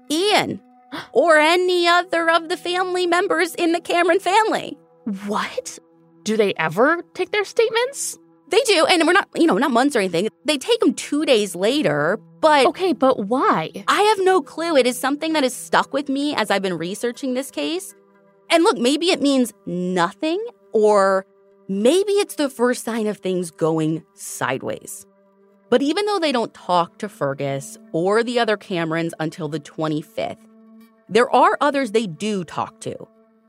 Ian, 0.10 0.62
or 1.12 1.38
any 1.38 1.88
other 1.88 2.30
of 2.30 2.48
the 2.48 2.58
family 2.58 3.06
members 3.06 3.56
in 3.56 3.74
the 3.74 3.82
Cameron 3.82 4.20
family. 4.20 4.78
What? 5.26 5.80
Do 6.24 6.38
they 6.38 6.54
ever 6.54 7.04
take 7.14 7.32
their 7.32 7.44
statements? 7.44 8.18
They 8.54 8.62
do, 8.66 8.86
and 8.86 9.08
we're 9.08 9.14
not, 9.14 9.30
you 9.34 9.48
know, 9.48 9.58
not 9.58 9.72
months 9.72 9.96
or 9.96 10.00
anything. 10.00 10.30
They 10.46 10.60
take 10.60 10.80
them 10.80 10.94
two 10.94 11.26
days 11.26 11.56
later, 11.56 12.20
but. 12.40 12.68
Okay, 12.68 12.94
but 12.94 13.26
why? 13.26 13.72
I 13.88 14.02
have 14.04 14.20
no 14.22 14.44
clue. 14.44 14.78
It 14.78 14.86
is 14.86 14.96
something 14.96 15.34
that 15.34 15.42
has 15.42 15.56
stuck 15.56 15.92
with 15.92 16.08
me 16.08 16.36
as 16.36 16.52
I've 16.52 16.62
been 16.62 16.78
researching 16.78 17.34
this 17.34 17.50
case. 17.50 17.96
And 18.52 18.64
look, 18.64 18.78
maybe 18.78 19.10
it 19.10 19.24
means 19.24 19.54
nothing, 19.66 20.40
or 20.72 21.26
maybe 21.68 22.12
it's 22.12 22.36
the 22.36 22.48
first 22.48 22.84
sign 22.84 23.08
of 23.08 23.18
things 23.18 23.50
going 23.50 24.06
sideways. 24.14 25.08
But 25.72 25.82
even 25.82 26.06
though 26.06 26.20
they 26.20 26.32
don't 26.32 26.54
talk 26.54 27.00
to 27.00 27.10
Fergus 27.10 27.80
or 27.92 28.24
the 28.24 28.38
other 28.38 28.56
Camerons 28.56 29.14
until 29.20 29.48
the 29.48 29.60
25th, 29.60 30.38
there 31.10 31.32
are 31.32 31.58
others 31.60 31.92
they 31.92 32.06
do 32.06 32.44
talk 32.44 32.80
to. 32.82 33.08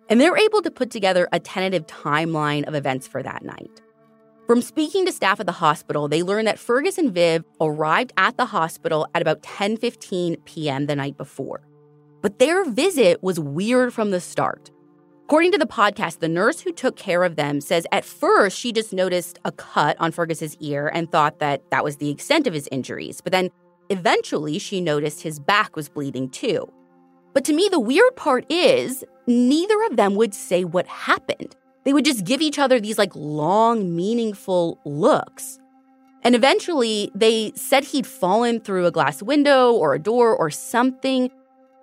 And 0.08 0.18
they're 0.18 0.38
able 0.38 0.62
to 0.62 0.70
put 0.70 0.90
together 0.90 1.28
a 1.30 1.40
tentative 1.40 1.86
timeline 1.86 2.66
of 2.66 2.74
events 2.74 3.06
for 3.06 3.22
that 3.22 3.44
night. 3.44 3.82
From 4.46 4.60
speaking 4.60 5.06
to 5.06 5.12
staff 5.12 5.40
at 5.40 5.46
the 5.46 5.52
hospital, 5.52 6.06
they 6.06 6.22
learned 6.22 6.48
that 6.48 6.58
Fergus 6.58 6.98
and 6.98 7.14
Viv 7.14 7.44
arrived 7.62 8.12
at 8.18 8.36
the 8.36 8.44
hospital 8.44 9.06
at 9.14 9.22
about 9.22 9.40
10:15 9.40 10.44
p.m. 10.44 10.84
the 10.84 10.94
night 10.94 11.16
before. 11.16 11.66
But 12.20 12.38
their 12.38 12.62
visit 12.66 13.22
was 13.22 13.40
weird 13.40 13.94
from 13.94 14.10
the 14.10 14.20
start. 14.20 14.70
According 15.24 15.52
to 15.52 15.58
the 15.58 15.66
podcast, 15.66 16.18
the 16.18 16.28
nurse 16.28 16.60
who 16.60 16.72
took 16.72 16.94
care 16.94 17.24
of 17.24 17.36
them 17.36 17.62
says 17.62 17.86
at 17.90 18.04
first 18.04 18.58
she 18.58 18.70
just 18.70 18.92
noticed 18.92 19.38
a 19.46 19.52
cut 19.52 19.96
on 19.98 20.12
Fergus's 20.12 20.58
ear 20.60 20.88
and 20.92 21.10
thought 21.10 21.38
that 21.38 21.62
that 21.70 21.82
was 21.82 21.96
the 21.96 22.10
extent 22.10 22.46
of 22.46 22.52
his 22.52 22.68
injuries. 22.70 23.22
But 23.22 23.32
then 23.32 23.48
eventually 23.88 24.58
she 24.58 24.82
noticed 24.82 25.22
his 25.22 25.40
back 25.40 25.74
was 25.74 25.88
bleeding 25.88 26.28
too. 26.28 26.70
But 27.32 27.46
to 27.46 27.54
me, 27.54 27.70
the 27.70 27.80
weird 27.80 28.14
part 28.16 28.44
is 28.50 29.04
neither 29.26 29.82
of 29.84 29.96
them 29.96 30.14
would 30.16 30.34
say 30.34 30.64
what 30.64 30.86
happened 30.86 31.56
they 31.84 31.92
would 31.92 32.04
just 32.04 32.24
give 32.24 32.40
each 32.40 32.58
other 32.58 32.80
these 32.80 32.98
like 32.98 33.14
long, 33.14 33.94
meaningful 33.94 34.78
looks. 34.84 35.58
And 36.22 36.34
eventually, 36.34 37.10
they 37.14 37.52
said 37.54 37.84
he'd 37.84 38.06
fallen 38.06 38.60
through 38.60 38.86
a 38.86 38.90
glass 38.90 39.22
window 39.22 39.72
or 39.72 39.94
a 39.94 39.98
door 39.98 40.34
or 40.34 40.50
something. 40.50 41.30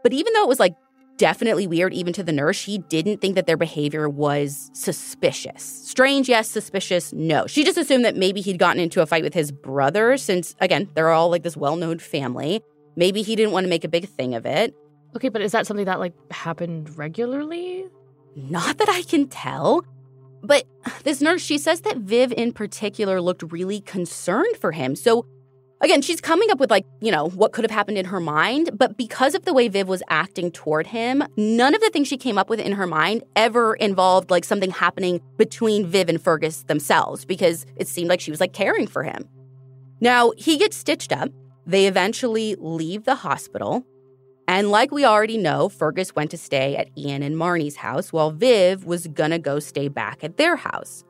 But 0.04 0.14
even 0.14 0.34
though 0.34 0.44
it 0.44 0.50
was 0.50 0.60
like 0.60 0.76
definitely 1.18 1.68
weird, 1.68 1.94
even 1.94 2.12
to 2.14 2.24
the 2.24 2.32
nurse, 2.32 2.56
she 2.56 2.80
didn't 2.80 3.22
think 3.22 3.36
that 3.36 3.46
their 3.46 3.58
behavior 3.58 4.10
was 4.10 4.72
suspicious. 4.74 5.62
Strange, 5.62 6.28
yes. 6.28 6.50
Suspicious, 6.50 7.14
no. 7.14 7.46
She 7.46 7.64
just 7.64 7.78
assumed 7.78 8.04
that 8.04 8.16
maybe 8.16 8.42
he'd 8.42 8.58
gotten 8.58 8.82
into 8.82 9.02
a 9.04 9.06
fight 9.06 9.24
with 9.24 9.36
his 9.36 9.52
brother, 9.52 10.18
since, 10.18 10.56
again, 10.60 10.90
they're 10.96 11.10
all 11.10 11.30
like 11.30 11.44
this 11.44 11.56
well 11.56 11.76
known 11.76 12.00
family. 12.00 12.62
Maybe 12.96 13.22
he 13.22 13.36
didn't 13.36 13.52
want 13.52 13.66
to 13.66 13.70
make 13.70 13.84
a 13.84 13.88
big 13.88 14.10
thing 14.10 14.34
of 14.34 14.48
it. 14.48 14.76
Okay, 15.16 15.30
but 15.30 15.44
is 15.44 15.52
that 15.52 15.68
something 15.68 15.86
that 15.86 16.00
like 16.00 16.14
happened 16.32 16.98
regularly? 16.98 17.86
Not 18.36 18.78
that 18.78 18.90
I 18.90 19.04
can 19.04 19.28
tell. 19.28 19.86
But 20.44 20.66
this 21.04 21.22
nurse, 21.22 21.42
she 21.42 21.58
says 21.58 21.82
that 21.82 21.98
Viv 21.98 22.32
in 22.32 22.54
particular 22.54 23.22
looked 23.22 23.44
really 23.52 23.82
concerned 23.82 24.58
for 24.60 24.72
him. 24.72 24.96
So 24.96 25.26
again, 25.82 26.02
she's 26.02 26.22
coming 26.22 26.50
up 26.50 26.60
with 26.60 26.72
like, 26.72 26.86
you 27.00 27.12
know, 27.12 27.30
what 27.30 27.52
could 27.52 27.64
have 27.64 27.72
happened 27.72 27.98
in 27.98 28.06
her 28.06 28.20
mind. 28.20 28.72
But 28.74 28.98
because 28.98 29.36
of 29.36 29.46
the 29.46 29.54
way 29.54 29.68
Viv 29.68 29.88
was 29.88 30.02
acting 30.10 30.52
toward 30.52 30.88
him, 30.88 31.24
none 31.38 31.76
of 31.76 31.82
the 31.82 31.90
things 31.92 32.08
she 32.08 32.18
came 32.18 32.38
up 32.38 32.50
with 32.50 32.60
in 32.60 32.72
her 32.74 32.88
mind 32.88 33.24
ever 33.36 33.76
involved 33.76 34.32
like 34.32 34.46
something 34.46 34.72
happening 34.72 35.22
between 35.38 35.86
Viv 35.86 36.10
and 36.10 36.22
Fergus 36.22 36.64
themselves 36.64 37.26
because 37.26 37.66
it 37.76 37.88
seemed 37.88 38.10
like 38.10 38.22
she 38.22 38.32
was 38.32 38.40
like 38.40 38.54
caring 38.54 38.88
for 38.88 39.04
him. 39.04 39.28
Now, 40.00 40.32
he 40.38 40.58
gets 40.58 40.78
stitched 40.78 41.12
up. 41.12 41.30
They 41.68 41.86
eventually 41.86 42.56
leave 42.58 43.04
the 43.04 43.16
hospital. 43.16 43.86
And 44.52 44.70
like 44.70 44.92
we 44.92 45.06
already 45.06 45.38
know, 45.38 45.70
Fergus 45.70 46.14
went 46.14 46.30
to 46.32 46.38
stay 46.38 46.76
at 46.76 46.90
Ian 46.98 47.24
and 47.24 47.38
Marnie's 47.38 47.78
house 47.78 48.12
while 48.12 48.32
Viv 48.32 48.84
was 48.84 49.08
gonna 49.08 49.40
go 49.40 49.60
stay 49.60 49.88
back 49.88 50.26
at 50.26 50.36
their 50.36 50.58
house. 50.58 51.06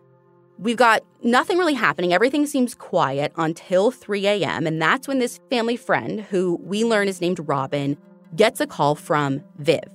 We've 0.60 0.77
got 0.77 1.01
nothing 1.23 1.58
really 1.58 1.73
happening. 1.73 2.13
Everything 2.13 2.45
seems 2.45 2.75
quiet 2.75 3.34
until 3.38 3.89
3 3.89 4.27
a.m. 4.27 4.67
And 4.67 4.80
that's 4.80 5.08
when 5.08 5.17
this 5.17 5.39
family 5.49 5.75
friend, 5.75 6.21
who 6.21 6.60
we 6.62 6.84
learn 6.86 7.08
is 7.08 7.19
named 7.19 7.39
Robin, 7.47 7.97
gets 8.36 8.62
a 8.62 8.67
call 8.67 8.93
from 8.93 9.43
Viv. 9.58 9.86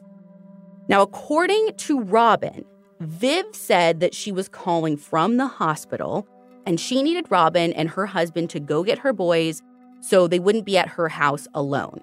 Now, 0.89 1.03
according 1.03 1.77
to 1.77 2.01
Robin, 2.01 2.65
Viv 2.99 3.45
said 3.53 4.01
that 4.01 4.13
she 4.13 4.33
was 4.33 4.49
calling 4.49 4.97
from 4.97 5.37
the 5.37 5.47
hospital 5.47 6.27
and 6.67 6.81
she 6.81 7.01
needed 7.01 7.31
Robin 7.31 7.73
and 7.75 7.91
her 7.91 8.07
husband 8.07 8.51
to 8.51 8.59
go 8.59 8.83
get 8.83 8.99
her 8.99 9.13
boys 9.13 9.63
so 10.01 10.27
they 10.27 10.41
wouldn't 10.41 10.67
be 10.67 10.77
at 10.77 10.89
her 10.89 11.09
house 11.09 11.47
alone. 11.55 12.01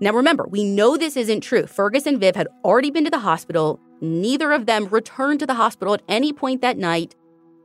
Now, 0.00 0.12
remember, 0.12 0.46
we 0.48 0.64
know 0.64 0.96
this 0.96 1.16
isn't 1.16 1.42
true. 1.42 1.66
Fergus 1.66 2.06
and 2.06 2.18
Viv 2.18 2.34
had 2.36 2.48
already 2.64 2.90
been 2.90 3.04
to 3.04 3.10
the 3.10 3.20
hospital. 3.20 3.80
Neither 4.00 4.52
of 4.52 4.66
them 4.66 4.86
returned 4.88 5.40
to 5.40 5.46
the 5.46 5.54
hospital 5.54 5.94
at 5.94 6.02
any 6.08 6.32
point 6.32 6.60
that 6.62 6.76
night. 6.76 7.14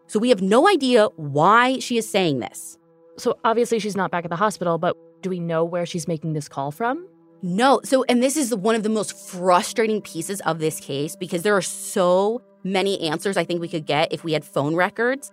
So 0.07 0.19
we 0.19 0.29
have 0.29 0.41
no 0.41 0.67
idea 0.67 1.07
why 1.17 1.79
she 1.79 1.97
is 1.97 2.09
saying 2.09 2.39
this. 2.39 2.77
So 3.17 3.37
obviously, 3.43 3.79
she's 3.79 3.95
not 3.95 4.11
back 4.11 4.25
at 4.25 4.29
the 4.29 4.35
hospital, 4.35 4.77
but 4.77 4.95
do 5.21 5.29
we 5.29 5.39
know 5.39 5.63
where 5.63 5.85
she's 5.85 6.07
making 6.07 6.33
this 6.33 6.47
call 6.47 6.71
from? 6.71 7.07
No. 7.41 7.81
So, 7.83 8.03
and 8.05 8.21
this 8.21 8.37
is 8.37 8.53
one 8.55 8.75
of 8.75 8.83
the 8.83 8.89
most 8.89 9.17
frustrating 9.29 10.01
pieces 10.01 10.41
of 10.41 10.59
this 10.59 10.79
case 10.79 11.15
because 11.15 11.43
there 11.43 11.55
are 11.55 11.61
so 11.61 12.41
many 12.63 13.01
answers 13.01 13.37
I 13.37 13.43
think 13.43 13.61
we 13.61 13.67
could 13.67 13.85
get 13.85 14.13
if 14.13 14.23
we 14.23 14.33
had 14.33 14.45
phone 14.45 14.75
records. 14.75 15.31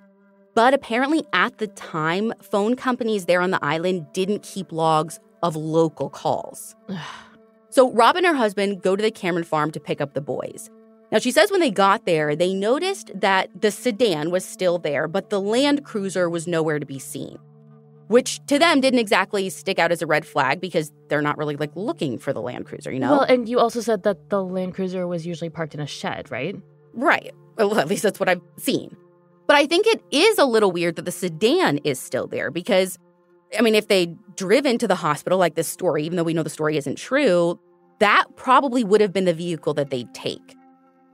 But 0.55 0.73
apparently, 0.73 1.25
at 1.33 1.59
the 1.59 1.66
time, 1.66 2.33
phone 2.41 2.77
companies 2.77 3.27
there 3.27 3.43
on 3.43 3.51
the 3.51 3.62
island 3.62 4.07
didn't 4.14 4.43
keep 4.43 4.73
logs 4.73 5.21
of 5.43 5.57
local 5.57 6.11
calls. 6.11 6.74
so 7.70 7.93
Robin 7.93 8.24
and 8.24 8.34
her 8.34 8.39
husband 8.39 8.82
go 8.82 8.97
to 8.97 9.03
the 9.03 9.11
Cameron 9.11 9.45
farm 9.45 9.70
to 9.72 9.80
pick 9.80 10.01
up 10.01 10.14
the 10.14 10.20
boys. 10.20 10.70
Now, 11.12 11.18
she 11.18 11.30
says 11.30 11.51
when 11.53 11.61
they 11.61 11.70
got 11.70 12.05
there, 12.05 12.34
they 12.34 12.53
noticed 12.53 13.12
that 13.14 13.49
the 13.61 13.70
sedan 13.70 14.30
was 14.32 14.45
still 14.45 14.78
there, 14.78 15.07
but 15.07 15.30
the 15.30 15.41
Land 15.41 15.84
Cruiser 15.84 16.28
was 16.28 16.49
nowhere 16.49 16.80
to 16.80 16.87
be 16.87 16.99
seen. 16.99 17.39
which 18.09 18.45
to 18.47 18.59
them 18.59 18.80
didn't 18.80 19.01
exactly 19.01 19.51
stick 19.51 19.78
out 19.78 19.91
as 19.91 20.01
a 20.03 20.07
red 20.07 20.24
flag 20.24 20.61
because 20.61 20.93
they're 21.09 21.22
not 21.22 21.37
really 21.39 21.57
like 21.57 21.72
looking 21.74 22.18
for 22.18 22.32
the 22.32 22.41
Land 22.41 22.66
Cruiser, 22.66 22.93
you 22.93 23.01
know? 23.01 23.11
Well, 23.11 23.22
and 23.22 23.49
you 23.49 23.59
also 23.59 23.80
said 23.80 24.05
that 24.05 24.30
the 24.30 24.43
Land 24.43 24.74
Cruiser 24.74 25.07
was 25.07 25.26
usually 25.26 25.51
parked 25.51 25.74
in 25.74 25.80
a 25.80 25.87
shed, 25.87 26.30
right? 26.30 26.57
Right. 26.95 27.32
Well, 27.59 27.78
at 27.78 27.89
least 27.89 28.03
that's 28.03 28.20
what 28.20 28.28
I've 28.28 28.43
seen. 28.59 28.97
But 29.47 29.57
I 29.57 29.66
think 29.66 29.87
it 29.87 30.03
is 30.11 30.39
a 30.39 30.45
little 30.45 30.72
weird 30.72 30.97
that 30.97 31.05
the 31.05 31.12
sedan 31.12 31.78
is 31.78 32.01
still 32.01 32.26
there 32.26 32.51
because, 32.51 32.99
I 33.59 33.62
mean, 33.62 33.74
if 33.74 33.89
they 33.89 34.14
driven 34.37 34.78
to 34.78 34.89
the 34.89 34.95
hospital 34.95 35.39
like 35.39 35.55
this 35.55 35.68
story, 35.68 36.05
even 36.05 36.16
though 36.16 36.22
we 36.22 36.34
know 36.34 36.43
the 36.43 36.51
story 36.51 36.76
isn't 36.76 36.97
true, 36.97 37.59
that 37.99 38.24
probably 38.37 38.84
would 38.84 39.01
have 39.01 39.12
been 39.12 39.24
the 39.24 39.34
vehicle 39.34 39.74
that 39.74 39.91
they'd 39.91 40.12
take. 40.14 40.57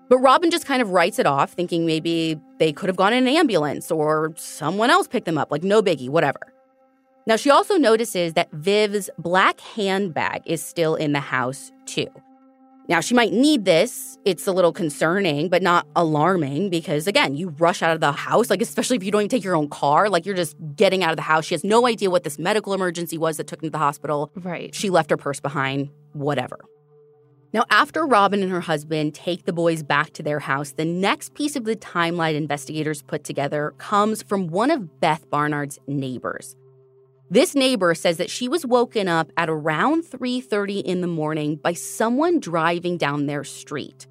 But 0.08 0.18
Robin 0.18 0.50
just 0.50 0.66
kind 0.66 0.82
of 0.82 0.90
writes 0.90 1.18
it 1.18 1.26
off, 1.26 1.52
thinking 1.52 1.86
maybe 1.86 2.38
they 2.58 2.72
could 2.72 2.88
have 2.88 2.96
gone 2.96 3.12
in 3.12 3.26
an 3.26 3.34
ambulance 3.34 3.90
or 3.90 4.34
someone 4.36 4.90
else 4.90 5.08
picked 5.08 5.24
them 5.26 5.38
up, 5.38 5.50
like 5.50 5.62
no 5.62 5.82
biggie, 5.82 6.10
whatever. 6.10 6.52
Now, 7.26 7.36
she 7.36 7.50
also 7.50 7.76
notices 7.76 8.34
that 8.34 8.50
Viv's 8.52 9.08
black 9.16 9.60
handbag 9.60 10.42
is 10.44 10.62
still 10.62 10.96
in 10.96 11.12
the 11.12 11.20
house, 11.20 11.70
too. 11.86 12.08
Now, 12.92 13.00
she 13.00 13.14
might 13.14 13.32
need 13.32 13.64
this. 13.64 14.18
It's 14.26 14.46
a 14.46 14.52
little 14.52 14.70
concerning, 14.70 15.48
but 15.48 15.62
not 15.62 15.86
alarming 15.96 16.68
because, 16.68 17.06
again, 17.06 17.34
you 17.34 17.48
rush 17.48 17.82
out 17.82 17.94
of 17.94 18.00
the 18.00 18.12
house, 18.12 18.50
like, 18.50 18.60
especially 18.60 18.98
if 18.98 19.02
you 19.02 19.10
don't 19.10 19.22
even 19.22 19.30
take 19.30 19.42
your 19.42 19.56
own 19.56 19.70
car, 19.70 20.10
like, 20.10 20.26
you're 20.26 20.34
just 20.34 20.54
getting 20.76 21.02
out 21.02 21.08
of 21.08 21.16
the 21.16 21.22
house. 21.22 21.46
She 21.46 21.54
has 21.54 21.64
no 21.64 21.86
idea 21.86 22.10
what 22.10 22.22
this 22.22 22.38
medical 22.38 22.74
emergency 22.74 23.16
was 23.16 23.38
that 23.38 23.46
took 23.46 23.62
her 23.62 23.68
to 23.68 23.70
the 23.70 23.78
hospital. 23.78 24.30
Right. 24.36 24.74
She 24.74 24.90
left 24.90 25.08
her 25.08 25.16
purse 25.16 25.40
behind, 25.40 25.88
whatever. 26.12 26.66
Now, 27.54 27.64
after 27.70 28.04
Robin 28.04 28.42
and 28.42 28.52
her 28.52 28.60
husband 28.60 29.14
take 29.14 29.46
the 29.46 29.54
boys 29.54 29.82
back 29.82 30.12
to 30.12 30.22
their 30.22 30.40
house, 30.40 30.72
the 30.72 30.84
next 30.84 31.32
piece 31.32 31.56
of 31.56 31.64
the 31.64 31.76
timeline 31.76 32.34
investigators 32.34 33.00
put 33.00 33.24
together 33.24 33.72
comes 33.78 34.22
from 34.22 34.48
one 34.48 34.70
of 34.70 35.00
Beth 35.00 35.30
Barnard's 35.30 35.78
neighbors. 35.86 36.56
This 37.32 37.54
neighbor 37.54 37.94
says 37.94 38.18
that 38.18 38.28
she 38.28 38.46
was 38.46 38.66
woken 38.66 39.08
up 39.08 39.32
at 39.38 39.48
around 39.48 40.04
3:30 40.04 40.80
in 40.80 41.00
the 41.00 41.06
morning 41.06 41.56
by 41.56 41.72
someone 41.72 42.40
driving 42.40 42.98
down 42.98 43.24
their 43.24 43.42
street. 43.42 44.06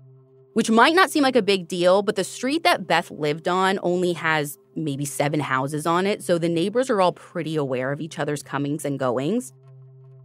Which 0.54 0.72
might 0.72 0.96
not 0.96 1.12
seem 1.12 1.22
like 1.22 1.36
a 1.36 1.44
big 1.44 1.68
deal, 1.68 2.02
but 2.02 2.16
the 2.16 2.24
street 2.24 2.64
that 2.64 2.88
Beth 2.88 3.12
lived 3.12 3.48
on 3.48 3.78
only 3.84 4.14
has 4.14 4.58
maybe 4.76 5.06
7 5.06 5.40
houses 5.40 5.86
on 5.86 6.08
it, 6.08 6.24
so 6.24 6.40
the 6.40 6.50
neighbors 6.50 6.90
are 6.90 7.00
all 7.00 7.12
pretty 7.12 7.56
aware 7.56 7.92
of 7.92 8.02
each 8.02 8.18
other's 8.18 8.42
comings 8.42 8.86
and 8.86 8.98
goings. 8.98 9.54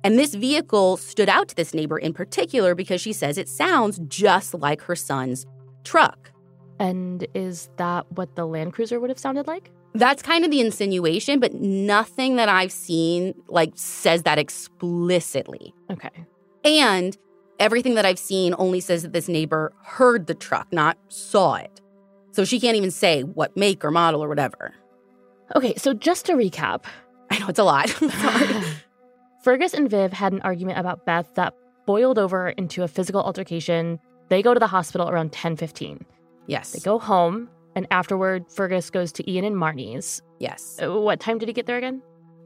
And 0.02 0.18
this 0.18 0.34
vehicle 0.34 0.96
stood 0.96 1.28
out 1.28 1.48
to 1.48 1.54
this 1.54 1.74
neighbor 1.74 1.98
in 1.98 2.14
particular 2.14 2.74
because 2.74 3.02
she 3.02 3.12
says 3.12 3.36
it 3.36 3.50
sounds 3.50 4.00
just 4.08 4.54
like 4.54 4.80
her 4.80 4.96
son's 4.96 5.44
truck. 5.84 6.32
And 6.78 7.26
is 7.34 7.68
that 7.76 8.10
what 8.12 8.36
the 8.36 8.46
Land 8.46 8.72
Cruiser 8.72 8.98
would 8.98 9.10
have 9.10 9.18
sounded 9.18 9.46
like? 9.46 9.70
That's 9.98 10.22
kind 10.22 10.44
of 10.44 10.50
the 10.50 10.60
insinuation, 10.60 11.40
but 11.40 11.54
nothing 11.54 12.36
that 12.36 12.48
I've 12.48 12.72
seen 12.72 13.34
like 13.48 13.72
says 13.74 14.24
that 14.24 14.38
explicitly. 14.38 15.74
Okay. 15.90 16.10
And 16.64 17.16
everything 17.58 17.94
that 17.94 18.04
I've 18.04 18.18
seen 18.18 18.54
only 18.58 18.80
says 18.80 19.02
that 19.02 19.12
this 19.12 19.28
neighbor 19.28 19.72
heard 19.82 20.26
the 20.26 20.34
truck, 20.34 20.66
not 20.72 20.98
saw 21.08 21.54
it. 21.54 21.80
So 22.32 22.44
she 22.44 22.60
can't 22.60 22.76
even 22.76 22.90
say 22.90 23.22
what 23.22 23.56
make 23.56 23.84
or 23.84 23.90
model 23.90 24.22
or 24.22 24.28
whatever. 24.28 24.74
Okay, 25.54 25.74
so 25.76 25.94
just 25.94 26.26
to 26.26 26.34
recap, 26.34 26.84
I 27.30 27.38
know 27.38 27.48
it's 27.48 27.58
a 27.58 27.64
lot. 27.64 27.88
Fergus 29.42 29.74
and 29.74 29.88
Viv 29.88 30.12
had 30.12 30.32
an 30.32 30.40
argument 30.42 30.78
about 30.78 31.06
Beth 31.06 31.28
that 31.34 31.54
boiled 31.86 32.18
over 32.18 32.50
into 32.50 32.82
a 32.82 32.88
physical 32.88 33.22
altercation. 33.22 33.98
They 34.28 34.42
go 34.42 34.52
to 34.52 34.60
the 34.60 34.66
hospital 34.66 35.08
around 35.08 35.32
10:15. 35.32 36.02
Yes. 36.48 36.72
They 36.72 36.80
go 36.80 36.98
home, 36.98 37.48
and 37.76 37.86
afterward, 37.92 38.44
Fergus 38.50 38.90
goes 38.90 39.12
to 39.12 39.30
Ian 39.30 39.44
and 39.44 39.54
Marnie's. 39.54 40.20
Yes. 40.40 40.78
Uh, 40.82 41.00
What 41.00 41.20
time 41.20 41.38
did 41.38 41.48
he 41.48 41.52
get 41.52 41.66
there 41.66 41.76
again? 41.78 42.02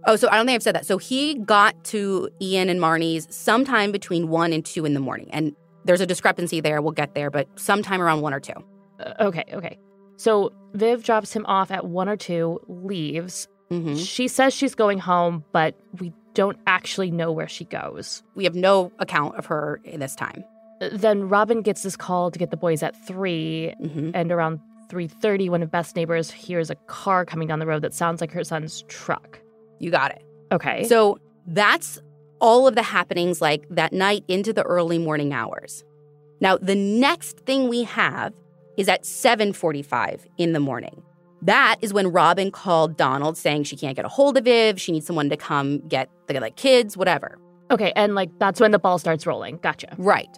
Oh, 0.07 0.17
so 0.17 0.29
I 0.31 0.37
don't 0.37 0.45
think 0.47 0.57
I've 0.57 0.63
said 0.63 0.75
that. 0.75 0.85
So 0.87 0.99
he 0.99 1.35
got 1.37 1.83
to 1.85 2.29
Ian 2.43 2.69
and 2.69 2.81
Marnie's 2.81 3.27
sometime 3.35 3.93
between 3.93 4.29
one 4.29 4.53
and 4.53 4.65
two 4.65 4.85
in 4.85 4.93
the 4.95 5.01
morning. 5.01 5.29
And 5.33 5.55
there's 5.85 6.01
a 6.03 6.07
discrepancy 6.07 6.61
there. 6.61 6.81
We'll 6.83 6.93
get 6.93 7.15
there, 7.15 7.31
but 7.31 7.49
sometime 7.59 8.01
around 8.03 8.21
one 8.21 8.35
or 8.35 8.41
two. 8.41 8.53
Uh, 8.99 9.13
okay, 9.21 9.45
okay. 9.53 9.79
So 10.17 10.53
Viv 10.75 11.03
drops 11.05 11.33
him 11.33 11.47
off 11.47 11.71
at 11.71 11.87
one 11.87 12.09
or 12.09 12.17
two, 12.17 12.61
leaves. 12.69 13.49
hmm 13.71 13.95
She 13.95 14.29
says 14.29 14.53
she's 14.55 14.75
going 14.75 14.99
home, 14.99 15.45
but 15.53 15.75
we 15.99 16.13
don't 16.35 16.59
actually 16.67 17.11
know 17.11 17.31
where 17.33 17.49
she 17.49 17.65
goes. 17.65 18.23
We 18.35 18.45
have 18.45 18.55
no 18.55 18.93
account 19.01 19.37
of 19.37 19.47
her 19.47 19.81
in 19.85 20.01
this 20.01 20.15
time. 20.15 20.45
Then 20.93 21.29
Robin 21.29 21.61
gets 21.61 21.83
this 21.83 21.97
call 21.97 22.31
to 22.31 22.39
get 22.39 22.51
the 22.51 22.57
boys 22.57 22.83
at 22.83 22.95
3 23.07 23.75
hmm 23.79 24.11
and 24.15 24.33
around 24.33 24.61
3:30 24.91 25.49
one 25.49 25.63
of 25.63 25.71
Beth's 25.71 25.95
neighbors 25.95 26.31
hears 26.31 26.69
a 26.71 26.75
car 26.87 27.25
coming 27.25 27.49
down 27.49 27.59
the 27.59 27.67
road 27.67 27.83
that 27.83 27.95
sounds 27.95 28.21
like 28.21 28.33
her 28.33 28.45
son's 28.45 28.83
truck. 28.89 29.41
You 29.79 29.91
got 29.91 30.11
it. 30.11 30.23
Okay. 30.53 30.85
So 30.85 31.19
that's 31.47 32.01
all 32.41 32.67
of 32.67 32.75
the 32.75 32.83
happenings 32.83 33.41
like 33.41 33.67
that 33.71 33.93
night 33.93 34.25
into 34.29 34.53
the 34.53 34.63
early 34.63 34.99
morning 34.99 35.33
hours. 35.33 35.85
Now, 36.41 36.57
the 36.57 36.75
next 36.75 37.39
thing 37.41 37.69
we 37.69 37.85
have 37.85 38.35
is 38.77 38.89
at 38.89 39.05
7:45 39.05 40.27
in 40.39 40.53
the 40.53 40.61
morning. 40.61 41.03
That 41.43 41.77
is 41.81 41.93
when 41.95 42.09
Robin 42.09 42.51
called 42.51 42.97
Donald 42.97 43.37
saying 43.37 43.65
she 43.65 43.77
can't 43.77 43.97
get 43.97 44.05
a 44.05 44.09
hold 44.09 44.37
of 44.37 44.45
Viv, 44.45 44.81
she 44.81 44.93
needs 44.93 45.07
someone 45.07 45.31
to 45.31 45.37
come 45.37 45.79
get 45.89 46.11
the 46.27 46.39
like 46.41 46.57
kids, 46.57 46.97
whatever. 46.97 47.39
okay, 47.71 47.93
and 47.95 48.15
like 48.15 48.31
that's 48.39 48.61
when 48.61 48.73
the 48.73 48.79
ball 48.79 48.99
starts 48.99 49.27
rolling. 49.27 49.59
Gotcha. 49.59 49.95
Right. 49.97 50.29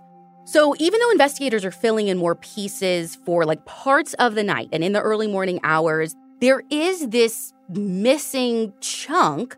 So 0.44 0.74
even 0.78 0.98
though 1.00 1.10
investigators 1.10 1.64
are 1.64 1.70
filling 1.70 2.08
in 2.08 2.18
more 2.18 2.34
pieces 2.34 3.16
for 3.24 3.44
like 3.44 3.64
parts 3.64 4.14
of 4.14 4.34
the 4.34 4.42
night 4.42 4.68
and 4.72 4.82
in 4.82 4.92
the 4.92 5.00
early 5.00 5.28
morning 5.28 5.60
hours, 5.62 6.16
there 6.40 6.62
is 6.70 7.08
this 7.08 7.52
missing 7.68 8.72
chunk 8.80 9.56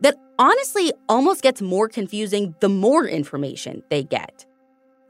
that 0.00 0.16
honestly 0.38 0.92
almost 1.08 1.42
gets 1.42 1.62
more 1.62 1.88
confusing 1.88 2.54
the 2.60 2.68
more 2.68 3.06
information 3.06 3.82
they 3.88 4.02
get. 4.02 4.44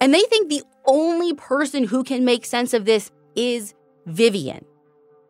And 0.01 0.13
they 0.13 0.23
think 0.23 0.49
the 0.49 0.63
only 0.85 1.35
person 1.35 1.85
who 1.85 2.05
can 2.05 2.25
make 2.25 2.45
sense 2.45 2.75
of 2.75 2.85
this 2.85 3.11
is 3.35 3.75
Vivienne. 4.07 4.65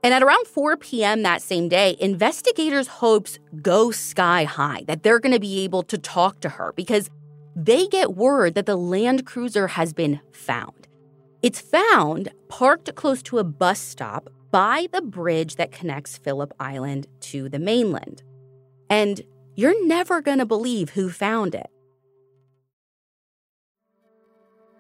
And 0.03 0.12
at 0.12 0.22
around 0.22 0.47
4 0.47 0.76
p.m. 0.76 1.22
that 1.22 1.43
same 1.43 1.68
day, 1.68 1.97
investigators' 1.99 2.87
hopes 2.87 3.39
go 3.62 3.91
sky 3.91 4.45
high 4.45 4.84
that 4.87 5.03
they're 5.03 5.18
going 5.18 5.32
to 5.32 5.41
be 5.41 5.64
able 5.64 5.82
to 5.84 5.99
talk 5.99 6.41
to 6.41 6.49
her 6.49 6.72
because 6.76 7.11
they 7.57 7.87
get 7.87 8.15
word 8.15 8.55
that 8.55 8.67
the 8.67 8.77
Land 8.77 9.25
Cruiser 9.25 9.67
has 9.67 9.95
been 9.95 10.21
found. 10.31 10.87
It's 11.43 11.61
found 11.61 12.29
parked 12.49 12.95
close 12.95 13.23
to 13.25 13.39
a 13.39 13.45
bus 13.45 13.81
stop 13.81 14.29
by 14.51 14.89
the 14.93 15.01
bridge 15.01 15.57
that 15.57 15.73
connects 15.73 16.19
Phillip 16.19 16.53
Island 16.61 17.07
to 17.21 17.49
the 17.49 17.59
mainland. 17.59 18.23
And 18.91 19.23
you're 19.55 19.87
never 19.87 20.21
going 20.21 20.39
to 20.39 20.47
believe 20.47 20.91
who 20.91 21.09
found 21.09 21.55
it. 21.55 21.69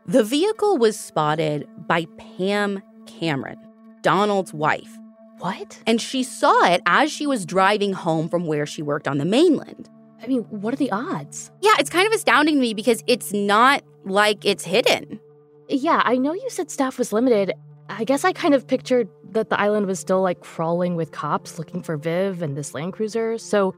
The 0.06 0.22
vehicle 0.22 0.76
was 0.76 0.98
spotted 1.00 1.66
by 1.88 2.06
Pam 2.18 2.82
Cameron, 3.06 3.58
Donald's 4.02 4.52
wife, 4.52 4.96
What? 5.38 5.82
and 5.86 6.00
she 6.00 6.22
saw 6.22 6.66
it 6.66 6.82
as 6.86 7.10
she 7.10 7.26
was 7.26 7.46
driving 7.46 7.94
home 7.94 8.28
from 8.28 8.46
where 8.46 8.66
she 8.66 8.82
worked 8.82 9.08
on 9.08 9.18
the 9.18 9.24
mainland. 9.24 9.88
I 10.22 10.26
mean, 10.26 10.42
what 10.44 10.72
are 10.72 10.78
the 10.78 10.90
odds? 10.90 11.50
Yeah, 11.60 11.74
it's 11.78 11.90
kind 11.90 12.06
of 12.06 12.12
astounding 12.12 12.56
to 12.56 12.60
me 12.60 12.74
because 12.74 13.02
it's 13.06 13.32
not 13.32 13.82
like 14.04 14.44
it's 14.44 14.64
hidden. 14.64 15.20
Yeah, 15.68 16.02
I 16.04 16.16
know 16.16 16.32
you 16.32 16.48
said 16.48 16.70
staff 16.70 16.98
was 16.98 17.12
limited. 17.12 17.52
I 17.88 18.04
guess 18.04 18.24
I 18.24 18.32
kind 18.32 18.54
of 18.54 18.66
pictured 18.66 19.08
that 19.30 19.50
the 19.50 19.60
island 19.60 19.86
was 19.86 19.98
still 20.00 20.22
like 20.22 20.40
crawling 20.40 20.96
with 20.96 21.12
cops 21.12 21.58
looking 21.58 21.82
for 21.82 21.96
Viv 21.96 22.42
and 22.42 22.56
this 22.56 22.74
Land 22.74 22.94
Cruiser. 22.94 23.38
So 23.38 23.74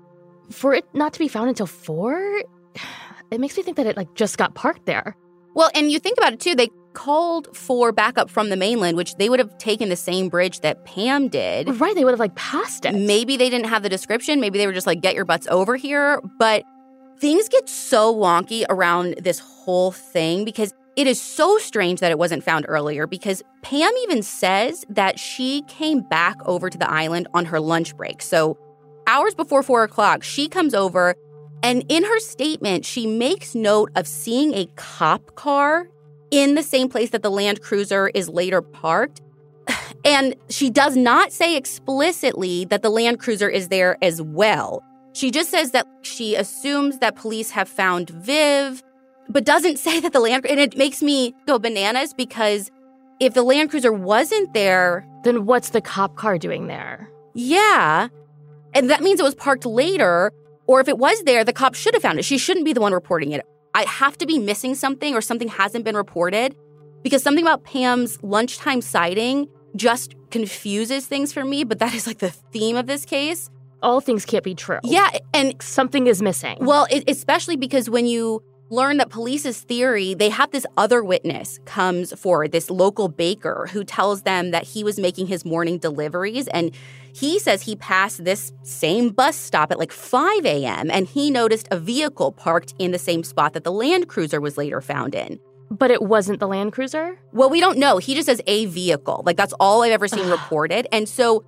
for 0.51 0.75
it 0.75 0.85
not 0.95 1.13
to 1.15 1.19
be 1.19 1.29
found 1.29 1.49
until 1.49 1.67
4, 1.67 2.43
it 3.31 3.41
makes 3.41 3.57
me 3.57 3.63
think 3.63 3.77
that 3.77 3.87
it 3.87 3.97
like 3.97 4.15
just 4.15 4.39
got 4.39 4.55
parked 4.55 4.87
there. 4.87 5.17
Well, 5.55 5.71
and 5.75 5.91
you 5.91 5.99
think 5.99 6.19
about 6.19 6.33
it 6.33 6.41
too, 6.41 6.55
they 6.55 6.69
called 6.99 7.57
for 7.57 7.93
backup 7.93 8.29
from 8.29 8.49
the 8.49 8.57
mainland, 8.57 8.97
which 8.97 9.15
they 9.15 9.29
would 9.29 9.39
have 9.39 9.57
taken 9.59 9.89
the 9.89 9.95
same 9.95 10.29
bridge 10.29 10.61
that 10.61 10.85
Pam 10.85 11.29
did. 11.29 11.81
Right, 11.81 11.95
they 11.95 12.05
would 12.05 12.11
have 12.11 12.19
like 12.19 12.35
passed 12.35 12.85
it. 12.85 12.93
Maybe 12.93 13.37
they 13.37 13.49
didn't 13.49 13.69
have 13.69 13.85
the 13.85 13.89
description. 13.89 14.41
Maybe 14.41 14.59
they 14.59 14.67
were 14.67 14.73
just 14.73 14.87
like, 14.87 15.01
get 15.01 15.15
your 15.15 15.25
butts 15.25 15.47
over 15.49 15.77
here. 15.77 16.21
But 16.41 16.65
things 17.21 17.49
get 17.49 17.69
so 17.69 18.13
wonky 18.13 18.65
around 18.69 19.15
this 19.21 19.39
whole 19.39 19.93
thing 19.93 20.45
because 20.45 20.75
it 20.97 21.07
is 21.07 21.23
so 21.23 21.57
strange 21.59 22.01
that 22.01 22.11
it 22.11 22.19
wasn't 22.19 22.43
found 22.43 22.67
earlier 22.67 23.07
because 23.07 23.45
Pam 23.63 23.93
even 24.03 24.21
says 24.21 24.85
that 24.89 25.21
she 25.21 25.63
came 25.69 26.01
back 26.01 26.37
over 26.47 26.69
to 26.69 26.77
the 26.77 26.91
island 26.91 27.29
on 27.33 27.45
her 27.45 27.61
lunch 27.61 27.97
break. 27.97 28.21
So, 28.21 28.59
hours 29.07 29.37
before 29.37 29.63
four 29.63 29.85
o'clock, 29.85 30.25
she 30.25 30.49
comes 30.49 30.75
over 30.75 31.15
and 31.63 31.85
in 31.89 32.03
her 32.03 32.19
statement, 32.19 32.85
she 32.85 33.07
makes 33.07 33.55
note 33.55 33.91
of 33.95 34.09
seeing 34.09 34.55
a 34.55 34.67
cop 34.75 35.37
car 35.37 35.89
in 36.31 36.55
the 36.55 36.63
same 36.63 36.89
place 36.89 37.11
that 37.11 37.23
the 37.23 37.31
Land 37.31 37.63
Cruiser 37.63 38.09
is 38.09 38.29
later 38.29 38.63
parked. 38.63 39.21
And 40.05 40.37
she 40.49 40.71
does 40.71 40.97
not 40.97 41.33
say 41.33 41.57
explicitly 41.57 42.65
that 42.67 42.83
the 42.83 42.91
Land 42.91 43.19
Cruiser 43.19 43.49
is 43.49 43.69
there 43.69 43.97
as 44.01 44.23
well. 44.23 44.83
She 45.13 45.31
just 45.31 45.51
says 45.51 45.73
that 45.73 45.87
she 46.03 46.37
assumes 46.37 46.99
that 47.01 47.17
police 47.17 47.51
have 47.51 47.69
found 47.69 48.11
Viv, 48.11 48.83
but 49.29 49.45
doesn't 49.45 49.79
say 49.87 49.99
that 50.01 50.13
the 50.13 50.21
Land 50.21 50.47
and 50.47 50.61
it 50.61 50.77
makes 50.77 51.03
me 51.03 51.35
go 51.47 51.59
bananas 51.59 52.15
because 52.15 52.71
if 53.21 53.35
the 53.35 53.43
Land 53.43 53.71
Cruiser 53.71 53.93
wasn't 53.93 54.55
there, 54.55 55.05
Then 55.25 55.45
what's 55.47 55.71
the 55.71 55.81
cop 55.81 56.15
car 56.17 56.39
doing 56.39 56.69
there? 56.69 57.11
yeah, 57.35 58.09
and 58.75 58.91
that 58.91 59.03
means 59.03 59.19
it 59.21 59.25
was 59.25 59.35
parked 59.35 59.67
later, 59.67 60.33
Or 60.69 60.81
if 60.81 60.89
it 60.89 60.99
was 60.99 61.23
there, 61.25 61.43
the 61.45 61.53
cop 61.53 61.75
should 61.75 61.95
have 61.95 62.03
found 62.03 62.19
it. 62.19 62.25
She 62.25 62.39
shouldn't 62.39 62.65
be 62.67 62.73
the 62.73 62.81
one 62.81 62.93
reporting 62.93 63.33
it. 63.33 63.45
I 63.79 63.83
have 63.83 64.19
to 64.19 64.27
be 64.27 64.41
missing 64.41 64.75
something 64.75 65.15
or 65.15 65.21
something 65.21 65.47
hasn't 65.47 65.85
been 65.85 65.97
reported 65.97 66.57
because 67.05 67.23
something 67.23 67.45
about 67.45 67.63
Pam's 67.63 68.21
lunchtime 68.25 68.81
sighting 68.81 69.47
just 69.77 70.17
confuses 70.33 71.07
things 71.07 71.33
for 71.33 71.45
me, 71.45 71.63
but 71.63 71.79
that 71.79 71.95
is 71.95 72.05
like 72.05 72.19
the 72.19 72.31
theme 72.31 72.75
of 72.77 72.89
this 72.89 73.05
case. 73.05 73.51
All 73.81 74.01
things 74.01 74.25
can't 74.25 74.43
be 74.43 74.57
true. 74.57 74.81
Yeah, 74.83 75.19
and 75.33 75.55
something 75.63 76.09
is 76.09 76.21
missing. 76.21 76.59
Well, 76.61 76.89
it, 76.91 77.05
especially 77.09 77.55
because 77.55 77.89
when 77.89 78.07
you 78.07 78.43
learn 78.71 78.99
that 78.99 79.11
police's 79.11 79.61
theory, 79.61 80.15
they 80.15 80.29
have 80.29 80.51
this 80.51 80.67
other 80.77 81.03
witness 81.03 81.59
comes 81.65 82.13
forward, 82.19 82.53
this 82.53 82.71
local 82.71 83.09
baker 83.09 83.69
who 83.73 83.85
tells 83.85 84.23
them 84.23 84.51
that 84.51 84.65
he 84.65 84.85
was 84.85 84.99
making 84.99 85.27
his 85.27 85.45
morning 85.45 85.79
deliveries 85.79 86.49
and 86.49 86.75
he 87.13 87.39
says 87.39 87.63
he 87.63 87.75
passed 87.77 88.25
this 88.25 88.53
same 88.63 89.11
bus 89.11 89.37
stop 89.37 89.73
at 89.73 89.79
like 89.79 89.91
5 89.91 90.45
a.m. 90.45 90.91
and 90.91 91.07
he 91.07 91.31
noticed 91.31 91.67
a 91.71 91.79
vehicle 91.79 92.33
parked 92.33 92.75
in 92.79 92.93
the 92.93 92.99
same 92.99 93.25
spot 93.25 93.55
that 93.55 93.65
the 93.65 93.73
Land 93.73 94.09
Cruiser 94.09 94.41
was 94.41 94.57
later 94.57 94.81
found 94.81 95.15
in. 95.15 95.41
But 95.71 95.91
it 95.91 96.03
wasn't 96.03 96.41
the 96.41 96.47
Land 96.47 96.73
Cruiser? 96.73 97.19
Well, 97.33 97.51
we 97.51 97.61
don't 97.61 97.79
know. 97.79 97.99
He 97.99 98.15
just 98.15 98.27
says 98.27 98.41
a 98.47 98.67
vehicle. 98.67 99.23
Like 99.27 99.37
that's 99.37 99.53
all 99.59 99.83
I've 99.83 99.93
ever 99.93 100.09
seen 100.09 100.29
reported. 100.31 100.87
And 100.93 101.09
so 101.09 101.45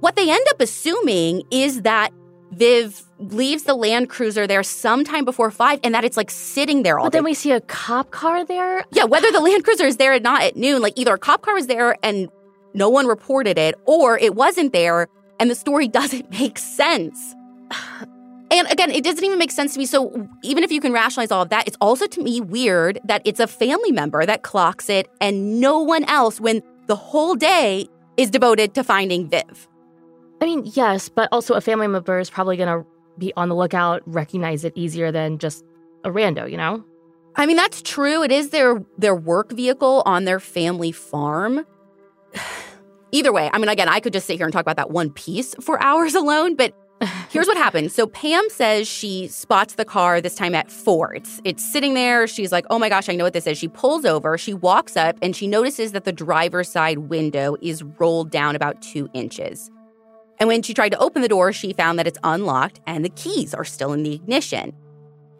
what 0.00 0.14
they 0.14 0.30
end 0.30 0.46
up 0.50 0.60
assuming 0.60 1.42
is 1.50 1.82
that 1.82 2.12
Viv 2.52 3.02
leaves 3.18 3.64
the 3.64 3.74
Land 3.74 4.08
Cruiser 4.08 4.46
there 4.46 4.62
sometime 4.62 5.24
before 5.24 5.50
five 5.50 5.80
and 5.84 5.94
that 5.94 6.04
it's 6.04 6.16
like 6.16 6.30
sitting 6.30 6.82
there 6.82 6.98
all 6.98 7.06
But 7.06 7.12
day. 7.12 7.18
then 7.18 7.24
we 7.24 7.34
see 7.34 7.52
a 7.52 7.60
cop 7.60 8.10
car 8.10 8.44
there? 8.44 8.84
Yeah, 8.92 9.04
whether 9.04 9.30
the 9.30 9.40
Land 9.40 9.64
Cruiser 9.64 9.84
is 9.84 9.96
there 9.96 10.14
or 10.14 10.20
not 10.20 10.42
at 10.42 10.56
noon, 10.56 10.80
like 10.82 10.94
either 10.96 11.14
a 11.14 11.18
cop 11.18 11.42
car 11.42 11.54
was 11.54 11.66
there 11.66 11.96
and 12.02 12.28
no 12.74 12.88
one 12.88 13.06
reported 13.06 13.58
it, 13.58 13.74
or 13.86 14.18
it 14.18 14.34
wasn't 14.34 14.72
there 14.72 15.08
and 15.40 15.50
the 15.50 15.54
story 15.54 15.88
doesn't 16.00 16.30
make 16.30 16.58
sense. 16.58 17.34
And 18.50 18.66
again, 18.70 18.90
it 18.90 19.04
doesn't 19.04 19.22
even 19.22 19.38
make 19.38 19.50
sense 19.50 19.74
to 19.74 19.78
me. 19.78 19.84
So 19.84 20.26
even 20.42 20.64
if 20.64 20.72
you 20.72 20.80
can 20.80 20.90
rationalize 20.90 21.30
all 21.30 21.42
of 21.42 21.50
that, 21.50 21.68
it's 21.68 21.76
also 21.82 22.06
to 22.06 22.22
me 22.22 22.40
weird 22.40 22.98
that 23.04 23.20
it's 23.26 23.40
a 23.40 23.46
family 23.46 23.92
member 23.92 24.24
that 24.24 24.42
clocks 24.42 24.88
it 24.88 25.06
and 25.20 25.60
no 25.60 25.80
one 25.80 26.04
else 26.04 26.40
when 26.40 26.62
the 26.86 26.96
whole 26.96 27.34
day 27.34 27.88
is 28.16 28.30
devoted 28.30 28.72
to 28.76 28.82
finding 28.82 29.28
Viv. 29.28 29.67
I 30.40 30.44
mean, 30.44 30.62
yes, 30.64 31.08
but 31.08 31.28
also 31.32 31.54
a 31.54 31.60
family 31.60 31.88
member 31.88 32.18
is 32.18 32.30
probably 32.30 32.56
going 32.56 32.68
to 32.68 32.88
be 33.18 33.32
on 33.36 33.48
the 33.48 33.56
lookout, 33.56 34.02
recognize 34.06 34.64
it 34.64 34.72
easier 34.76 35.10
than 35.10 35.38
just 35.38 35.64
a 36.04 36.10
rando, 36.10 36.50
you 36.50 36.56
know? 36.56 36.84
I 37.34 37.46
mean, 37.46 37.56
that's 37.56 37.82
true. 37.82 38.22
It 38.22 38.32
is 38.32 38.50
their 38.50 38.84
their 38.98 39.14
work 39.14 39.52
vehicle 39.52 40.02
on 40.06 40.24
their 40.24 40.40
family 40.40 40.92
farm. 40.92 41.64
Either 43.12 43.32
way, 43.32 43.48
I 43.52 43.58
mean, 43.58 43.68
again, 43.68 43.88
I 43.88 44.00
could 44.00 44.12
just 44.12 44.26
sit 44.26 44.36
here 44.36 44.44
and 44.44 44.52
talk 44.52 44.62
about 44.62 44.76
that 44.76 44.90
one 44.90 45.10
piece 45.10 45.54
for 45.60 45.80
hours 45.82 46.14
alone, 46.14 46.56
but 46.56 46.74
here's 47.30 47.46
what 47.46 47.56
happened. 47.56 47.92
So 47.92 48.06
Pam 48.06 48.50
says 48.50 48.88
she 48.88 49.28
spots 49.28 49.74
the 49.74 49.84
car 49.84 50.20
this 50.20 50.34
time 50.34 50.54
at 50.54 50.70
four. 50.70 51.14
It's 51.14 51.40
it's 51.44 51.72
sitting 51.72 51.94
there. 51.94 52.26
She's 52.26 52.50
like, 52.50 52.66
oh 52.70 52.78
my 52.78 52.88
gosh, 52.88 53.08
I 53.08 53.14
know 53.14 53.24
what 53.24 53.34
this 53.34 53.46
is. 53.46 53.56
She 53.56 53.68
pulls 53.68 54.04
over, 54.04 54.36
she 54.36 54.52
walks 54.52 54.96
up, 54.96 55.16
and 55.22 55.34
she 55.34 55.46
notices 55.46 55.92
that 55.92 56.04
the 56.04 56.12
driver's 56.12 56.70
side 56.70 56.98
window 56.98 57.56
is 57.62 57.82
rolled 57.82 58.30
down 58.30 58.56
about 58.56 58.82
two 58.82 59.08
inches. 59.14 59.70
And 60.40 60.48
when 60.48 60.62
she 60.62 60.74
tried 60.74 60.90
to 60.90 60.98
open 60.98 61.22
the 61.22 61.28
door, 61.28 61.52
she 61.52 61.72
found 61.72 61.98
that 61.98 62.06
it's 62.06 62.18
unlocked 62.22 62.80
and 62.86 63.04
the 63.04 63.10
keys 63.10 63.54
are 63.54 63.64
still 63.64 63.92
in 63.92 64.02
the 64.02 64.14
ignition. 64.14 64.72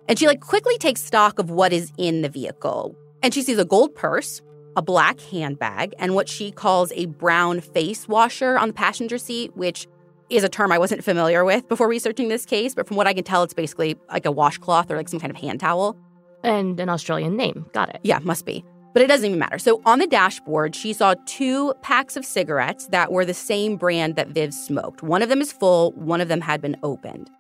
And 0.09 0.19
she 0.19 0.27
like 0.27 0.41
quickly 0.41 0.79
takes 0.79 1.03
stock 1.03 1.39
of 1.39 1.51
what 1.51 1.73
is 1.73 1.93
in 1.99 2.23
the 2.23 2.29
vehicle. 2.29 2.97
And 3.23 3.35
she 3.35 3.43
sees 3.43 3.59
a 3.59 3.65
gold 3.65 3.95
purse, 3.95 4.41
a 4.77 4.83
black 4.83 5.21
handbag, 5.21 5.95
and 5.99 6.15
what 6.15 6.29
she 6.29 6.51
calls 6.51 6.93
a 6.93 7.07
brown 7.07 7.61
face 7.61 8.09
washer 8.09 8.59
on 8.59 8.69
the 8.69 8.75
passenger 8.75 9.19
seat, 9.19 9.57
which 9.57 9.87
is 10.31 10.45
a 10.45 10.49
term 10.49 10.73
I 10.73 10.79
wasn't 10.79 11.05
familiar 11.05 11.45
with 11.45 11.69
before 11.69 11.89
researching 11.89 12.29
this 12.29 12.45
case, 12.45 12.75
but 12.75 12.87
from 12.87 12.97
what 12.97 13.07
I 13.07 13.15
can 13.15 13.25
tell, 13.25 13.43
it's 13.43 13.55
basically 13.55 13.97
like 14.11 14.27
a 14.27 14.33
washcloth 14.33 14.91
or 14.91 14.97
like 14.97 15.09
some 15.09 15.21
kind 15.21 15.31
of 15.31 15.37
hand 15.37 15.61
towel. 15.61 15.97
And 16.45 16.79
an 16.79 16.89
Australian 16.89 17.37
name. 17.37 17.67
Got 17.73 17.91
it. 17.91 18.01
Yeah, 18.05 18.21
must 18.21 18.47
be. 18.47 18.65
But 18.93 19.03
it 19.03 19.07
doesn't 19.07 19.26
even 19.26 19.39
matter. 19.39 19.59
So 19.59 19.80
on 19.84 19.99
the 19.99 20.07
dashboard, 20.07 20.74
she 20.74 20.93
saw 20.93 21.14
two 21.26 21.74
packs 21.82 22.16
of 22.16 22.24
cigarettes 22.24 22.86
that 22.89 23.12
were 23.12 23.24
the 23.24 23.34
same 23.34 23.76
brand 23.76 24.16
that 24.16 24.28
Viv 24.28 24.53
smoked. 24.55 25.03
One 25.03 25.22
of 25.22 25.28
them 25.28 25.41
is 25.41 25.53
full, 25.53 25.93
one 25.93 26.20
of 26.20 26.28
them 26.28 26.41
had 26.41 26.61
been 26.61 26.76
opened. 26.82 27.30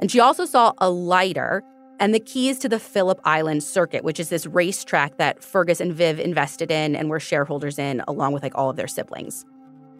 And 0.00 0.10
she 0.10 0.20
also 0.20 0.44
saw 0.44 0.74
a 0.78 0.90
lighter 0.90 1.64
and 1.98 2.14
the 2.14 2.20
keys 2.20 2.58
to 2.60 2.68
the 2.68 2.78
Phillip 2.78 3.20
Island 3.24 3.64
Circuit, 3.64 4.04
which 4.04 4.20
is 4.20 4.28
this 4.28 4.46
racetrack 4.46 5.16
that 5.16 5.42
Fergus 5.42 5.80
and 5.80 5.92
Viv 5.92 6.20
invested 6.20 6.70
in 6.70 6.94
and 6.94 7.10
were 7.10 7.18
shareholders 7.18 7.78
in, 7.78 8.02
along 8.06 8.32
with 8.32 8.42
like 8.42 8.54
all 8.54 8.70
of 8.70 8.76
their 8.76 8.86
siblings. 8.86 9.44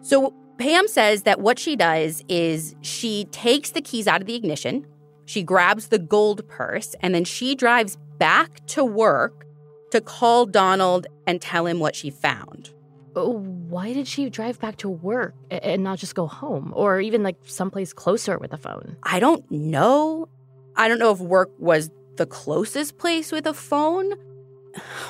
So 0.01 0.33
Pam 0.57 0.87
says 0.87 1.23
that 1.23 1.41
what 1.41 1.59
she 1.59 1.75
does 1.75 2.23
is 2.29 2.75
she 2.81 3.25
takes 3.31 3.71
the 3.71 3.81
keys 3.81 4.07
out 4.07 4.21
of 4.21 4.27
the 4.27 4.35
ignition, 4.35 4.85
she 5.25 5.43
grabs 5.43 5.87
the 5.87 5.99
gold 5.99 6.47
purse, 6.47 6.95
and 7.01 7.13
then 7.13 7.25
she 7.25 7.55
drives 7.55 7.97
back 8.17 8.65
to 8.67 8.83
work 8.83 9.45
to 9.91 10.01
call 10.01 10.45
Donald 10.45 11.07
and 11.27 11.41
tell 11.41 11.65
him 11.65 11.79
what 11.79 11.95
she 11.95 12.09
found. 12.09 12.71
Oh, 13.15 13.39
Why 13.39 13.93
did 13.93 14.07
she 14.07 14.29
drive 14.29 14.59
back 14.59 14.77
to 14.77 14.89
work 14.89 15.33
and 15.49 15.83
not 15.83 15.99
just 15.99 16.15
go 16.15 16.27
home 16.27 16.71
or 16.75 17.01
even 17.01 17.23
like 17.23 17.37
someplace 17.45 17.91
closer 17.93 18.37
with 18.37 18.53
a 18.53 18.57
phone? 18.57 18.97
I 19.03 19.19
don't 19.19 19.49
know. 19.51 20.29
I 20.75 20.87
don't 20.87 20.99
know 20.99 21.11
if 21.11 21.19
work 21.19 21.49
was 21.57 21.89
the 22.17 22.25
closest 22.25 22.97
place 22.97 23.31
with 23.31 23.45
a 23.47 23.53
phone. 23.53 24.13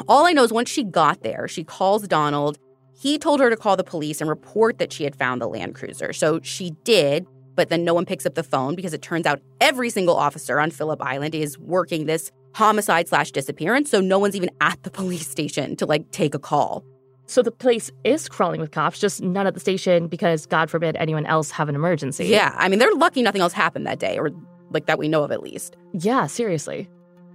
All 0.07 0.25
I 0.25 0.31
know 0.31 0.43
is 0.43 0.53
once 0.53 0.69
she 0.69 0.83
got 0.83 1.21
there, 1.21 1.47
she 1.47 1.63
calls 1.63 2.07
Donald. 2.07 2.57
He 2.97 3.17
told 3.17 3.39
her 3.39 3.49
to 3.49 3.57
call 3.57 3.77
the 3.77 3.83
police 3.83 4.21
and 4.21 4.29
report 4.29 4.77
that 4.79 4.91
she 4.91 5.03
had 5.03 5.15
found 5.15 5.41
the 5.41 5.47
Land 5.47 5.75
Cruiser. 5.75 6.13
So 6.13 6.39
she 6.41 6.71
did, 6.83 7.27
but 7.55 7.69
then 7.69 7.83
no 7.83 7.93
one 7.93 8.05
picks 8.05 8.25
up 8.25 8.35
the 8.35 8.43
phone 8.43 8.75
because 8.75 8.93
it 8.93 9.01
turns 9.01 9.25
out 9.25 9.41
every 9.59 9.89
single 9.89 10.15
officer 10.15 10.59
on 10.59 10.71
Phillip 10.71 11.01
Island 11.01 11.35
is 11.35 11.57
working 11.57 12.05
this 12.05 12.31
homicide 12.59 13.07
slash 13.07 13.31
disappearance. 13.31 13.89
So 13.89 14.01
no 14.01 14.19
one's 14.19 14.35
even 14.35 14.51
at 14.61 14.81
the 14.83 14.91
police 14.99 15.27
station 15.27 15.75
to 15.77 15.85
like 15.85 16.11
take 16.11 16.35
a 16.35 16.39
call. 16.39 16.83
So 17.25 17.43
the 17.43 17.51
place 17.51 17.91
is 18.03 18.27
crawling 18.27 18.59
with 18.59 18.71
cops, 18.71 18.99
just 18.99 19.21
none 19.21 19.45
at 19.45 19.53
the 19.53 19.59
station 19.59 20.07
because, 20.07 20.47
God 20.47 20.69
forbid, 20.69 20.95
anyone 20.95 21.27
else 21.27 21.51
have 21.51 21.69
an 21.69 21.75
emergency. 21.75 22.25
Yeah, 22.25 22.55
I 22.57 22.67
mean, 22.69 22.79
they're 22.79 22.93
lucky 22.95 23.21
nothing 23.21 23.41
else 23.41 23.53
happened 23.53 23.85
that 23.85 23.99
day, 23.99 24.17
or 24.17 24.31
like 24.71 24.87
that 24.87 24.97
we 24.97 25.07
know 25.07 25.23
of 25.23 25.31
at 25.31 25.43
least. 25.43 25.77
Yeah, 25.93 26.25
seriously. 26.25 26.89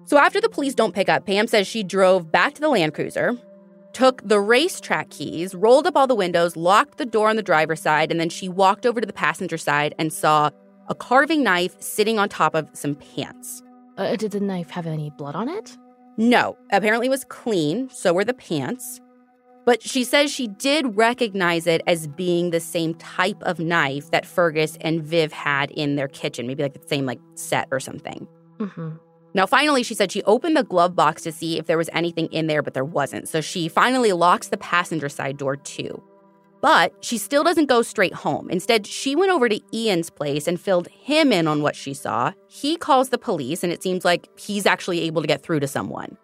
So 0.07 0.19
after 0.19 0.41
the 0.41 0.49
police 0.49 0.75
don't 0.75 0.95
pick 0.95 1.09
up, 1.09 1.27
Pam 1.27 1.47
says 1.47 1.69
she 1.69 1.85
drove 1.85 2.33
back 2.33 2.55
to 2.55 2.61
the 2.61 2.69
Land 2.69 2.93
Cruiser, 2.93 3.39
took 3.93 4.21
the 4.27 4.41
racetrack 4.41 5.11
keys, 5.11 5.55
rolled 5.55 5.87
up 5.87 5.97
all 5.97 6.09
the 6.09 6.15
windows, 6.17 6.57
locked 6.57 6.99
the 6.99 7.07
door 7.07 7.31
on 7.31 7.37
the 7.37 7.43
driver's 7.43 7.81
side, 7.81 8.11
and 8.11 8.19
then 8.19 8.29
she 8.29 8.49
walked 8.49 8.85
over 8.85 9.01
to 9.01 9.07
the 9.07 9.13
passenger 9.13 9.57
side 9.57 9.95
and 9.97 10.13
saw 10.13 10.51
a 10.89 10.95
carving 10.95 11.45
knife 11.45 11.81
sitting 11.81 12.19
on 12.19 12.29
top 12.29 12.57
of 12.57 12.69
some 12.73 12.97
pants. 12.97 13.63
Uh, 13.97 14.17
did 14.17 14.33
the 14.33 14.41
knife 14.41 14.71
have 14.71 14.87
any 14.87 15.11
blood 15.11 15.35
on 15.35 15.49
it? 15.49 15.77
No, 16.17 16.57
apparently 16.71 17.07
it 17.07 17.11
was 17.11 17.25
clean, 17.25 17.89
so 17.91 18.13
were 18.13 18.25
the 18.25 18.35
pants. 18.35 19.01
But 19.65 19.83
she 19.83 20.05
says 20.05 20.31
she 20.31 20.47
did 20.47 20.97
recognize 20.97 21.67
it 21.67 21.81
as 21.87 22.07
being 22.07 22.51
the 22.51 22.61
same 22.61 22.95
type 22.95 23.43
of 23.43 23.59
knife 23.59 24.11
that 24.11 24.27
Fergus 24.27 24.77
and 24.81 25.03
Viv 25.03 25.33
had 25.33 25.71
in 25.71 25.97
their 25.97 26.09
kitchen, 26.09 26.47
maybe 26.47 26.63
like 26.63 26.75
the 26.75 26.87
same 26.87 27.07
like 27.07 27.21
set 27.35 27.69
or 27.71 27.81
something. 27.81 28.29
Mm-hmm. 28.59 28.91
Now, 29.33 29.47
finally, 29.47 29.83
she 29.83 29.95
said 29.95 30.13
she 30.13 30.23
opened 30.25 30.57
the 30.57 30.63
glove 30.63 30.95
box 30.95 31.23
to 31.23 31.33
see 31.33 31.59
if 31.59 31.67
there 31.67 31.79
was 31.79 31.91
anything 31.93 32.27
in 32.27 32.47
there, 32.47 32.63
but 32.63 32.75
there 32.75 32.85
wasn't. 32.85 33.29
So 33.29 33.41
she 33.41 33.69
finally 33.69 34.13
locks 34.13 34.49
the 34.49 34.57
passenger 34.59 35.09
side 35.09 35.39
door 35.39 35.57
too. 35.57 36.03
But 36.65 36.95
she 37.05 37.19
still 37.19 37.45
doesn't 37.45 37.67
go 37.67 37.83
straight 37.83 38.15
home. 38.15 38.49
Instead, 38.49 38.87
she 38.87 39.15
went 39.15 39.31
over 39.31 39.51
to 39.51 39.61
Ian's 39.75 40.09
place 40.09 40.49
and 40.49 40.59
filled 40.59 40.89
him 40.89 41.31
in 41.31 41.47
on 41.47 41.61
what 41.61 41.77
she 41.77 41.93
saw. 41.93 42.33
He 42.49 42.79
calls 42.79 43.11
the 43.11 43.19
police, 43.19 43.63
and 43.63 43.71
it 43.71 43.83
seems 43.83 44.03
like 44.03 44.31
he's 44.41 44.65
actually 44.65 45.03
able 45.03 45.21
to 45.21 45.29
get 45.29 45.43
through 45.43 45.61
to 45.61 45.69
someone. 45.69 46.17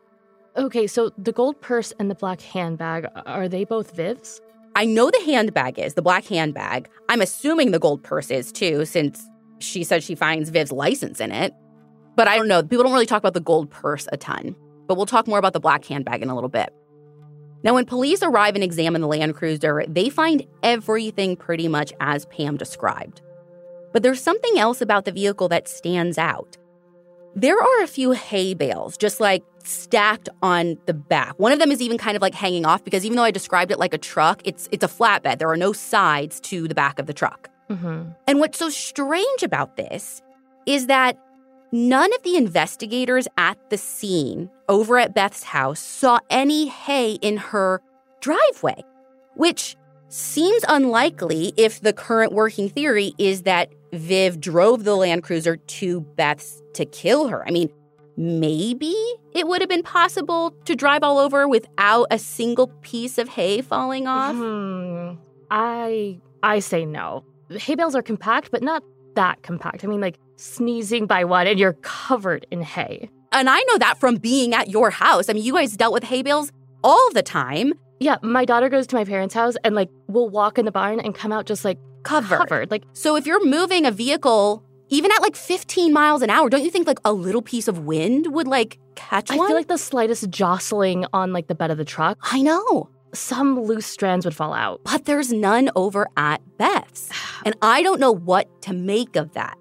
Okay, 0.56 0.86
so 0.86 1.10
the 1.18 1.30
gold 1.30 1.60
purse 1.60 1.92
and 1.98 2.10
the 2.10 2.14
black 2.14 2.40
handbag, 2.40 3.04
are 3.26 3.48
they 3.48 3.64
both 3.64 3.94
Viv's? 3.94 4.40
I 4.74 4.86
know 4.86 5.10
the 5.10 5.22
handbag 5.26 5.78
is, 5.78 5.92
the 5.92 6.00
black 6.00 6.24
handbag. 6.24 6.88
I'm 7.10 7.20
assuming 7.20 7.72
the 7.72 7.78
gold 7.78 8.02
purse 8.02 8.30
is 8.30 8.50
too, 8.50 8.86
since 8.86 9.22
she 9.58 9.84
said 9.84 10.02
she 10.02 10.14
finds 10.14 10.50
Viv's 10.50 10.72
license 10.72 11.20
in 11.20 11.32
it. 11.32 11.52
But 12.16 12.28
I 12.28 12.38
don't 12.38 12.48
know. 12.48 12.62
People 12.62 12.84
don't 12.84 12.94
really 12.94 13.04
talk 13.04 13.20
about 13.20 13.34
the 13.34 13.40
gold 13.40 13.68
purse 13.68 14.08
a 14.10 14.16
ton. 14.16 14.56
But 14.88 14.96
we'll 14.96 15.04
talk 15.04 15.28
more 15.28 15.38
about 15.38 15.52
the 15.52 15.60
black 15.60 15.84
handbag 15.84 16.22
in 16.22 16.30
a 16.30 16.34
little 16.34 16.48
bit. 16.48 16.72
Now, 17.62 17.74
when 17.74 17.84
police 17.84 18.22
arrive 18.22 18.54
and 18.54 18.64
examine 18.64 19.00
the 19.00 19.06
Land 19.06 19.34
Cruiser, 19.34 19.84
they 19.86 20.08
find 20.08 20.46
everything 20.62 21.36
pretty 21.36 21.68
much 21.68 21.92
as 22.00 22.24
Pam 22.26 22.56
described. 22.56 23.20
But 23.92 24.02
there's 24.02 24.22
something 24.22 24.58
else 24.58 24.80
about 24.80 25.04
the 25.04 25.12
vehicle 25.12 25.48
that 25.48 25.68
stands 25.68 26.16
out. 26.16 26.56
There 27.34 27.56
are 27.56 27.82
a 27.82 27.86
few 27.86 28.12
hay 28.12 28.54
bales 28.54 28.96
just 28.96 29.20
like 29.20 29.44
stacked 29.62 30.28
on 30.42 30.78
the 30.86 30.94
back. 30.94 31.38
One 31.38 31.52
of 31.52 31.58
them 31.58 31.70
is 31.70 31.80
even 31.80 31.98
kind 31.98 32.16
of 32.16 32.22
like 32.22 32.34
hanging 32.34 32.66
off 32.66 32.82
because 32.82 33.04
even 33.04 33.16
though 33.16 33.24
I 33.24 33.30
described 33.30 33.70
it 33.70 33.78
like 33.78 33.94
a 33.94 33.98
truck, 33.98 34.42
it's 34.44 34.68
it's 34.72 34.82
a 34.82 34.88
flatbed. 34.88 35.38
There 35.38 35.50
are 35.50 35.56
no 35.56 35.72
sides 35.72 36.40
to 36.42 36.66
the 36.66 36.74
back 36.74 36.98
of 36.98 37.06
the 37.06 37.12
truck. 37.12 37.48
Mm-hmm. 37.68 38.10
And 38.26 38.40
what's 38.40 38.58
so 38.58 38.68
strange 38.68 39.42
about 39.44 39.76
this 39.76 40.22
is 40.66 40.86
that 40.86 41.18
none 41.72 42.12
of 42.14 42.22
the 42.22 42.36
investigators 42.36 43.26
at 43.36 43.58
the 43.70 43.78
scene 43.78 44.50
over 44.68 44.98
at 44.98 45.14
Beth's 45.14 45.44
house 45.44 45.80
saw 45.80 46.18
any 46.30 46.68
hay 46.68 47.12
in 47.14 47.36
her 47.36 47.80
driveway, 48.20 48.82
which 49.34 49.76
seems 50.08 50.64
unlikely 50.68 51.52
if 51.56 51.80
the 51.80 51.92
current 51.92 52.32
working 52.32 52.68
theory 52.68 53.12
is 53.18 53.42
that 53.42 53.72
Viv 53.92 54.40
drove 54.40 54.84
the 54.84 54.96
Land 54.96 55.22
Cruiser 55.22 55.56
to 55.56 56.00
Beth's 56.00 56.62
to 56.74 56.84
kill 56.84 57.28
her. 57.28 57.46
I 57.46 57.50
mean, 57.50 57.70
maybe 58.16 58.94
it 59.32 59.46
would 59.46 59.60
have 59.60 59.68
been 59.68 59.82
possible 59.82 60.54
to 60.64 60.76
drive 60.76 61.02
all 61.02 61.18
over 61.18 61.48
without 61.48 62.06
a 62.10 62.18
single 62.18 62.68
piece 62.82 63.18
of 63.18 63.28
hay 63.28 63.60
falling 63.62 64.06
off. 64.06 64.34
Hmm. 64.34 65.20
I 65.50 66.20
I 66.42 66.60
say 66.60 66.84
no. 66.84 67.24
Hay 67.50 67.74
bales 67.74 67.94
are 67.94 68.02
compact, 68.02 68.50
but 68.50 68.62
not 68.62 68.82
that 69.14 69.42
compact. 69.42 69.84
I 69.84 69.88
mean, 69.88 70.00
like 70.00 70.18
sneezing 70.40 71.06
by 71.06 71.24
one 71.24 71.46
and 71.46 71.58
you're 71.58 71.74
covered 71.82 72.46
in 72.50 72.62
hay. 72.62 73.10
And 73.32 73.48
I 73.48 73.60
know 73.68 73.78
that 73.78 73.98
from 74.00 74.16
being 74.16 74.54
at 74.54 74.68
your 74.68 74.90
house. 74.90 75.28
I 75.28 75.34
mean, 75.34 75.44
you 75.44 75.52
guys 75.52 75.76
dealt 75.76 75.92
with 75.92 76.04
hay 76.04 76.22
bales 76.22 76.50
all 76.82 77.10
the 77.12 77.22
time. 77.22 77.74
Yeah, 78.00 78.16
my 78.22 78.44
daughter 78.44 78.68
goes 78.68 78.86
to 78.88 78.96
my 78.96 79.04
parents' 79.04 79.34
house 79.34 79.54
and 79.62 79.74
like 79.74 79.90
we'll 80.08 80.30
walk 80.30 80.58
in 80.58 80.64
the 80.64 80.72
barn 80.72 80.98
and 81.00 81.14
come 81.14 81.30
out 81.32 81.46
just 81.46 81.64
like 81.64 81.78
Covered. 82.02 82.38
covered. 82.38 82.70
Like 82.70 82.84
So 82.94 83.16
if 83.16 83.26
you're 83.26 83.44
moving 83.44 83.84
a 83.84 83.90
vehicle, 83.90 84.64
even 84.88 85.12
at 85.12 85.20
like 85.20 85.36
15 85.36 85.92
miles 85.92 86.22
an 86.22 86.30
hour, 86.30 86.48
don't 86.48 86.64
you 86.64 86.70
think 86.70 86.86
like 86.86 86.98
a 87.04 87.12
little 87.12 87.42
piece 87.42 87.68
of 87.68 87.80
wind 87.80 88.32
would 88.32 88.48
like 88.48 88.78
catch 88.94 89.30
I 89.30 89.36
one? 89.36 89.44
I 89.44 89.48
feel 89.48 89.56
like 89.56 89.68
the 89.68 89.76
slightest 89.78 90.30
jostling 90.30 91.04
on 91.12 91.32
like 91.34 91.48
the 91.48 91.54
bed 91.54 91.70
of 91.70 91.76
the 91.76 91.84
truck, 91.84 92.18
I 92.22 92.40
know. 92.40 92.88
some 93.12 93.60
loose 93.60 93.86
strands 93.86 94.24
would 94.24 94.34
fall 94.34 94.54
out. 94.54 94.80
But 94.84 95.04
there's 95.04 95.30
none 95.32 95.68
over 95.76 96.08
at 96.16 96.40
Beth's. 96.56 97.10
And 97.44 97.54
I 97.62 97.82
don't 97.82 98.00
know 98.00 98.12
what 98.12 98.46
to 98.62 98.74
make 98.74 99.16
of 99.16 99.32
that. 99.32 99.56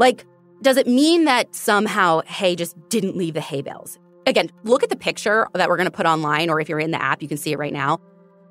Like, 0.00 0.24
does 0.62 0.78
it 0.78 0.86
mean 0.86 1.26
that 1.26 1.54
somehow 1.54 2.22
hay 2.22 2.56
just 2.56 2.74
didn't 2.88 3.16
leave 3.18 3.34
the 3.34 3.42
hay 3.42 3.60
bales? 3.60 3.98
Again, 4.26 4.50
look 4.64 4.82
at 4.82 4.88
the 4.88 4.96
picture 4.96 5.46
that 5.52 5.68
we're 5.68 5.76
going 5.76 5.90
to 5.90 5.94
put 5.94 6.06
online, 6.06 6.48
or 6.48 6.58
if 6.58 6.70
you're 6.70 6.80
in 6.80 6.90
the 6.90 7.00
app, 7.00 7.20
you 7.20 7.28
can 7.28 7.36
see 7.36 7.52
it 7.52 7.58
right 7.58 7.72
now. 7.72 8.00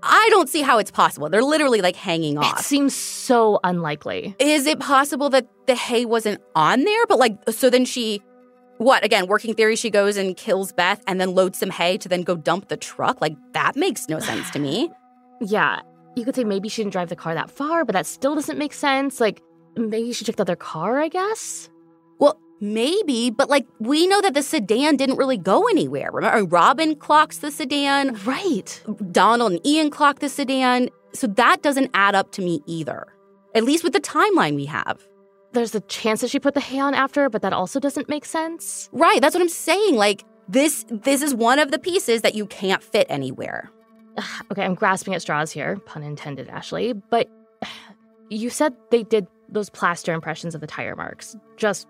I 0.04 0.28
don't 0.30 0.48
see 0.48 0.62
how 0.62 0.78
it's 0.78 0.92
possible. 0.92 1.28
They're 1.28 1.44
literally 1.44 1.82
like 1.82 1.96
hanging 1.96 2.38
off. 2.38 2.60
It 2.60 2.64
seems 2.64 2.94
so 2.94 3.60
unlikely. 3.64 4.36
Is 4.38 4.68
it 4.68 4.80
possible 4.80 5.32
that 5.32 5.48
the 5.66 5.74
hay 5.74 6.06
wasn't 6.06 6.40
on 6.56 6.84
there? 6.84 7.06
But 7.08 7.18
like, 7.18 7.38
so 7.50 7.72
then 7.72 7.84
she, 7.84 8.22
what, 8.78 9.04
again, 9.04 9.26
working 9.26 9.56
theory, 9.56 9.76
she 9.76 9.90
goes 9.90 10.18
and 10.18 10.38
kills 10.38 10.72
Beth 10.72 11.04
and 11.08 11.20
then 11.20 11.34
loads 11.34 11.58
some 11.58 11.72
hay 11.72 11.98
to 11.98 12.08
then 12.08 12.22
go 12.22 12.36
dump 12.36 12.68
the 12.68 12.78
truck? 12.78 13.22
Like, 13.22 13.36
that 13.54 13.76
makes 13.76 14.08
no 14.08 14.20
sense 14.20 14.50
to 14.52 14.60
me. 14.60 14.90
Yeah, 15.42 15.80
you 16.18 16.26
could 16.26 16.36
say 16.36 16.44
maybe 16.44 16.68
she 16.68 16.84
didn't 16.84 16.92
drive 16.92 17.08
the 17.08 17.16
car 17.16 17.34
that 17.34 17.50
far, 17.50 17.86
but 17.86 17.94
that 17.94 18.06
still 18.06 18.36
doesn't 18.36 18.58
make 18.58 18.74
sense. 18.74 19.22
Like 19.22 19.42
maybe 19.80 20.14
she 20.14 20.26
took 20.26 20.36
the 20.36 20.44
other 20.44 20.56
car, 20.56 21.00
I 21.00 21.08
guess. 21.08 21.70
Well, 22.20 22.40
maybe, 22.60 23.30
but 23.30 23.50
like 23.50 23.66
we 23.80 24.08
know 24.08 24.22
that 24.22 24.34
the 24.34 24.44
sedan 24.44 24.98
didn't 24.98 25.18
really 25.18 25.38
go 25.38 25.68
anywhere. 25.68 26.10
Remember, 26.12 26.44
Robin 26.46 26.96
clocks 26.96 27.38
the 27.40 27.52
sedan, 27.52 28.18
Right. 28.26 28.82
Donald 29.12 29.54
and 29.54 29.66
Ian 29.66 29.90
clock 29.90 30.20
the 30.20 30.30
sedan. 30.30 30.90
So 31.14 31.28
that 31.28 31.62
doesn't 31.62 31.92
add 31.94 32.16
up 32.16 32.32
to 32.34 32.42
me 32.42 32.62
either, 32.66 33.08
at 33.56 33.64
least 33.64 33.84
with 33.84 33.94
the 33.94 34.02
timeline 34.02 34.56
we 34.56 34.66
have. 34.66 35.08
There's 35.54 35.74
a 35.74 35.82
chance 35.82 36.22
that 36.22 36.30
she 36.30 36.40
put 36.40 36.54
the 36.54 36.60
hay 36.60 36.80
on 36.80 36.94
after, 36.94 37.28
but 37.30 37.42
that 37.42 37.54
also 37.54 37.80
doesn't 37.80 38.08
make 38.08 38.26
sense. 38.26 38.90
Right, 38.92 39.20
that's 39.20 39.34
what 39.34 39.42
I'm 39.42 39.50
saying. 39.50 39.96
Like 39.96 40.24
this, 40.48 40.86
this 40.90 41.24
is 41.24 41.34
one 41.34 41.58
of 41.58 41.72
the 41.72 41.80
pieces 41.80 42.22
that 42.22 42.36
you 42.36 42.46
can't 42.46 42.84
fit 42.84 43.08
anywhere. 43.10 43.72
Okay, 44.52 44.64
I'm 44.66 44.76
grasping 44.76 45.14
at 45.14 45.22
straws 45.22 45.52
here, 45.52 45.78
pun 45.86 46.04
intended, 46.04 46.50
Ashley. 46.50 46.94
But 46.94 47.30
you 48.30 48.50
said 48.50 48.74
they 48.92 49.04
did 49.04 49.28
those 49.52 49.70
plaster 49.70 50.14
impressions 50.14 50.56
of 50.56 50.62
the 50.62 50.68
tire 50.68 50.96
marks. 50.96 51.36
Just 51.58 51.88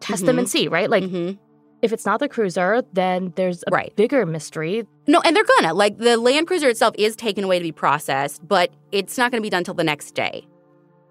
test 0.00 0.26
them 0.26 0.38
and 0.38 0.48
see, 0.48 0.68
right? 0.68 0.90
Like 0.90 1.04
hmm 1.04 1.32
if 1.80 1.92
it's 1.92 2.04
not 2.04 2.18
the 2.18 2.28
cruiser, 2.28 2.82
then 2.92 3.32
there's 3.36 3.62
a 3.68 3.70
Right. 3.70 3.94
bigger 3.94 4.26
mystery. 4.26 4.84
No, 5.06 5.20
and 5.20 5.36
they're 5.36 5.44
gonna 5.60 5.74
like 5.74 5.98
the 5.98 6.16
Land 6.16 6.48
Cruiser 6.48 6.68
itself 6.68 6.92
is 6.98 7.14
taken 7.14 7.44
away 7.44 7.58
to 7.60 7.62
be 7.62 7.70
processed, 7.70 8.46
but 8.48 8.70
it's 8.90 9.16
not 9.16 9.30
gonna 9.30 9.42
be 9.42 9.48
done 9.50 9.62
till 9.62 9.74
the 9.74 9.84
next 9.84 10.12
day. 10.16 10.44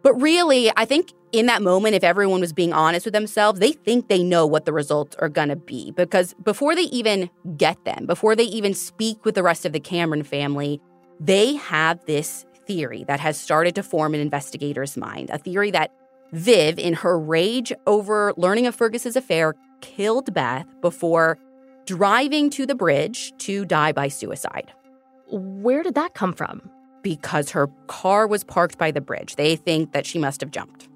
But 0.03 0.13
really, 0.15 0.69
I 0.75 0.83
think 0.83 1.13
in 1.31 1.45
that 1.45 1.61
moment, 1.61 1.95
if 1.95 2.03
everyone 2.03 2.41
was 2.41 2.51
being 2.51 2.73
honest 2.73 3.05
with 3.05 3.13
themselves, 3.13 3.59
they 3.61 3.71
think 3.71 4.09
they 4.09 4.23
know 4.23 4.45
what 4.45 4.65
the 4.65 4.73
results 4.73 5.15
are 5.19 5.29
gonna 5.29 5.55
be 5.55 5.91
because 5.91 6.33
before 6.43 6.75
they 6.75 6.83
even 6.83 7.29
get 7.55 7.83
them, 7.85 8.05
before 8.05 8.35
they 8.35 8.43
even 8.43 8.73
speak 8.73 9.23
with 9.23 9.35
the 9.35 9.43
rest 9.43 9.65
of 9.65 9.71
the 9.71 9.79
Cameron 9.79 10.23
family, 10.23 10.81
they 11.19 11.53
have 11.55 12.03
this 12.07 12.45
theory 12.67 13.03
that 13.07 13.19
has 13.19 13.39
started 13.39 13.75
to 13.75 13.83
form 13.83 14.13
an 14.13 14.19
investigator's 14.19 14.97
mind. 14.97 15.29
A 15.29 15.37
theory 15.37 15.71
that 15.71 15.91
Viv, 16.33 16.77
in 16.77 16.93
her 16.93 17.17
rage 17.19 17.71
over 17.85 18.33
learning 18.37 18.67
of 18.67 18.75
Fergus's 18.75 19.15
affair, 19.15 19.55
killed 19.81 20.33
Beth 20.33 20.67
before 20.81 21.37
driving 21.85 22.49
to 22.51 22.65
the 22.65 22.75
bridge 22.75 23.33
to 23.37 23.63
die 23.63 23.93
by 23.93 24.09
suicide 24.09 24.73
Where 25.29 25.83
did 25.83 25.95
that 25.95 26.13
come 26.13 26.33
from? 26.33 26.69
because 27.03 27.51
her 27.51 27.67
car 27.87 28.27
was 28.27 28.43
parked 28.43 28.77
by 28.77 28.91
the 28.91 28.99
bridge. 28.99 29.37
They 29.37 29.55
think 29.55 29.93
that 29.93 30.05
she 30.05 30.19
must 30.19 30.41
have 30.41 30.51
jumped. 30.51 30.89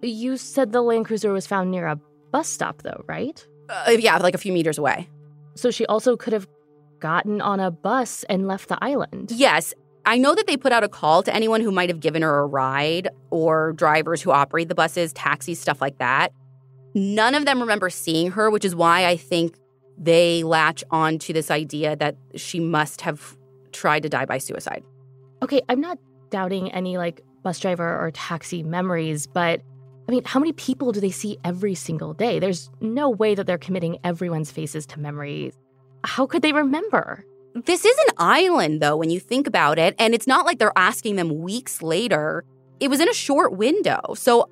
You 0.00 0.38
said 0.38 0.72
the 0.72 0.80
Land 0.80 1.04
Cruiser 1.04 1.32
was 1.32 1.46
found 1.46 1.70
near 1.70 1.86
a 1.86 2.00
bus 2.30 2.48
stop, 2.48 2.80
though, 2.82 3.04
right? 3.06 3.46
Uh, 3.68 3.90
yeah, 3.98 4.16
like 4.16 4.34
a 4.34 4.38
few 4.38 4.52
meters 4.54 4.78
away. 4.78 5.10
So 5.56 5.70
she 5.70 5.84
also 5.84 6.16
could 6.16 6.32
have 6.32 6.48
gotten 6.98 7.42
on 7.42 7.60
a 7.60 7.70
bus 7.70 8.24
and 8.30 8.46
left 8.48 8.68
the 8.68 8.78
island. 8.82 9.32
Yes, 9.32 9.74
I 10.06 10.18
know 10.18 10.34
that 10.34 10.46
they 10.46 10.56
put 10.56 10.72
out 10.72 10.82
a 10.82 10.88
call 10.88 11.22
to 11.22 11.34
anyone 11.34 11.60
who 11.60 11.70
might 11.70 11.88
have 11.88 12.00
given 12.00 12.22
her 12.22 12.40
a 12.40 12.46
ride 12.46 13.08
or 13.30 13.72
drivers 13.74 14.22
who 14.22 14.30
operate 14.30 14.68
the 14.68 14.74
buses, 14.74 15.12
taxis, 15.12 15.60
stuff 15.60 15.80
like 15.80 15.98
that. 15.98 16.32
None 16.94 17.34
of 17.34 17.44
them 17.44 17.60
remember 17.60 17.90
seeing 17.90 18.30
her, 18.32 18.50
which 18.50 18.64
is 18.64 18.74
why 18.74 19.06
I 19.06 19.16
think 19.16 19.56
they 19.96 20.42
latch 20.42 20.82
on 20.90 21.18
to 21.20 21.32
this 21.32 21.50
idea 21.50 21.94
that 21.96 22.16
she 22.34 22.58
must 22.58 23.02
have 23.02 23.36
tried 23.72 24.02
to 24.02 24.08
die 24.08 24.24
by 24.24 24.38
suicide. 24.38 24.82
Okay, 25.42 25.60
I'm 25.68 25.80
not 25.80 25.98
doubting 26.30 26.72
any 26.72 26.96
like 26.96 27.20
bus 27.42 27.60
driver 27.60 27.98
or 27.98 28.10
taxi 28.10 28.62
memories, 28.62 29.26
but 29.26 29.60
I 30.08 30.12
mean, 30.12 30.24
how 30.24 30.40
many 30.40 30.52
people 30.52 30.90
do 30.90 31.00
they 31.00 31.10
see 31.10 31.38
every 31.44 31.74
single 31.74 32.14
day? 32.14 32.38
There's 32.40 32.70
no 32.80 33.10
way 33.10 33.34
that 33.34 33.46
they're 33.46 33.58
committing 33.58 33.98
everyone's 34.02 34.50
faces 34.50 34.86
to 34.86 34.98
memory. 34.98 35.52
How 36.02 36.26
could 36.26 36.42
they 36.42 36.52
remember? 36.52 37.24
This 37.54 37.84
is 37.84 37.96
an 38.08 38.14
island, 38.18 38.80
though, 38.80 38.96
when 38.96 39.10
you 39.10 39.20
think 39.20 39.46
about 39.46 39.78
it. 39.78 39.94
And 39.98 40.14
it's 40.14 40.26
not 40.26 40.46
like 40.46 40.58
they're 40.58 40.72
asking 40.76 41.16
them 41.16 41.40
weeks 41.40 41.82
later. 41.82 42.44
It 42.78 42.88
was 42.88 43.00
in 43.00 43.08
a 43.08 43.14
short 43.14 43.56
window. 43.56 44.00
So, 44.14 44.48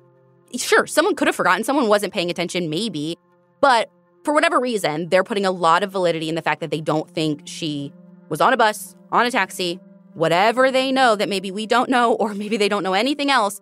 sure, 0.55 0.85
someone 0.85 1.15
could 1.15 1.27
have 1.27 1.35
forgotten. 1.35 1.63
Someone 1.63 1.87
wasn't 1.87 2.13
paying 2.13 2.29
attention, 2.29 2.69
maybe. 2.69 3.17
But 3.61 3.89
for 4.23 4.33
whatever 4.33 4.59
reason, 4.59 5.09
they're 5.09 5.23
putting 5.23 5.45
a 5.45 5.51
lot 5.51 5.83
of 5.83 5.91
validity 5.91 6.29
in 6.29 6.35
the 6.35 6.41
fact 6.41 6.61
that 6.61 6.71
they 6.71 6.81
don't 6.81 7.09
think 7.09 7.41
she 7.45 7.93
was 8.27 8.41
on 8.41 8.53
a 8.53 8.57
bus, 8.57 8.95
on 9.11 9.25
a 9.25 9.31
taxi, 9.31 9.79
whatever 10.13 10.71
they 10.71 10.91
know 10.91 11.15
that 11.15 11.29
maybe 11.29 11.51
we 11.51 11.65
don't 11.65 11.89
know, 11.89 12.13
or 12.13 12.33
maybe 12.33 12.57
they 12.57 12.69
don't 12.69 12.83
know 12.83 12.93
anything 12.93 13.31
else. 13.31 13.61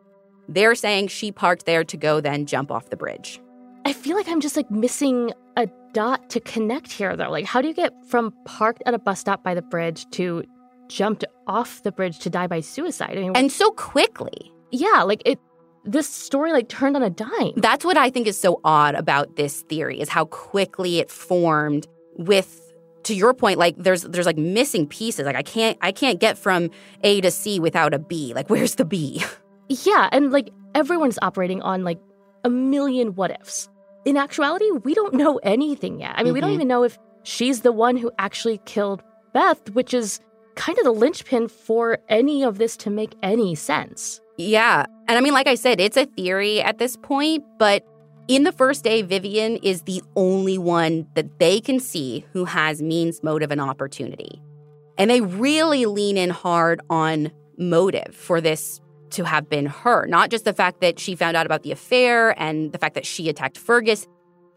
They're 0.49 0.75
saying 0.75 1.09
she 1.09 1.31
parked 1.31 1.65
there 1.65 1.83
to 1.83 1.97
go 1.97 2.21
then 2.21 2.45
jump 2.45 2.71
off 2.71 2.89
the 2.89 2.97
bridge. 2.97 3.39
I 3.85 3.93
feel 3.93 4.17
like 4.17 4.27
I'm 4.27 4.41
just 4.41 4.57
like 4.57 4.69
missing 4.71 5.31
a 5.55 5.67
dot 5.97 6.29
to 6.33 6.39
connect 6.39 6.91
here, 6.91 7.15
though. 7.15 7.31
Like, 7.37 7.45
how 7.45 7.59
do 7.61 7.67
you 7.67 7.73
get 7.73 7.91
from 8.11 8.33
parked 8.45 8.83
at 8.85 8.93
a 8.93 8.99
bus 8.99 9.19
stop 9.19 9.43
by 9.43 9.53
the 9.55 9.61
bridge 9.73 10.05
to 10.11 10.43
jumped 10.89 11.25
off 11.47 11.81
the 11.83 11.91
bridge 11.91 12.19
to 12.19 12.29
die 12.29 12.47
by 12.47 12.59
suicide? 12.61 13.17
I 13.17 13.21
mean, 13.21 13.31
And 13.35 13.51
so 13.51 13.71
quickly. 13.71 14.51
yeah, 14.71 15.01
like 15.03 15.21
it, 15.25 15.39
this 15.85 16.07
story 16.09 16.51
like 16.51 16.67
turned 16.69 16.95
on 16.95 17.03
a 17.03 17.09
dime. 17.09 17.53
That's 17.57 17.83
what 17.85 17.97
I 17.97 18.09
think 18.09 18.27
is 18.27 18.39
so 18.39 18.59
odd 18.63 18.93
about 18.95 19.35
this 19.37 19.61
theory 19.63 19.99
is 19.99 20.09
how 20.09 20.25
quickly 20.25 20.99
it 20.99 21.09
formed 21.09 21.87
with 22.17 22.49
to 23.03 23.13
your 23.15 23.33
point 23.33 23.57
like 23.57 23.75
there's 23.77 24.03
there's 24.03 24.25
like 24.25 24.37
missing 24.37 24.85
pieces 24.85 25.25
like 25.25 25.35
I 25.37 25.41
can't 25.43 25.77
I 25.81 25.93
can't 25.93 26.19
get 26.19 26.37
from 26.37 26.69
A 27.03 27.21
to 27.21 27.31
C 27.31 27.57
without 27.59 27.93
a 27.93 27.99
B 27.99 28.33
like 28.35 28.49
where's 28.49 28.75
the 28.75 28.83
B 28.83 29.23
Yeah, 29.69 30.09
and 30.11 30.31
like 30.31 30.49
everyone's 30.75 31.17
operating 31.21 31.61
on 31.61 31.83
like 31.85 31.99
a 32.43 32.49
million 32.49 33.15
what 33.15 33.31
ifs. 33.31 33.69
In 34.07 34.15
actuality, 34.15 34.71
we 34.83 34.93
don't 34.93 35.13
know 35.13 35.37
anything 35.43 35.99
yet. 35.99 36.13
I 36.15 36.23
mean, 36.23 36.31
we 36.33 36.39
don't 36.39 36.51
Mhm. 36.51 36.59
even 36.61 36.67
know 36.69 36.83
if 36.83 36.97
she's 37.23 37.61
the 37.61 37.73
one 37.73 37.97
who 37.97 38.09
actually 38.17 38.59
killed 38.63 39.03
Beth, 39.33 39.69
which 39.71 39.93
is 39.93 40.21
kind 40.55 40.77
of 40.77 40.85
the 40.85 40.91
linchpin 40.93 41.49
for 41.49 41.97
any 42.07 42.41
of 42.41 42.57
this 42.57 42.77
to 42.77 42.89
make 42.89 43.15
any 43.21 43.53
sense. 43.53 44.21
Yeah 44.37 44.85
and 45.07 45.17
I 45.17 45.21
mean 45.21 45.33
like 45.33 45.47
I 45.47 45.55
said 45.55 45.79
it's 45.79 45.97
a 45.97 46.05
theory 46.05 46.61
at 46.61 46.77
this 46.77 46.95
point 46.95 47.43
but 47.57 47.83
in 48.27 48.43
the 48.43 48.51
first 48.51 48.83
day 48.83 49.01
Vivienne 49.01 49.57
is 49.63 49.81
the 49.83 50.01
only 50.15 50.57
one 50.59 51.07
that 51.15 51.39
they 51.39 51.59
can 51.59 51.79
see 51.79 52.23
who 52.33 52.45
has 52.45 52.81
means 52.81 53.23
motive 53.23 53.49
and 53.51 53.59
opportunity 53.59 54.39
and 54.97 55.09
they 55.09 55.21
really 55.21 55.85
lean 55.87 56.17
in 56.17 56.29
hard 56.29 56.81
on 56.89 57.31
motive 57.57 58.13
for 58.13 58.39
this 58.39 58.79
to 59.11 59.23
have 59.23 59.49
been 59.49 59.65
her, 59.65 60.05
not 60.07 60.29
just 60.29 60.45
the 60.45 60.53
fact 60.53 60.81
that 60.81 60.99
she 60.99 61.15
found 61.15 61.37
out 61.37 61.45
about 61.45 61.63
the 61.63 61.71
affair 61.71 62.39
and 62.39 62.71
the 62.71 62.77
fact 62.77 62.95
that 62.95 63.05
she 63.05 63.29
attacked 63.29 63.57
Fergus. 63.57 64.07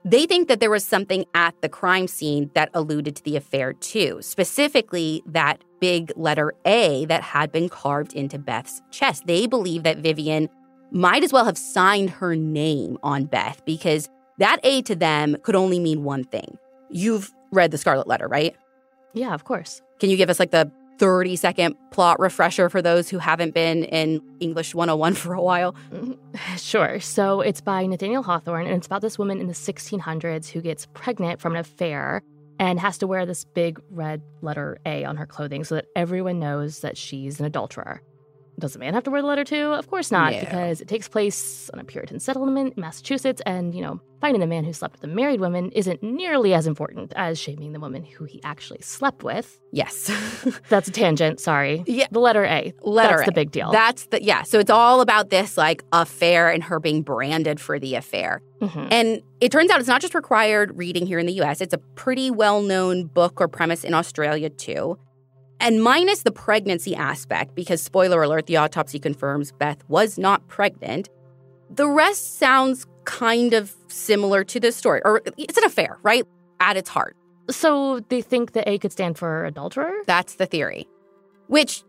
They 0.05 0.25
think 0.25 0.49
that 0.49 0.61
there 0.61 0.71
was 0.71 0.85
something 0.85 1.27
at 1.35 1.61
the 1.61 1.69
crime 1.69 2.07
scene 2.07 2.51
that 2.55 2.71
alluded 2.73 3.17
to 3.17 3.23
the 3.23 3.37
affair 3.37 3.75
too, 3.75 4.19
specifically 4.23 5.23
that 5.27 5.63
big 5.79 6.13
letter 6.17 6.55
A 6.65 7.05
that 7.07 7.23
had 7.23 7.53
been 7.53 7.69
carved 7.69 8.15
into 8.15 8.39
Beth's 8.39 8.81
chest. 8.91 9.27
They 9.27 9.47
believe 9.47 9.83
that 9.83 9.99
Vivienne 9.99 10.49
might 10.91 11.23
as 11.23 11.33
well 11.33 11.45
have 11.45 11.59
signed 11.59 12.11
her 12.11 12.35
name 12.35 12.99
on 13.03 13.25
Beth 13.25 13.63
because 13.67 14.09
that 14.39 14.59
A 14.63 14.81
to 14.83 14.97
them 14.97 15.37
could 15.43 15.55
only 15.55 15.79
mean 15.79 16.03
one 16.03 16.25
thing. 16.25 16.57
You've 16.89 17.31
read 17.53 17.71
the 17.71 17.79
Scarlet 17.79 18.07
Letter, 18.07 18.27
right? 18.27 18.57
Yeah, 19.13 19.35
of 19.35 19.45
course. 19.45 19.83
Can 19.99 20.09
you 20.09 20.17
give 20.17 20.31
us 20.31 20.41
like 20.41 20.51
the 20.51 20.73
30 21.01 21.35
second 21.37 21.77
plot 21.91 22.21
refresher 22.21 22.69
for 22.69 22.83
those 22.83 23.09
who 23.09 23.17
haven't 23.17 23.55
been 23.55 23.85
in 23.85 24.21
English 24.39 24.75
101 24.75 25.15
for 25.15 25.35
a 25.35 25.43
while? 25.43 25.75
Sure. 26.57 27.01
So 27.01 27.41
it's 27.41 27.61
by 27.61 27.87
Nathaniel 27.87 28.23
Hawthorne, 28.23 28.67
and 28.67 28.77
it's 28.77 28.87
about 28.87 29.03
this 29.03 29.19
woman 29.19 29.41
in 29.41 29.47
the 29.47 29.53
1600s 29.55 30.49
who 30.49 30.61
gets 30.61 30.87
pregnant 30.95 31.41
from 31.41 31.55
an 31.55 31.61
affair 31.61 32.23
and 32.59 32.79
has 32.79 32.99
to 32.99 33.07
wear 33.07 33.27
this 33.27 33.45
big 33.45 33.81
red 33.91 34.23
letter 34.43 34.79
A 34.87 35.05
on 35.05 35.17
her 35.17 35.27
clothing 35.27 35.65
so 35.65 35.77
that 35.77 35.87
everyone 35.97 36.39
knows 36.39 36.81
that 36.81 36.97
she's 36.97 37.41
an 37.41 37.47
adulterer. 37.47 38.03
Does 38.61 38.75
the 38.75 38.79
man 38.79 38.95
have 38.95 39.03
to 39.05 39.11
wear 39.11 39.21
the 39.23 39.27
letter 39.29 39.45
too? 39.45 39.73
Of 39.73 39.89
course 39.91 40.11
not, 40.13 40.33
No. 40.33 40.41
because 40.41 40.81
it 40.81 40.87
takes 40.89 41.09
place 41.09 41.69
on 41.75 41.81
a 41.81 41.85
Puritan 41.85 42.21
settlement 42.21 42.75
in 42.77 42.81
Massachusetts, 42.81 43.43
and, 43.45 43.75
you 43.75 43.83
know, 43.83 44.01
finding 44.21 44.41
the 44.41 44.47
man 44.47 44.65
who 44.65 44.73
slept 44.73 44.97
with 45.01 45.05
a 45.11 45.13
married 45.13 45.41
woman 45.41 45.71
isn't 45.73 46.03
nearly 46.03 46.53
as 46.55 46.67
important 46.67 47.13
as 47.17 47.39
shaming 47.39 47.73
the 47.73 47.81
woman 47.81 48.05
who 48.05 48.25
he 48.25 48.41
actually 48.45 48.81
slept 48.83 49.25
with. 49.25 49.59
Yes. 49.73 50.11
That's 50.69 50.89
a 50.89 50.91
tangent, 50.93 51.41
sorry. 51.41 51.83
Yeah. 51.87 52.07
The 52.11 52.21
letter 52.21 52.45
A. 52.45 52.73
Letter 52.83 53.17
That's 53.17 53.23
A. 53.23 53.25
the 53.27 53.33
big 53.33 53.51
deal. 53.51 53.73
That's 53.73 54.07
the, 54.07 54.23
yeah. 54.23 54.43
So 54.43 54.59
it's 54.59 54.71
all 54.71 55.01
about 55.01 55.31
this 55.31 55.57
like 55.57 55.83
affair 55.93 56.51
and 56.51 56.63
her 56.65 56.79
being 56.79 57.03
branded 57.03 57.59
for 57.61 57.79
the 57.79 57.95
affair. 57.95 58.43
Mhm. 58.61 58.89
And 58.91 59.23
it 59.41 59.51
turns 59.51 59.71
out 59.71 59.81
it's 59.81 59.89
not 59.89 60.03
just 60.03 60.15
required 60.15 60.77
reading 60.77 61.07
here 61.07 61.19
in 61.19 61.25
the 61.25 61.41
US, 61.41 61.63
it's 61.63 61.73
a 61.73 61.79
pretty 61.79 62.31
well 62.31 62.61
known 62.61 63.07
book 63.07 63.41
or 63.41 63.49
premise 63.49 63.85
in 63.85 63.95
Australia 63.95 64.51
too. 64.51 64.99
And 65.61 65.83
minus 65.83 66.23
the 66.23 66.33
pregnancy 66.33 66.97
aspect, 66.97 67.55
because 67.55 67.83
spoiler 67.83 68.23
alert, 68.23 68.47
the 68.47 68.57
autopsy 68.57 68.99
confirms 68.99 69.53
Beth 69.53 69.85
was 69.89 70.19
not 70.19 70.47
pregnant, 70.49 71.11
the 71.69 71.87
rest 71.87 72.39
sounds 72.39 72.87
kind 73.05 73.53
of 73.53 73.75
similar 73.89 74.43
to 74.45 74.59
this 74.59 74.75
story. 74.75 75.03
Or 75.05 75.21
it's 75.37 75.59
an 75.59 75.65
affair, 75.65 75.99
right? 76.03 76.25
At 76.61 76.77
its 76.77 76.89
heart. 76.89 77.17
So 77.51 78.01
they 78.09 78.23
think 78.23 78.53
the 78.53 78.69
A 78.69 78.79
could 78.79 78.93
stand 78.93 79.19
for 79.19 79.45
adulterer? 79.45 79.93
That's 80.07 80.35
the 80.37 80.47
theory. 80.47 80.89
Which, 81.49 81.83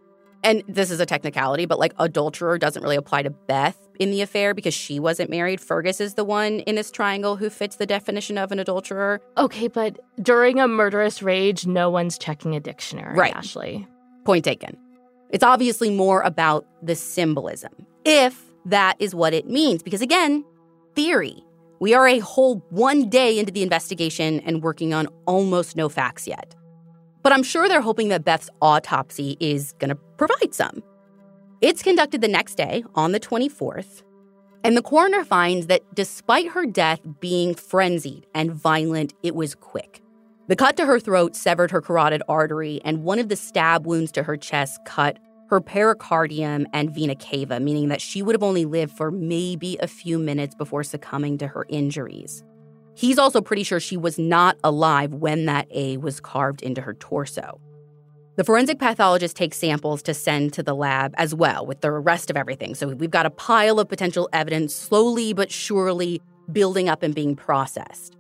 and 0.44 0.64
this 0.68 0.92
is 0.92 1.00
a 1.00 1.06
technicality, 1.06 1.66
but 1.66 1.80
like 1.80 1.94
adulterer 1.98 2.58
doesn't 2.58 2.82
really 2.82 2.96
apply 2.96 3.24
to 3.24 3.30
Beth 3.30 3.78
in 4.02 4.10
the 4.10 4.22
affair 4.22 4.56
because 4.56 4.74
she 4.74 5.00
wasn't 5.00 5.30
married. 5.30 5.62
Fergus 5.62 6.02
is 6.02 6.16
the 6.16 6.24
one 6.24 6.62
in 6.62 6.74
this 6.74 6.90
triangle 6.90 7.36
who 7.36 7.52
fits 7.52 7.76
the 7.76 7.86
definition 7.86 8.36
of 8.36 8.52
an 8.52 8.58
adulterer. 8.58 9.22
Okay, 9.38 9.68
but 9.68 10.00
during 10.20 10.60
a 10.60 10.68
murderous 10.68 11.22
rage, 11.22 11.68
no 11.68 11.88
one's 11.92 12.18
checking 12.18 12.56
a 12.56 12.60
dictionary, 12.60 13.16
Right. 13.16 13.36
Ashley. 13.36 13.88
Point 14.26 14.44
taken. 14.44 14.76
It's 15.30 15.44
obviously 15.44 15.92
more 15.92 16.22
about 16.24 16.66
the 16.82 16.96
symbolism, 16.96 17.72
if 18.04 18.44
that 18.66 18.96
is 18.98 19.14
what 19.14 19.36
it 19.36 19.48
means. 19.48 19.84
Because 19.84 20.02
again, 20.02 20.44
theory. 20.96 21.44
We 21.80 21.94
are 21.94 22.08
a 22.08 22.20
whole 22.20 22.66
one 22.70 23.08
day 23.08 23.38
into 23.38 23.52
the 23.52 23.62
investigation 23.62 24.40
and 24.42 24.64
working 24.64 24.96
on 24.96 25.08
almost 25.28 25.76
no 25.76 25.90
facts 25.90 26.28
yet. 26.28 26.56
But 27.22 27.34
I'm 27.34 27.44
sure 27.44 27.68
they're 27.68 27.82
hoping 27.82 28.08
that 28.10 28.24
Beth's 28.26 28.50
autopsy 28.64 29.38
is 29.40 29.74
going 29.74 29.90
to 29.90 29.96
provide 30.18 30.56
some. 30.56 30.82
It's 31.62 31.84
conducted 31.84 32.22
the 32.22 32.28
next 32.28 32.56
day, 32.56 32.84
on 32.96 33.12
the 33.12 33.20
24th, 33.20 34.02
and 34.64 34.76
the 34.76 34.82
coroner 34.82 35.24
finds 35.24 35.68
that 35.68 35.84
despite 35.94 36.48
her 36.50 36.66
death 36.66 37.00
being 37.20 37.54
frenzied 37.54 38.26
and 38.34 38.52
violent, 38.52 39.14
it 39.22 39.36
was 39.36 39.54
quick. 39.54 40.02
The 40.48 40.56
cut 40.56 40.76
to 40.78 40.88
her 40.88 41.00
throat 41.00 41.36
severed 41.36 41.70
her 41.70 41.80
carotid 41.80 42.24
artery, 42.28 42.82
and 42.84 43.04
one 43.04 43.20
of 43.20 43.30
the 43.30 43.36
stab 43.36 43.86
wounds 43.86 44.12
to 44.14 44.24
her 44.24 44.38
chest 44.38 44.80
cut 44.86 45.20
her 45.52 45.62
pericardium 45.62 46.66
and 46.74 46.96
vena 46.96 47.16
cava, 47.16 47.60
meaning 47.60 47.90
that 47.90 48.02
she 48.02 48.24
would 48.24 48.34
have 48.34 48.42
only 48.42 48.66
lived 48.66 48.98
for 48.98 49.12
maybe 49.12 49.78
a 49.82 49.88
few 49.88 50.18
minutes 50.18 50.56
before 50.56 50.84
succumbing 50.84 51.38
to 51.38 51.48
her 51.48 51.68
injuries. 51.70 52.44
He's 52.96 53.20
also 53.20 53.40
pretty 53.40 53.62
sure 53.62 53.80
she 53.80 53.98
was 53.98 54.18
not 54.18 54.58
alive 54.64 55.14
when 55.14 55.46
that 55.46 55.68
A 55.70 55.98
was 55.98 56.20
carved 56.20 56.64
into 56.64 56.82
her 56.82 56.96
torso. 56.96 57.62
The 58.38 58.46
forensic 58.46 58.80
pathologist 58.80 59.36
takes 59.36 59.58
samples 59.58 60.02
to 60.04 60.14
send 60.14 60.54
to 60.54 60.64
the 60.64 60.74
lab 60.74 61.14
as 61.18 61.36
well 61.36 61.66
with 61.66 61.82
the 61.82 61.92
rest 61.92 62.30
of 62.30 62.38
everything. 62.38 62.76
So 62.76 62.88
we've 62.88 63.12
got 63.12 63.26
a 63.26 63.30
pile 63.30 63.78
of 63.78 63.90
potential 63.90 64.30
evidence 64.32 64.74
slowly 64.74 65.34
but 65.34 65.52
surely 65.52 66.22
building 66.52 66.88
up 66.88 67.04
and 67.04 67.14
being 67.14 67.36
processed. 67.36 68.16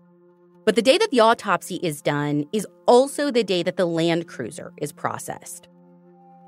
But 0.66 0.76
the 0.76 0.82
day 0.82 0.98
that 0.98 1.12
the 1.12 1.22
autopsy 1.22 1.76
is 1.78 2.02
done 2.02 2.46
is 2.52 2.68
also 2.88 3.32
the 3.32 3.44
day 3.44 3.64
that 3.64 3.78
the 3.78 3.86
Land 3.86 4.28
Cruiser 4.28 4.74
is 4.82 4.92
processed. 4.92 5.70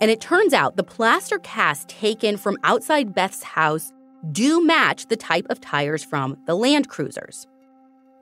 And 0.02 0.12
it 0.12 0.20
turns 0.20 0.54
out 0.54 0.76
the 0.76 0.84
plaster 0.84 1.40
casts 1.40 1.86
taken 1.88 2.36
from 2.36 2.58
outside 2.64 3.16
Beth's 3.16 3.44
house 3.44 3.94
do 4.32 4.64
match 4.66 5.08
the 5.08 5.16
type 5.16 5.46
of 5.50 5.62
tires 5.62 6.04
from 6.04 6.38
the 6.46 6.56
Land 6.56 6.90
Cruisers. 6.90 7.48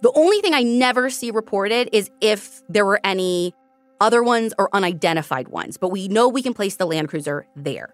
The 0.02 0.12
only 0.16 0.40
thing 0.42 0.54
I 0.54 0.64
never 0.64 1.10
see 1.10 1.32
reported 1.32 1.90
is 1.92 2.10
if 2.22 2.62
there 2.70 2.86
were 2.86 3.02
any 3.04 3.54
other 4.02 4.24
ones 4.24 4.54
or 4.58 4.68
unidentified 4.76 5.48
ones, 5.48 5.78
but 5.78 5.90
we 5.90 6.10
know 6.10 6.28
we 6.28 6.42
can 6.42 6.54
place 6.54 6.76
the 6.76 6.86
Land 6.86 7.08
Cruiser 7.08 7.46
there. 7.56 7.94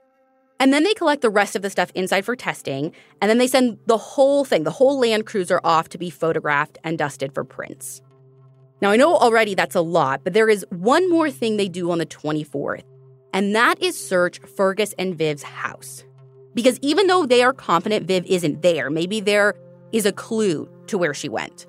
And 0.59 0.73
then 0.73 0.83
they 0.83 0.95
collect 0.95 1.21
the 1.21 1.29
rest 1.29 1.55
of 1.55 1.61
the 1.61 1.69
stuff 1.69 1.91
inside 1.93 2.25
for 2.25 2.35
testing, 2.35 2.93
and 3.21 3.29
then 3.29 3.37
they 3.37 3.45
send 3.45 3.77
the 3.85 3.97
whole 3.97 4.43
thing, 4.43 4.63
the 4.63 4.71
whole 4.71 4.99
Land 4.99 5.27
Cruiser, 5.27 5.59
off 5.63 5.89
to 5.89 5.99
be 5.99 6.09
photographed 6.09 6.79
and 6.83 6.97
dusted 6.97 7.33
for 7.33 7.43
prints. 7.43 8.01
Now, 8.81 8.91
I 8.91 8.95
know 8.95 9.15
already 9.15 9.53
that's 9.53 9.75
a 9.75 9.81
lot, 9.81 10.23
but 10.23 10.33
there 10.33 10.49
is 10.49 10.65
one 10.69 11.09
more 11.11 11.29
thing 11.29 11.57
they 11.57 11.67
do 11.67 11.91
on 11.91 11.99
the 11.99 12.05
24th, 12.05 12.83
and 13.33 13.55
that 13.55 13.81
is 13.81 13.99
search 13.99 14.39
Fergus 14.39 14.93
and 14.97 15.15
Viv's 15.15 15.43
house. 15.43 16.03
Because 16.53 16.79
even 16.81 17.05
though 17.05 17.25
they 17.25 17.43
are 17.43 17.53
confident 17.53 18.07
Viv 18.07 18.25
isn't 18.25 18.63
there, 18.63 18.89
maybe 18.89 19.19
there 19.19 19.53
is 19.91 20.07
a 20.07 20.11
clue 20.11 20.67
to 20.87 20.97
where 20.97 21.13
she 21.13 21.29
went. 21.29 21.67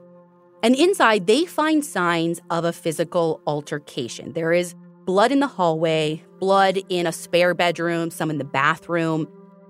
And 0.62 0.74
inside, 0.74 1.26
they 1.26 1.44
find 1.44 1.84
signs 1.84 2.40
of 2.50 2.64
a 2.64 2.72
physical 2.72 3.40
altercation. 3.46 4.32
There 4.32 4.52
is 4.52 4.74
blood 5.06 5.30
in 5.32 5.40
the 5.40 5.46
hallway, 5.46 6.22
blood 6.40 6.78
in 6.88 7.06
a 7.06 7.12
spare 7.12 7.54
bedroom, 7.54 8.10
some 8.10 8.30
in 8.30 8.38
the 8.38 8.44
bathroom. 8.44 9.28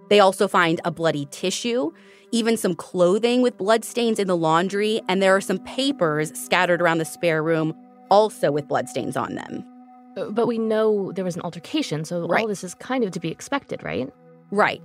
They 0.08 0.20
also 0.20 0.48
find 0.48 0.80
a 0.84 0.90
bloody 0.90 1.26
tissue, 1.30 1.90
even 2.32 2.56
some 2.56 2.74
clothing 2.74 3.42
with 3.42 3.58
bloodstains 3.58 4.18
in 4.18 4.26
the 4.26 4.36
laundry, 4.36 5.00
and 5.08 5.22
there 5.22 5.36
are 5.36 5.40
some 5.40 5.58
papers 5.58 6.32
scattered 6.38 6.80
around 6.80 6.98
the 6.98 7.04
spare 7.04 7.42
room, 7.42 7.74
also 8.10 8.50
with 8.50 8.66
bloodstains 8.66 9.16
on 9.16 9.34
them. 9.34 9.64
But 10.30 10.46
we 10.46 10.58
know 10.58 11.12
there 11.12 11.24
was 11.24 11.36
an 11.36 11.42
altercation, 11.42 12.04
so 12.04 12.26
Right. 12.26 12.42
all 12.42 12.48
this 12.48 12.64
is 12.64 12.74
kind 12.74 13.04
of 13.04 13.12
to 13.12 13.20
be 13.20 13.28
expected, 13.30 13.84
right? 13.84 14.10
Right. 14.50 14.82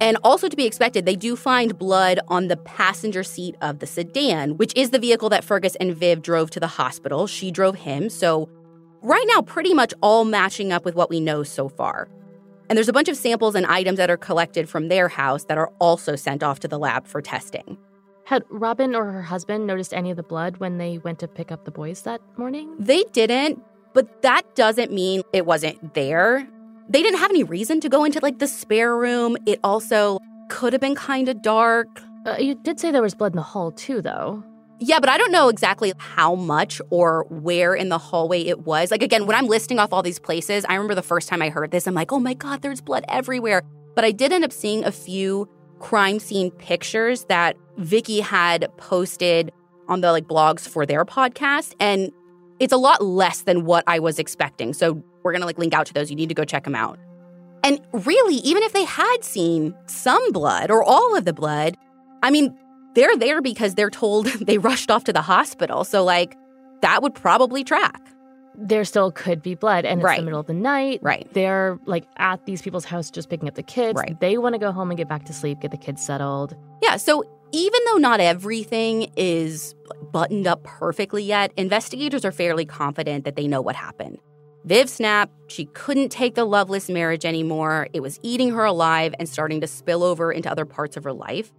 And 0.00 0.18
also 0.24 0.48
to 0.48 0.56
be 0.56 0.66
expected, 0.66 1.06
they 1.06 1.16
do 1.16 1.36
find 1.36 1.78
blood 1.78 2.20
on 2.28 2.48
the 2.48 2.56
passenger 2.56 3.22
seat 3.22 3.56
of 3.60 3.78
the 3.78 3.86
sedan, 3.86 4.56
which 4.56 4.72
is 4.76 4.90
the 4.90 4.98
vehicle 4.98 5.28
that 5.30 5.44
Fergus 5.44 5.76
and 5.76 5.94
Viv 5.94 6.22
drove 6.22 6.50
to 6.50 6.60
the 6.60 6.66
hospital. 6.66 7.26
She 7.26 7.50
drove 7.50 7.76
him. 7.76 8.10
So, 8.10 8.48
right 9.02 9.24
now, 9.28 9.42
pretty 9.42 9.72
much 9.72 9.94
all 10.02 10.24
matching 10.24 10.72
up 10.72 10.84
with 10.84 10.94
what 10.94 11.10
we 11.10 11.20
know 11.20 11.42
so 11.42 11.68
far. 11.68 12.08
And 12.68 12.76
there's 12.76 12.88
a 12.88 12.92
bunch 12.92 13.08
of 13.08 13.16
samples 13.16 13.54
and 13.54 13.66
items 13.66 13.98
that 13.98 14.10
are 14.10 14.16
collected 14.16 14.68
from 14.68 14.88
their 14.88 15.08
house 15.08 15.44
that 15.44 15.58
are 15.58 15.70
also 15.78 16.16
sent 16.16 16.42
off 16.42 16.60
to 16.60 16.68
the 16.68 16.78
lab 16.78 17.06
for 17.06 17.20
testing. 17.20 17.78
Had 18.24 18.42
Robin 18.48 18.94
or 18.94 19.04
her 19.12 19.22
husband 19.22 19.66
noticed 19.66 19.92
any 19.92 20.10
of 20.10 20.16
the 20.16 20.22
blood 20.22 20.56
when 20.56 20.78
they 20.78 20.98
went 20.98 21.18
to 21.18 21.28
pick 21.28 21.52
up 21.52 21.66
the 21.66 21.70
boys 21.70 22.02
that 22.02 22.22
morning? 22.38 22.74
They 22.78 23.04
didn't, 23.12 23.62
but 23.92 24.22
that 24.22 24.54
doesn't 24.54 24.90
mean 24.90 25.22
it 25.34 25.44
wasn't 25.44 25.92
there. 25.92 26.48
They 26.88 27.02
didn't 27.02 27.18
have 27.18 27.30
any 27.30 27.44
reason 27.44 27.80
to 27.80 27.88
go 27.88 28.04
into 28.04 28.20
like 28.22 28.38
the 28.38 28.46
spare 28.46 28.96
room. 28.96 29.36
It 29.46 29.60
also 29.64 30.18
could 30.48 30.72
have 30.72 30.80
been 30.80 30.94
kind 30.94 31.28
of 31.28 31.42
dark. 31.42 31.88
Uh, 32.26 32.36
you 32.38 32.54
did 32.54 32.80
say 32.80 32.90
there 32.90 33.02
was 33.02 33.14
blood 33.14 33.32
in 33.32 33.36
the 33.36 33.42
hall, 33.42 33.70
too, 33.72 34.00
though. 34.00 34.42
Yeah, 34.80 34.98
but 34.98 35.08
I 35.08 35.16
don't 35.18 35.32
know 35.32 35.48
exactly 35.48 35.92
how 35.98 36.34
much 36.34 36.80
or 36.90 37.26
where 37.30 37.74
in 37.74 37.88
the 37.88 37.98
hallway 37.98 38.42
it 38.42 38.66
was. 38.66 38.90
Like, 38.90 39.02
again, 39.02 39.26
when 39.26 39.36
I'm 39.36 39.46
listing 39.46 39.78
off 39.78 39.92
all 39.92 40.02
these 40.02 40.18
places, 40.18 40.64
I 40.68 40.74
remember 40.74 40.94
the 40.94 41.02
first 41.02 41.28
time 41.28 41.40
I 41.42 41.48
heard 41.48 41.70
this, 41.70 41.86
I'm 41.86 41.94
like, 41.94 42.12
oh 42.12 42.18
my 42.18 42.34
God, 42.34 42.62
there's 42.62 42.80
blood 42.80 43.04
everywhere. 43.08 43.62
But 43.94 44.04
I 44.04 44.10
did 44.10 44.32
end 44.32 44.44
up 44.44 44.52
seeing 44.52 44.84
a 44.84 44.90
few 44.90 45.48
crime 45.78 46.18
scene 46.18 46.50
pictures 46.50 47.24
that 47.26 47.56
Vikki 47.78 48.20
had 48.20 48.68
posted 48.76 49.52
on 49.88 50.00
the 50.00 50.12
like 50.12 50.26
blogs 50.26 50.68
for 50.68 50.84
their 50.84 51.04
podcast. 51.04 51.74
And 51.78 52.10
it's 52.58 52.72
a 52.72 52.78
lot 52.78 53.02
less 53.02 53.42
than 53.42 53.64
what 53.64 53.84
I 53.86 53.98
was 53.98 54.18
expecting. 54.18 54.72
So 54.72 55.02
we're 55.24 55.32
going 55.32 55.40
to 55.40 55.46
like 55.46 55.58
link 55.58 55.74
out 55.74 55.86
to 55.86 55.94
those. 55.94 56.10
You 56.10 56.16
need 56.16 56.28
to 56.28 56.34
go 56.34 56.44
check 56.44 56.64
them 56.64 56.74
out. 56.74 56.98
And 57.64 57.80
really, 57.92 58.36
even 58.36 58.62
if 58.62 58.72
they 58.74 58.84
had 58.84 59.24
seen 59.24 59.74
some 59.86 60.32
blood 60.32 60.70
or 60.70 60.84
all 60.84 61.16
of 61.16 61.24
the 61.24 61.32
blood, 61.32 61.76
I 62.22 62.30
mean, 62.30 62.56
they're 62.94 63.16
there 63.16 63.40
because 63.40 63.74
they're 63.74 63.90
told 63.90 64.26
they 64.40 64.58
rushed 64.58 64.90
off 64.90 65.04
to 65.04 65.12
the 65.12 65.22
hospital. 65.22 65.82
So, 65.84 66.04
like, 66.04 66.36
that 66.82 67.02
would 67.02 67.14
probably 67.14 67.64
track. 67.64 68.00
There 68.56 68.84
still 68.84 69.10
could 69.10 69.42
be 69.42 69.56
blood, 69.56 69.84
and 69.84 69.98
it's 70.00 70.04
Right. 70.04 70.18
the 70.20 70.24
middle 70.24 70.38
of 70.38 70.46
the 70.46 70.52
night. 70.54 71.00
Right. 71.02 71.26
They're 71.32 71.76
like 71.86 72.04
at 72.18 72.44
these 72.46 72.62
people's 72.62 72.84
house 72.84 73.10
just 73.10 73.28
picking 73.28 73.48
up 73.48 73.54
the 73.56 73.64
kids. 73.64 73.96
Right. 73.98 74.20
They 74.20 74.38
want 74.38 74.54
to 74.54 74.58
go 74.60 74.70
home 74.70 74.90
and 74.90 74.98
get 74.98 75.08
back 75.08 75.24
to 75.24 75.32
sleep, 75.32 75.60
get 75.60 75.70
the 75.72 75.76
kids 75.76 76.04
settled. 76.04 76.54
Yeah. 76.82 76.96
So, 76.98 77.24
even 77.50 77.80
though 77.86 77.96
not 77.96 78.20
everything 78.20 79.10
is 79.16 79.74
buttoned 80.12 80.46
up 80.46 80.62
perfectly 80.64 81.22
yet, 81.24 81.52
investigators 81.56 82.24
are 82.24 82.32
fairly 82.32 82.64
confident 82.66 83.24
that 83.24 83.36
they 83.36 83.48
know 83.48 83.60
what 83.62 83.74
happened. 83.74 84.18
Viv 84.64 84.88
snapped. 84.88 85.32
She 85.48 85.66
couldn't 85.66 86.08
take 86.08 86.34
the 86.34 86.44
loveless 86.44 86.88
marriage 86.88 87.24
anymore. 87.24 87.88
It 87.92 88.00
was 88.00 88.18
eating 88.22 88.50
her 88.52 88.64
alive 88.64 89.14
and 89.18 89.28
starting 89.28 89.60
to 89.60 89.66
spill 89.66 90.02
over 90.02 90.32
into 90.32 90.50
other 90.50 90.64
parts 90.64 90.96
of 90.96 91.04
her 91.04 91.12
life. 91.12 91.52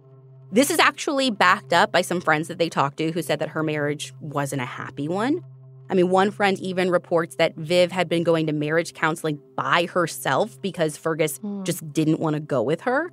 This 0.50 0.70
is 0.70 0.78
actually 0.78 1.30
backed 1.30 1.72
up 1.72 1.92
by 1.92 2.02
some 2.02 2.20
friends 2.20 2.48
that 2.48 2.58
they 2.58 2.68
talked 2.68 2.96
to 2.98 3.12
who 3.12 3.22
said 3.22 3.38
that 3.38 3.50
her 3.50 3.62
marriage 3.62 4.12
wasn't 4.20 4.62
a 4.62 4.66
happy 4.66 5.08
one. 5.08 5.42
I 5.88 5.94
mean, 5.94 6.10
one 6.10 6.32
friend 6.32 6.58
even 6.58 6.90
reports 6.90 7.36
that 7.36 7.54
Viv 7.56 7.92
had 7.92 8.08
been 8.08 8.24
going 8.24 8.46
to 8.48 8.52
marriage 8.52 8.92
counseling 8.92 9.38
by 9.56 9.86
herself 9.86 10.60
because 10.60 10.96
Fergus 10.96 11.38
mm. 11.38 11.64
just 11.64 11.92
didn't 11.92 12.18
want 12.18 12.34
to 12.34 12.40
go 12.40 12.62
with 12.62 12.80
her. 12.82 13.12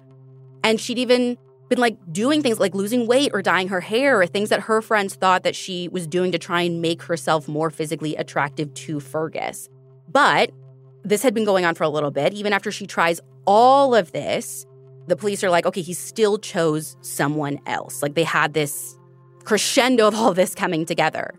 And 0.64 0.80
she'd 0.80 0.98
even 0.98 1.38
been 1.70 1.80
like 1.80 1.98
doing 2.12 2.42
things 2.42 2.60
like 2.60 2.74
losing 2.74 3.08
weight 3.08 3.32
or 3.34 3.42
dyeing 3.42 3.68
her 3.68 3.82
hair 3.82 4.20
or 4.20 4.26
things 4.26 4.50
that 4.50 4.62
her 4.62 4.82
friends 4.82 5.16
thought 5.16 5.44
that 5.44 5.56
she 5.56 5.88
was 5.90 6.08
doing 6.08 6.32
to 6.32 6.40
try 6.40 6.62
and 6.62 6.82
make 6.82 7.04
herself 7.04 7.48
more 7.48 7.70
physically 7.70 8.16
attractive 8.16 8.74
to 8.74 9.00
Fergus. 9.00 9.70
But 10.08 10.52
this 11.04 11.22
had 11.24 11.34
been 11.34 11.46
going 11.46 11.66
on 11.66 11.76
for 11.76 11.84
a 11.84 11.90
little 11.90 12.12
bit. 12.12 12.34
Even 12.34 12.54
after 12.54 12.72
she 12.72 12.88
tries 12.88 13.20
all 13.46 13.94
of 13.94 14.12
this, 14.12 14.66
the 15.08 15.16
police 15.16 15.44
are 15.44 15.50
like, 15.50 15.66
okay, 15.66 15.82
he 15.82 15.94
still 15.94 16.38
chose 16.38 16.96
someone 17.02 17.60
else. 17.66 18.02
Like 18.02 18.16
they 18.16 18.24
had 18.24 18.54
this 18.54 18.98
crescendo 19.44 20.08
of 20.08 20.16
all 20.16 20.34
this 20.34 20.56
coming 20.56 20.86
together. 20.86 21.34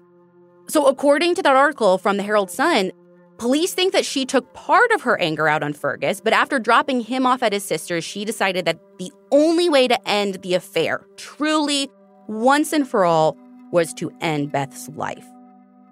So, 0.68 0.86
according 0.86 1.34
to 1.36 1.42
that 1.42 1.56
article 1.56 1.98
from 1.98 2.16
the 2.16 2.22
Herald 2.22 2.50
Sun, 2.50 2.92
police 3.38 3.74
think 3.74 3.92
that 3.92 4.06
she 4.06 4.24
took 4.24 4.52
part 4.54 4.90
of 4.92 5.02
her 5.02 5.20
anger 5.20 5.46
out 5.46 5.62
on 5.62 5.74
Fergus, 5.74 6.20
but 6.20 6.32
after 6.32 6.58
dropping 6.58 7.00
him 7.00 7.26
off 7.26 7.42
at 7.42 7.52
his 7.52 7.64
sister's, 7.64 8.04
she 8.04 8.24
decided 8.24 8.64
that 8.64 8.78
the 8.98 9.12
only 9.30 9.68
way 9.68 9.88
to 9.88 10.08
end 10.08 10.36
the 10.36 10.54
affair, 10.54 11.06
truly 11.16 11.90
once 12.28 12.72
and 12.72 12.88
for 12.88 13.04
all, 13.04 13.36
was 13.72 13.92
to 13.94 14.10
end 14.20 14.52
Beth's 14.52 14.88
life. 14.90 15.26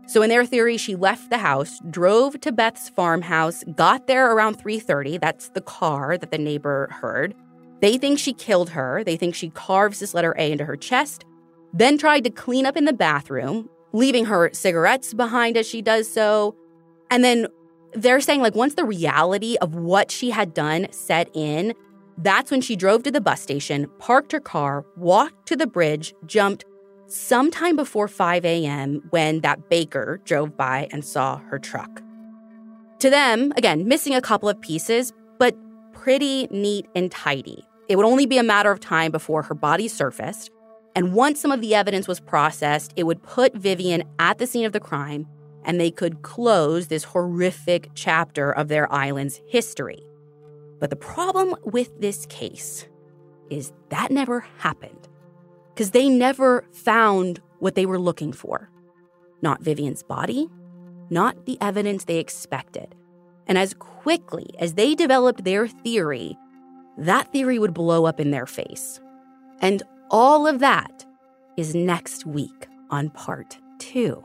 So 0.06 0.22
in 0.22 0.28
their 0.28 0.44
theory, 0.44 0.76
she 0.76 0.94
left 0.94 1.30
the 1.30 1.38
house, 1.38 1.80
drove 1.90 2.40
to 2.40 2.52
Beth's 2.52 2.88
farmhouse, 2.88 3.64
got 3.74 4.06
there 4.06 4.32
around 4.32 4.58
3:30, 4.58 5.18
that's 5.18 5.48
the 5.50 5.60
car 5.60 6.18
that 6.18 6.30
the 6.30 6.38
neighbor 6.38 6.88
heard. 7.00 7.34
They 7.80 7.98
think 7.98 8.18
she 8.18 8.32
killed 8.32 8.70
her. 8.70 9.02
They 9.04 9.16
think 9.16 9.34
she 9.34 9.50
carves 9.50 10.00
this 10.00 10.14
letter 10.14 10.34
A 10.38 10.52
into 10.52 10.64
her 10.64 10.76
chest, 10.76 11.24
then 11.72 11.98
tried 11.98 12.24
to 12.24 12.30
clean 12.30 12.66
up 12.66 12.76
in 12.76 12.84
the 12.84 12.92
bathroom, 12.92 13.68
leaving 13.92 14.26
her 14.26 14.50
cigarettes 14.52 15.14
behind 15.14 15.56
as 15.56 15.66
she 15.66 15.82
does 15.82 16.08
so. 16.12 16.54
And 17.10 17.24
then 17.24 17.46
they're 17.94 18.20
saying, 18.20 18.40
like, 18.40 18.54
once 18.54 18.74
the 18.74 18.84
reality 18.84 19.56
of 19.60 19.74
what 19.74 20.10
she 20.10 20.30
had 20.30 20.54
done 20.54 20.86
set 20.92 21.28
in, 21.34 21.74
that's 22.18 22.50
when 22.50 22.60
she 22.60 22.76
drove 22.76 23.02
to 23.02 23.10
the 23.10 23.20
bus 23.20 23.40
station, 23.40 23.86
parked 23.98 24.32
her 24.32 24.40
car, 24.40 24.84
walked 24.96 25.46
to 25.48 25.56
the 25.56 25.66
bridge, 25.66 26.14
jumped 26.26 26.64
sometime 27.12 27.76
before 27.76 28.08
5 28.08 28.44
a.m. 28.44 29.02
when 29.10 29.40
that 29.40 29.68
baker 29.68 30.20
drove 30.24 30.56
by 30.56 30.88
and 30.90 31.04
saw 31.04 31.38
her 31.38 31.58
truck. 31.58 32.02
To 33.00 33.10
them, 33.10 33.52
again, 33.56 33.88
missing 33.88 34.14
a 34.14 34.20
couple 34.20 34.48
of 34.48 34.60
pieces, 34.60 35.12
but 35.38 35.56
pretty 35.92 36.46
neat 36.50 36.86
and 36.94 37.10
tidy. 37.10 37.66
It 37.88 37.96
would 37.96 38.06
only 38.06 38.26
be 38.26 38.38
a 38.38 38.42
matter 38.42 38.70
of 38.70 38.80
time 38.80 39.10
before 39.10 39.42
her 39.42 39.54
body 39.54 39.88
surfaced. 39.88 40.50
And 40.94 41.14
once 41.14 41.40
some 41.40 41.52
of 41.52 41.60
the 41.60 41.74
evidence 41.74 42.06
was 42.06 42.20
processed, 42.20 42.92
it 42.96 43.04
would 43.04 43.22
put 43.22 43.54
Vivienne 43.54 44.04
at 44.18 44.38
the 44.38 44.46
scene 44.46 44.64
of 44.64 44.72
the 44.72 44.80
crime 44.80 45.26
and 45.64 45.80
they 45.80 45.90
could 45.90 46.22
close 46.22 46.88
this 46.88 47.04
horrific 47.04 47.90
chapter 47.94 48.50
of 48.50 48.68
their 48.68 48.92
island's 48.92 49.40
history. 49.46 50.02
But 50.80 50.90
the 50.90 50.96
problem 50.96 51.54
with 51.64 52.00
this 52.00 52.26
case 52.26 52.88
is 53.50 53.72
that 53.90 54.10
never 54.10 54.40
happened 54.58 55.08
because 55.82 55.90
they 55.90 56.08
never 56.08 56.64
found 56.70 57.40
what 57.58 57.74
they 57.74 57.86
were 57.86 57.98
looking 57.98 58.32
for. 58.32 58.70
Not 59.42 59.64
Vivienne's 59.64 60.04
body, 60.04 60.48
not 61.10 61.44
the 61.44 61.58
evidence 61.60 62.04
they 62.04 62.18
expected. 62.18 62.94
And 63.48 63.58
as 63.58 63.74
quickly 63.74 64.48
as 64.60 64.74
they 64.74 64.94
developed 64.94 65.42
their 65.42 65.66
theory, 65.66 66.38
that 66.98 67.32
theory 67.32 67.58
would 67.58 67.74
blow 67.74 68.04
up 68.04 68.20
in 68.20 68.30
their 68.30 68.46
face. 68.46 69.00
And 69.60 69.82
all 70.08 70.46
of 70.46 70.60
that 70.60 71.04
is 71.56 71.74
next 71.74 72.26
week 72.26 72.68
on 72.90 73.10
part 73.10 73.58
two. 73.80 74.22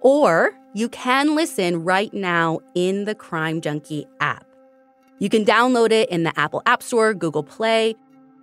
Or 0.00 0.50
you 0.74 0.88
can 0.88 1.36
listen 1.36 1.84
right 1.84 2.12
now 2.12 2.58
in 2.74 3.04
the 3.04 3.14
Crime 3.14 3.60
Junkie 3.60 4.08
app. 4.18 4.44
You 5.20 5.28
can 5.28 5.44
download 5.44 5.92
it 5.92 6.08
in 6.08 6.24
the 6.24 6.36
Apple 6.36 6.60
App 6.66 6.82
Store, 6.82 7.14
Google 7.14 7.44
Play. 7.44 7.94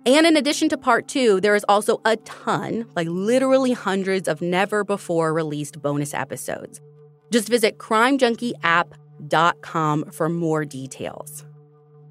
And 0.06 0.24
in 0.24 0.36
addition 0.36 0.68
to 0.68 0.78
part 0.78 1.08
two, 1.08 1.40
there 1.40 1.56
is 1.56 1.64
also 1.68 2.00
a 2.04 2.14
ton, 2.18 2.86
like 2.94 3.08
literally 3.10 3.72
hundreds 3.72 4.28
of 4.28 4.40
never 4.40 4.84
before 4.84 5.34
released 5.34 5.82
bonus 5.82 6.14
episodes. 6.14 6.80
Just 7.32 7.48
visit 7.48 7.78
crimejunkie.app.com 7.78 10.10
for 10.12 10.28
more 10.28 10.64
details. 10.64 11.44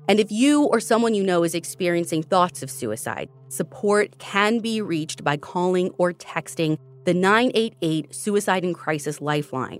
And 0.09 0.19
if 0.19 0.29
you 0.31 0.65
or 0.65 0.81
someone 0.81 1.15
you 1.15 1.23
know 1.23 1.43
is 1.43 1.55
experiencing 1.55 2.23
thoughts 2.23 2.61
of 2.61 2.69
suicide, 2.69 3.29
support 3.47 4.19
can 4.19 4.59
be 4.59 4.81
reached 4.81 5.23
by 5.23 5.37
calling 5.37 5.91
or 5.97 6.11
texting 6.11 6.77
the 7.05 7.13
988 7.13 8.13
Suicide 8.13 8.65
and 8.65 8.75
Crisis 8.75 9.21
Lifeline 9.21 9.79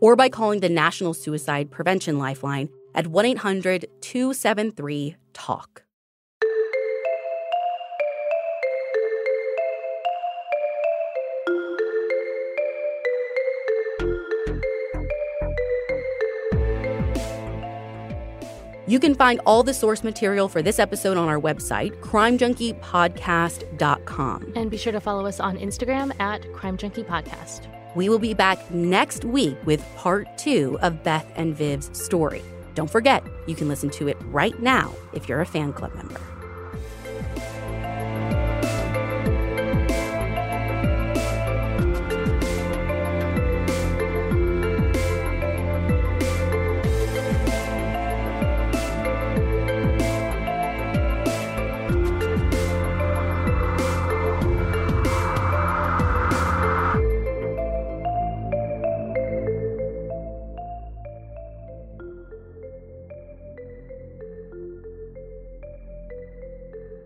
or 0.00 0.16
by 0.16 0.28
calling 0.28 0.60
the 0.60 0.68
National 0.68 1.14
Suicide 1.14 1.70
Prevention 1.70 2.18
Lifeline 2.18 2.68
at 2.94 3.06
1 3.06 3.24
800 3.24 3.86
273 4.02 5.16
TALK. 5.32 5.83
You 18.94 19.00
can 19.00 19.16
find 19.16 19.40
all 19.44 19.64
the 19.64 19.74
source 19.74 20.04
material 20.04 20.46
for 20.46 20.62
this 20.62 20.78
episode 20.78 21.16
on 21.16 21.28
our 21.28 21.40
website, 21.40 21.98
crimejunkiepodcast.com. 21.98 24.52
And 24.54 24.70
be 24.70 24.76
sure 24.76 24.92
to 24.92 25.00
follow 25.00 25.26
us 25.26 25.40
on 25.40 25.58
Instagram 25.58 26.12
at 26.20 26.42
crimejunkiepodcast. 26.52 27.96
We 27.96 28.08
will 28.08 28.20
be 28.20 28.34
back 28.34 28.70
next 28.70 29.24
week 29.24 29.56
with 29.64 29.84
part 29.96 30.38
two 30.38 30.78
of 30.80 31.02
Beth 31.02 31.26
and 31.34 31.56
Viv's 31.56 31.90
story. 32.00 32.42
Don't 32.76 32.88
forget, 32.88 33.24
you 33.48 33.56
can 33.56 33.66
listen 33.66 33.90
to 33.90 34.06
it 34.06 34.16
right 34.26 34.56
now 34.62 34.94
if 35.12 35.28
you're 35.28 35.40
a 35.40 35.46
fan 35.46 35.72
club 35.72 35.92
member. 35.96 36.20